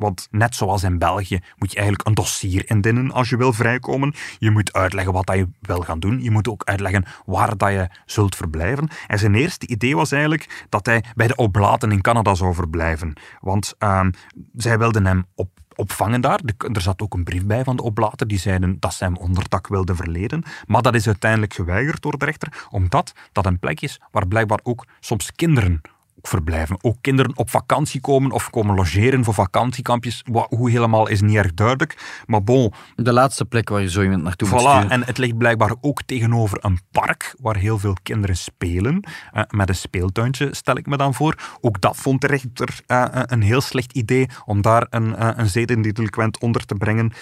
Want 0.03 0.29
net 0.31 0.55
zoals 0.55 0.83
in 0.83 0.99
België 0.99 1.41
moet 1.57 1.71
je 1.71 1.77
eigenlijk 1.77 2.09
een 2.09 2.15
dossier 2.15 2.71
indienen 2.71 3.13
als 3.13 3.29
je 3.29 3.37
wil 3.37 3.53
vrijkomen. 3.53 4.15
Je 4.39 4.51
moet 4.51 4.73
uitleggen 4.73 5.13
wat 5.13 5.33
je 5.35 5.49
wil 5.61 5.81
gaan 5.81 6.01
doen. 6.01 6.23
Je 6.23 6.31
moet 6.31 6.49
ook 6.49 6.65
uitleggen 6.65 7.05
waar 7.25 7.57
dat 7.57 7.71
je 7.71 7.89
zult 8.07 8.37
verblijven. 8.37 8.89
En 9.07 9.19
zijn 9.19 9.35
eerste 9.35 9.67
idee 9.67 9.97
was 9.97 10.13
eigenlijk 10.13 10.67
dat 10.69 10.87
hij 10.87 11.05
bij 11.15 11.27
de 11.27 11.37
Oblaten 11.37 11.93
in 11.93 12.01
Canada 12.01 12.35
zou 12.35 12.55
verblijven. 12.55 13.13
Want 13.41 13.75
uh, 13.79 14.07
zij 14.55 14.79
wilden 14.79 15.07
hem 15.07 15.27
op 15.35 15.49
opvangen 15.75 16.21
daar. 16.21 16.41
Er 16.73 16.81
zat 16.81 17.03
ook 17.03 17.15
een 17.15 17.25
brief 17.25 17.47
bij 17.47 17.65
van 17.65 17.77
de 17.77 17.83
oblaten 17.83 18.29
die 18.29 18.39
zeiden 18.39 18.77
dat 18.81 18.95
ze 18.95 19.05
hem 19.05 19.17
onderdak 19.17 19.67
wilden 19.67 19.97
verleden. 19.97 20.43
Maar 20.67 20.83
dat 20.83 20.95
is 20.95 21.07
uiteindelijk 21.07 21.55
geweigerd 21.55 22.03
door 22.03 22.19
de 22.19 22.25
rechter, 22.25 22.67
omdat 22.71 23.13
dat 23.33 23.47
een 23.47 23.59
plek 23.59 23.81
is 23.81 24.01
waar 24.11 24.29
blijkbaar 24.29 24.61
ook 24.63 24.87
soms 25.01 25.33
kinderen 25.33 25.81
verblijven. 26.23 26.77
Ook 26.81 26.97
kinderen 27.01 27.37
op 27.37 27.51
vakantie 27.51 28.01
komen 28.01 28.31
of 28.31 28.51
komen 28.51 28.75
logeren 28.75 29.25
voor 29.25 29.35
vakantiekampjes. 29.35 30.25
Wat, 30.31 30.47
hoe 30.49 30.71
helemaal 30.71 31.09
is 31.09 31.21
niet 31.21 31.37
erg 31.37 31.55
duidelijk. 31.55 32.23
Maar 32.27 32.43
bon. 32.43 32.73
De 32.97 33.13
laatste 33.13 33.45
plek 33.45 33.69
waar 33.69 33.81
je 33.81 33.91
zo 33.91 34.03
iemand 34.03 34.23
naartoe 34.23 34.49
voilà, 34.49 34.53
moet 34.53 34.91
En 34.91 35.05
het 35.05 35.19
ligt 35.19 35.39
blijkbaar 35.39 35.75
ook 35.81 36.03
tegenover 36.03 36.59
een 36.61 36.81
park 36.91 37.35
waar 37.41 37.57
heel 37.57 37.79
veel 37.79 37.97
kinderen 38.03 38.37
spelen. 38.37 39.05
Uh, 39.35 39.43
met 39.51 39.69
een 39.69 39.75
speeltuintje, 39.75 40.49
stel 40.55 40.77
ik 40.77 40.87
me 40.87 40.97
dan 40.97 41.15
voor. 41.15 41.35
Ook 41.61 41.81
dat 41.81 41.97
vond 41.97 42.21
de 42.21 42.27
rechter 42.27 42.81
uh, 42.87 43.07
een 43.11 43.43
heel 43.43 43.61
slecht 43.61 43.93
idee 43.93 44.29
om 44.45 44.63
daar 44.63 44.87
een, 44.91 45.09
uh, 45.09 45.31
een 45.37 45.49
onder 46.41 46.65
te 46.65 46.75
brengen. 46.75 47.13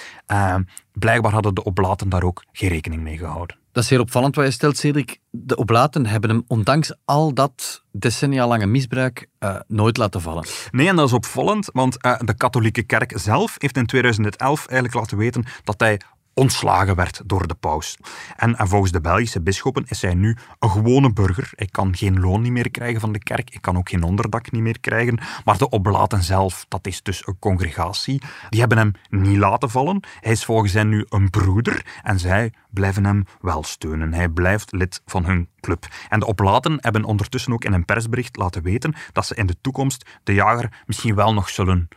blijkbaar 0.92 1.32
hadden 1.32 1.54
de 1.54 1.64
oblaten 1.64 2.08
daar 2.08 2.22
ook 2.22 2.44
geen 2.52 2.68
rekening 2.68 3.02
mee 3.02 3.18
gehouden. 3.18 3.59
Dat 3.72 3.82
is 3.82 3.90
heel 3.90 4.00
opvallend 4.00 4.34
wat 4.34 4.44
je 4.44 4.50
stelt, 4.50 4.76
Cedric. 4.76 5.18
De 5.30 5.56
oblaten 5.56 6.06
hebben 6.06 6.30
hem, 6.30 6.44
ondanks 6.46 6.92
al 7.04 7.34
dat 7.34 7.84
decennia 7.92 8.46
lange 8.46 8.66
misbruik, 8.66 9.26
uh, 9.40 9.56
nooit 9.66 9.96
laten 9.96 10.20
vallen. 10.20 10.46
Nee, 10.70 10.88
en 10.88 10.96
dat 10.96 11.06
is 11.06 11.12
opvallend, 11.12 11.68
want 11.72 11.96
uh, 12.06 12.18
de 12.18 12.34
katholieke 12.34 12.82
kerk 12.82 13.12
zelf 13.14 13.54
heeft 13.58 13.76
in 13.76 13.86
2011 13.86 14.66
eigenlijk 14.66 14.94
laten 14.94 15.16
weten 15.16 15.44
dat 15.64 15.80
hij 15.80 16.00
ontslagen 16.40 16.94
werd 16.94 17.22
door 17.24 17.46
de 17.46 17.54
paus. 17.54 17.96
En, 18.36 18.56
en, 18.56 18.68
volgens 18.68 18.92
de 18.92 19.00
Belgische 19.00 19.40
bisschoppen 19.40 19.84
is 19.88 20.02
hij 20.02 20.14
nu 20.14 20.36
een 20.58 20.70
gewone 20.70 21.12
burger. 21.12 21.50
Hij 21.54 21.66
kan 21.66 21.96
geen 21.96 22.20
loon 22.20 22.42
niet 22.42 22.52
meer 22.52 22.70
krijgen 22.70 23.00
van 23.00 23.12
de 23.12 23.18
kerk, 23.18 23.50
hij 23.50 23.60
kan 23.60 23.76
ook 23.76 23.88
geen 23.88 24.02
onderdak 24.02 24.50
niet 24.50 24.62
meer 24.62 24.80
krijgen. 24.80 25.18
Maar 25.44 25.58
de 25.58 25.68
oblaten 25.68 26.22
zelf, 26.22 26.66
dat 26.68 26.86
is 26.86 27.02
dus 27.02 27.26
een 27.26 27.38
congregatie, 27.38 28.22
die 28.48 28.60
hebben 28.60 28.78
hem 28.78 28.92
niet 29.08 29.36
laten 29.36 29.70
vallen. 29.70 30.00
Hij 30.20 30.32
is 30.32 30.44
volgens 30.44 30.72
hen 30.72 30.88
nu 30.88 31.06
een 31.08 31.30
broeder 31.30 31.84
en 32.02 32.18
zij 32.18 32.52
blijven 32.70 33.04
hem 33.04 33.24
wel 33.40 33.62
steunen. 33.62 34.12
Hij 34.12 34.28
blijft 34.28 34.72
lid 34.72 35.02
van 35.06 35.24
hun 35.24 35.48
club. 35.60 35.86
En 36.08 36.20
de 36.20 36.26
oblaten 36.26 36.78
hebben 36.80 37.04
ondertussen 37.04 37.52
ook 37.52 37.64
in 37.64 37.72
een 37.72 37.84
persbericht 37.84 38.36
laten 38.36 38.62
weten 38.62 38.94
dat 39.12 39.26
ze 39.26 39.34
in 39.34 39.46
de 39.46 39.56
toekomst 39.60 40.08
de 40.22 40.34
jager 40.34 40.82
misschien 40.86 41.14
wel 41.14 41.32
nog 41.32 41.48
zullen 41.48 41.88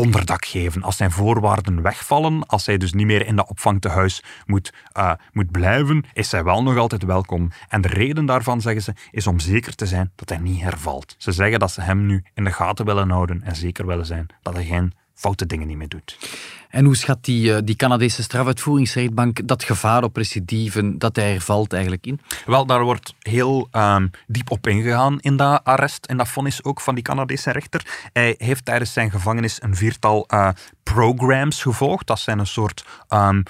onderdak 0.00 0.44
geven. 0.44 0.82
Als 0.82 0.96
zijn 0.96 1.10
voorwaarden 1.10 1.82
wegvallen, 1.82 2.46
als 2.46 2.66
hij 2.66 2.78
dus 2.78 2.92
niet 2.92 3.06
meer 3.06 3.26
in 3.26 3.36
dat 3.36 3.48
opvangtehuis 3.48 4.22
moet, 4.46 4.72
uh, 4.96 5.12
moet 5.32 5.50
blijven, 5.50 6.04
is 6.12 6.32
hij 6.32 6.44
wel 6.44 6.62
nog 6.62 6.76
altijd 6.76 7.02
welkom. 7.02 7.50
En 7.68 7.80
de 7.80 7.88
reden 7.88 8.26
daarvan, 8.26 8.60
zeggen 8.60 8.82
ze, 8.82 8.94
is 9.10 9.26
om 9.26 9.38
zeker 9.38 9.74
te 9.74 9.86
zijn 9.86 10.12
dat 10.16 10.28
hij 10.28 10.38
niet 10.38 10.62
hervalt. 10.62 11.14
Ze 11.18 11.32
zeggen 11.32 11.58
dat 11.58 11.70
ze 11.70 11.80
hem 11.80 12.06
nu 12.06 12.24
in 12.34 12.44
de 12.44 12.52
gaten 12.52 12.84
willen 12.84 13.10
houden 13.10 13.42
en 13.42 13.56
zeker 13.56 13.86
willen 13.86 14.06
zijn 14.06 14.26
dat 14.42 14.54
hij 14.54 14.64
geen 14.64 14.92
foute 15.20 15.46
dingen 15.46 15.66
niet 15.66 15.76
meer 15.76 15.88
doet. 15.88 16.18
En 16.68 16.84
hoe 16.84 16.96
schat 16.96 17.24
die, 17.24 17.54
eh, 17.54 17.60
die 17.64 17.76
Canadese 17.76 18.22
strafuitvoeringsrechtbank 18.22 19.48
dat 19.48 19.62
gevaar 19.64 20.02
op 20.02 20.16
recidieven 20.16 20.98
dat 20.98 21.16
hij 21.16 21.30
hervalt 21.30 21.72
eigenlijk 21.72 22.06
in? 22.06 22.20
Wel, 22.46 22.66
daar 22.66 22.84
wordt 22.84 23.14
heel 23.18 23.68
ehm, 23.70 24.06
diep 24.26 24.50
op 24.50 24.66
ingegaan 24.66 25.20
in 25.20 25.36
dat 25.36 25.64
arrest, 25.64 26.06
in 26.06 26.16
dat 26.16 26.28
vonnis 26.28 26.64
ook 26.64 26.80
van 26.80 26.94
die 26.94 27.04
Canadese 27.04 27.50
rechter. 27.50 28.08
Hij 28.12 28.34
heeft 28.38 28.64
tijdens 28.64 28.92
zijn 28.92 29.10
gevangenis 29.10 29.62
een 29.62 29.76
viertal 29.76 30.26
uh, 30.28 30.48
programs 30.82 31.62
gevolgd. 31.62 32.06
Dat 32.06 32.18
zijn 32.18 32.38
een 32.38 32.46
soort 32.46 32.84
um, 33.08 33.42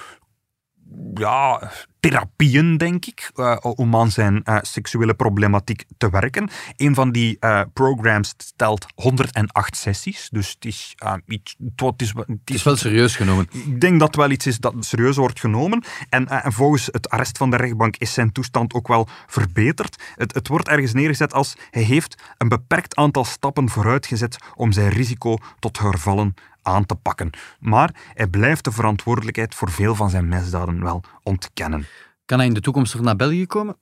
ja, 1.14 1.70
therapieën, 2.00 2.76
denk 2.76 3.06
ik, 3.06 3.30
uh, 3.34 3.56
om 3.60 3.96
aan 3.96 4.10
zijn 4.10 4.42
uh, 4.44 4.58
seksuele 4.62 5.14
problematiek 5.14 5.84
te 5.98 6.10
werken. 6.10 6.50
Een 6.76 6.94
van 6.94 7.12
die 7.12 7.36
uh, 7.40 7.60
programs 7.72 8.34
stelt 8.36 8.86
108 8.94 9.76
sessies, 9.76 10.28
dus 10.32 10.50
het 10.50 10.64
is, 10.64 10.94
iets, 11.26 11.56
het, 11.76 12.02
is, 12.02 12.12
het 12.26 12.38
is 12.44 12.62
wel 12.62 12.76
serieus 12.76 13.16
genomen. 13.16 13.48
Ik 13.52 13.80
denk 13.80 13.98
dat 13.98 14.08
het 14.08 14.16
wel 14.16 14.30
iets 14.30 14.46
is 14.46 14.58
dat 14.58 14.74
serieus 14.80 15.16
wordt 15.16 15.40
genomen. 15.40 15.84
En, 16.08 16.28
en 16.28 16.52
volgens 16.52 16.88
het 16.92 17.10
arrest 17.10 17.38
van 17.38 17.50
de 17.50 17.56
rechtbank 17.56 17.96
is 17.96 18.12
zijn 18.12 18.32
toestand 18.32 18.74
ook 18.74 18.88
wel 18.88 19.08
verbeterd. 19.26 20.02
Het, 20.14 20.34
het 20.34 20.48
wordt 20.48 20.68
ergens 20.68 20.92
neergezet 20.92 21.32
als 21.32 21.56
hij 21.70 21.82
heeft 21.82 22.22
een 22.38 22.48
beperkt 22.48 22.96
aantal 22.96 23.24
stappen 23.24 23.68
vooruitgezet 23.68 24.36
om 24.54 24.72
zijn 24.72 24.88
risico 24.88 25.38
tot 25.58 25.78
hervallen 25.78 26.34
aan 26.62 26.86
te 26.86 26.94
pakken. 26.94 27.30
Maar 27.60 27.90
hij 28.14 28.26
blijft 28.26 28.64
de 28.64 28.72
verantwoordelijkheid 28.72 29.54
voor 29.54 29.70
veel 29.70 29.94
van 29.94 30.10
zijn 30.10 30.28
misdaden 30.28 30.82
wel 30.82 31.02
ontkennen. 31.22 31.86
Kan 32.30 32.38
hij 32.38 32.48
in 32.48 32.54
de 32.54 32.60
toekomst 32.60 32.94
nog 32.94 33.02
naar 33.02 33.16
België 33.16 33.46
komen? 33.46 33.76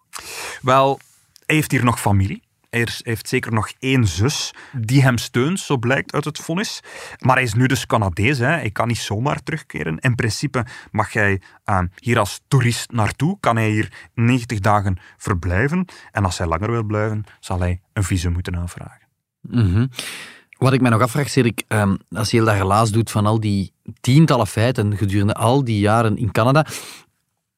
Wel, 0.63 1.01
hij 1.47 1.55
heeft 1.55 1.71
hier 1.71 1.85
nog 1.85 2.01
familie. 2.01 2.43
Hij 2.71 2.89
heeft 3.03 3.29
zeker 3.29 3.53
nog 3.53 3.71
één 3.79 4.07
zus 4.07 4.55
die 4.73 5.03
hem 5.03 5.19
steunt, 5.19 5.61
zo 5.61 5.77
blijkt 5.77 6.13
uit 6.13 6.25
het 6.25 6.39
vonnis. 6.39 6.81
Maar 7.19 7.35
hij 7.35 7.45
is 7.45 7.55
nu 7.55 7.67
dus 7.67 7.87
Canadees, 7.87 8.39
hè. 8.39 8.47
hij 8.47 8.71
kan 8.71 8.89
niet 8.89 8.99
zomaar 8.99 9.43
terugkeren. 9.43 9.99
In 9.99 10.15
principe 10.15 10.67
mag 10.91 11.13
hij 11.13 11.41
uh, 11.67 11.81
hier 11.99 12.19
als 12.19 12.41
toerist 12.49 12.93
naartoe, 12.93 13.37
kan 13.41 13.57
hij 13.57 13.71
hier 13.71 13.93
90 14.15 14.59
dagen 14.61 14.97
verblijven. 15.17 15.85
En 16.13 16.25
als 16.25 16.39
hij 16.39 16.47
langer 16.47 16.71
wil 16.71 16.85
blijven, 16.85 17.25
zal 17.41 17.61
hij 17.61 17.81
een 17.93 18.05
visum 18.05 18.33
moeten 18.33 18.57
aanvragen. 18.57 19.07
Mm 19.41 19.91
wat 20.59 20.73
ik 20.73 20.81
mij 20.81 20.91
nog 20.91 21.01
afvraag, 21.01 21.29
Cedric, 21.29 21.63
um, 21.69 21.99
als 22.11 22.31
je 22.31 22.37
heel 22.37 22.47
dat 22.47 22.55
relaas 22.55 22.91
doet 22.91 23.11
van 23.11 23.27
al 23.27 23.41
die 23.41 23.73
tientallen 24.01 24.47
feiten 24.47 24.97
gedurende 24.97 25.35
al 25.35 25.65
die 25.65 25.79
jaren 25.79 26.17
in 26.17 26.33
Canada, 26.33 26.67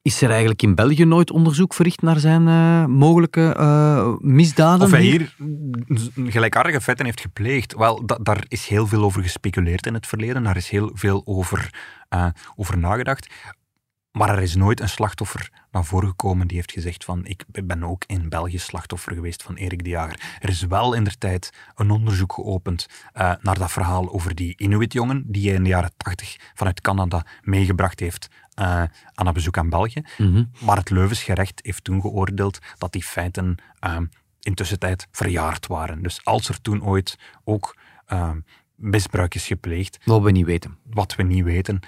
is 0.02 0.22
er 0.22 0.28
eigenlijk 0.30 0.62
in 0.62 0.74
België 0.74 1.04
nooit 1.04 1.30
onderzoek 1.30 1.74
verricht 1.74 2.02
naar 2.02 2.18
zijn 2.18 2.46
uh, 2.46 2.84
mogelijke 2.86 3.56
uh, 3.58 4.14
misdaden? 4.18 4.86
Of 4.86 4.90
hij 4.90 5.00
hier 5.00 5.34
gelijkaardige 6.14 6.80
feiten 6.80 7.04
heeft 7.04 7.20
gepleegd. 7.20 7.74
Wel, 7.74 8.06
da 8.06 8.18
daar 8.22 8.44
is 8.48 8.66
heel 8.66 8.86
veel 8.86 9.02
over 9.02 9.22
gespeculeerd 9.22 9.86
in 9.86 9.94
het 9.94 10.06
verleden. 10.06 10.42
Daar 10.42 10.56
is 10.56 10.68
heel 10.68 10.90
veel 10.94 11.22
over, 11.24 11.74
uh, 12.14 12.26
over 12.56 12.78
nagedacht. 12.78 13.28
Maar 14.10 14.28
er 14.28 14.42
is 14.42 14.54
nooit 14.54 14.80
een 14.80 14.88
slachtoffer 14.88 15.50
naar 15.70 15.84
voren 15.84 16.08
gekomen 16.08 16.46
die 16.46 16.56
heeft 16.56 16.72
gezegd 16.72 17.04
van 17.04 17.26
ik 17.26 17.44
ben 17.46 17.84
ook 17.84 18.04
in 18.06 18.28
België 18.28 18.58
slachtoffer 18.58 19.14
geweest 19.14 19.42
van 19.42 19.54
Erik 19.54 19.84
de 19.84 19.90
Jager. 19.90 20.20
Er 20.38 20.48
is 20.48 20.62
wel 20.62 20.94
in 20.94 21.04
der 21.04 21.18
tijd 21.18 21.52
een 21.74 21.90
onderzoek 21.90 22.32
geopend 22.32 22.86
uh, 23.14 23.32
naar 23.40 23.58
dat 23.58 23.72
verhaal 23.72 24.12
over 24.12 24.34
die 24.34 24.54
Inuit-jongen 24.56 25.24
die 25.26 25.46
hij 25.46 25.56
in 25.56 25.62
de 25.62 25.68
jaren 25.68 25.92
tachtig 25.96 26.36
vanuit 26.54 26.80
Canada 26.80 27.26
meegebracht 27.42 28.00
heeft 28.00 28.28
uh, 28.60 28.82
aan 29.14 29.26
een 29.26 29.32
bezoek 29.32 29.58
aan 29.58 29.68
België. 29.68 30.02
Mm 30.16 30.34
-hmm. 30.34 30.50
Maar 30.60 30.76
het 30.76 30.90
Leuvens 30.90 31.22
gerecht 31.22 31.60
heeft 31.62 31.84
toen 31.84 32.00
geoordeeld 32.00 32.58
dat 32.78 32.92
die 32.92 33.02
feiten 33.02 33.56
uh, 33.86 33.96
intussen 34.40 34.78
tijd 34.78 35.08
verjaard 35.12 35.66
waren. 35.66 36.02
Dus 36.02 36.24
als 36.24 36.48
er 36.48 36.60
toen 36.60 36.82
ooit 36.82 37.18
ook 37.44 37.76
misbruik 38.74 39.34
is 39.34 39.46
gepleegd... 39.46 39.98
Wat 40.04 40.22
we 40.22 40.30
niet 40.30 40.46
weten. 40.46 40.78
Wat 40.84 41.14
we 41.14 41.22
niet 41.22 41.44
weten 41.44 41.80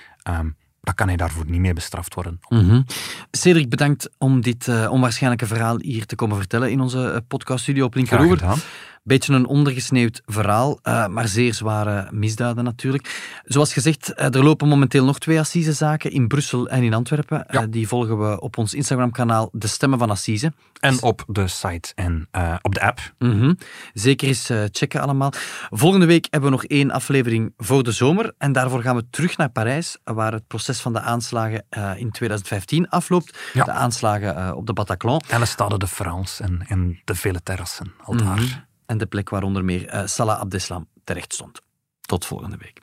dan 0.83 0.95
kan 0.95 1.09
hij 1.09 1.17
daarvoor 1.17 1.45
niet 1.47 1.61
meer 1.61 1.75
bestraft 1.75 2.15
worden. 2.15 2.41
Mm 2.49 2.69
-hmm. 2.69 2.85
Cedric, 3.31 3.69
bedankt 3.69 4.11
om 4.19 4.41
dit 4.41 4.67
uh, 4.67 4.91
onwaarschijnlijke 4.91 5.47
verhaal 5.47 5.79
hier 5.81 6.07
te 6.07 6.15
komen 6.15 6.37
vertellen 6.37 6.71
in 6.71 6.81
onze 6.81 6.99
uh, 6.99 7.17
podcaststudio 7.29 7.85
op 7.85 7.95
Linkeroever. 7.95 8.65
Beetje 9.05 9.35
een 9.35 9.47
ondergesneeuwd 9.47 10.23
verhaal, 10.27 10.79
uh, 10.83 11.07
maar 11.07 11.29
zeer 11.29 11.55
zware 11.55 12.09
misdaden 12.11 12.65
natuurlijk. 12.65 13.41
Zoals 13.45 13.73
gezegd, 13.73 14.21
er 14.21 14.45
lopen 14.45 14.69
momenteel 14.69 15.05
nog 15.05 15.19
twee 15.19 15.39
Assisezaken 15.39 16.11
in 16.11 16.29
Brussel 16.29 16.69
en 16.69 16.83
in 16.83 16.95
Antwerpen. 16.95 17.45
Ja. 17.51 17.67
die 17.67 17.89
volgen 17.89 18.19
we 18.19 18.41
op 18.41 18.59
ons 18.59 18.75
Instagram-kanaal 18.75 19.49
De 19.53 19.67
Stemmen 19.67 19.99
van 19.99 20.11
Assise. 20.11 20.53
En 20.81 21.03
op 21.03 21.25
de 21.27 21.49
site 21.49 21.93
en 21.95 22.29
op 22.63 22.75
de 22.75 22.81
app. 22.81 23.15
-hmm. 23.19 23.59
Zeker 23.93 24.29
eens 24.29 24.51
checken 24.71 25.01
allemaal. 25.01 25.33
Volgende 25.71 26.07
week 26.07 26.27
hebben 26.31 26.51
we 26.51 26.57
nog 26.57 26.65
één 26.65 26.91
aflevering 26.91 27.53
voor 27.57 27.83
de 27.83 27.93
zomer. 27.93 28.35
En 28.39 28.53
daarvoor 28.53 28.83
gaan 28.83 28.97
we 28.97 29.05
terug 29.11 29.37
naar 29.37 29.51
Parijs, 29.51 29.99
waar 30.05 30.33
het 30.33 30.47
proces 30.47 30.81
van 30.81 30.93
de 30.93 31.01
aanslagen 31.01 31.65
in 31.97 32.11
2015 32.11 32.89
afloopt. 32.89 33.39
Ja. 33.53 33.65
De 33.65 33.71
aanslagen 33.71 34.57
op 34.57 34.67
de 34.67 34.73
Bataclan. 34.73 35.23
En 35.29 35.41
de 35.41 35.47
Stade 35.47 35.79
de 35.79 35.89
France 35.89 36.43
en, 36.43 36.65
en 36.69 37.01
de 37.05 37.15
vele 37.15 37.43
terrassen 37.43 37.93
al 38.05 38.17
daar. 38.17 38.37
-hmm. 38.37 38.71
En 38.87 38.99
de 38.99 39.07
plek 39.07 39.31
waar 39.31 39.43
onder 39.43 39.65
meer 39.65 39.95
uh, 39.95 40.07
Salah 40.07 40.39
Abdeslam 40.39 40.87
terecht 41.05 41.33
stond. 41.33 41.61
Tot 42.01 42.27
volgende 42.27 42.57
week. 42.57 42.81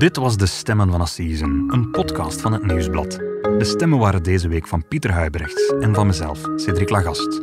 Dit 0.00 0.16
was 0.16 0.36
De 0.36 0.46
Stemmen 0.46 0.90
van 0.90 1.00
Assise, 1.00 1.44
een 1.44 1.88
podcast 1.90 2.40
van 2.40 2.52
het 2.52 2.62
Nieuwsblad. 2.62 3.10
De 3.58 3.64
stemmen 3.64 3.98
waren 3.98 4.22
deze 4.22 4.48
week 4.48 4.66
van 4.66 4.88
Pieter 4.88 5.12
Huibrechts 5.12 5.72
en 5.80 5.94
van 5.94 6.06
mezelf, 6.06 6.40
Cedric 6.56 6.90
Lagast. 6.90 7.40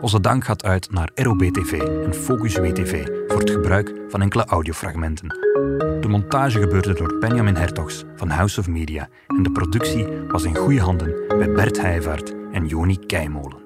Onze 0.00 0.20
dank 0.20 0.44
gaat 0.44 0.64
uit 0.64 0.90
naar 0.90 1.10
ROB-TV 1.14 1.80
en 1.80 2.14
Focus 2.14 2.56
WTV 2.56 3.06
voor 3.28 3.38
het 3.38 3.50
gebruik 3.50 3.92
van 4.08 4.22
enkele 4.22 4.44
audiofragmenten. 4.44 5.28
De 6.00 6.08
montage 6.08 6.60
gebeurde 6.60 6.94
door 6.94 7.18
Benjamin 7.18 7.56
Hertogs 7.56 8.04
van 8.16 8.28
House 8.28 8.60
of 8.60 8.68
Media 8.68 9.08
en 9.26 9.42
de 9.42 9.50
productie 9.50 10.06
was 10.28 10.44
in 10.44 10.56
goede 10.56 10.80
handen 10.80 11.14
bij 11.28 11.52
Bert 11.52 11.80
Heijvaart 11.80 12.34
en 12.52 12.66
Joni 12.66 12.98
Keimolen. 12.98 13.65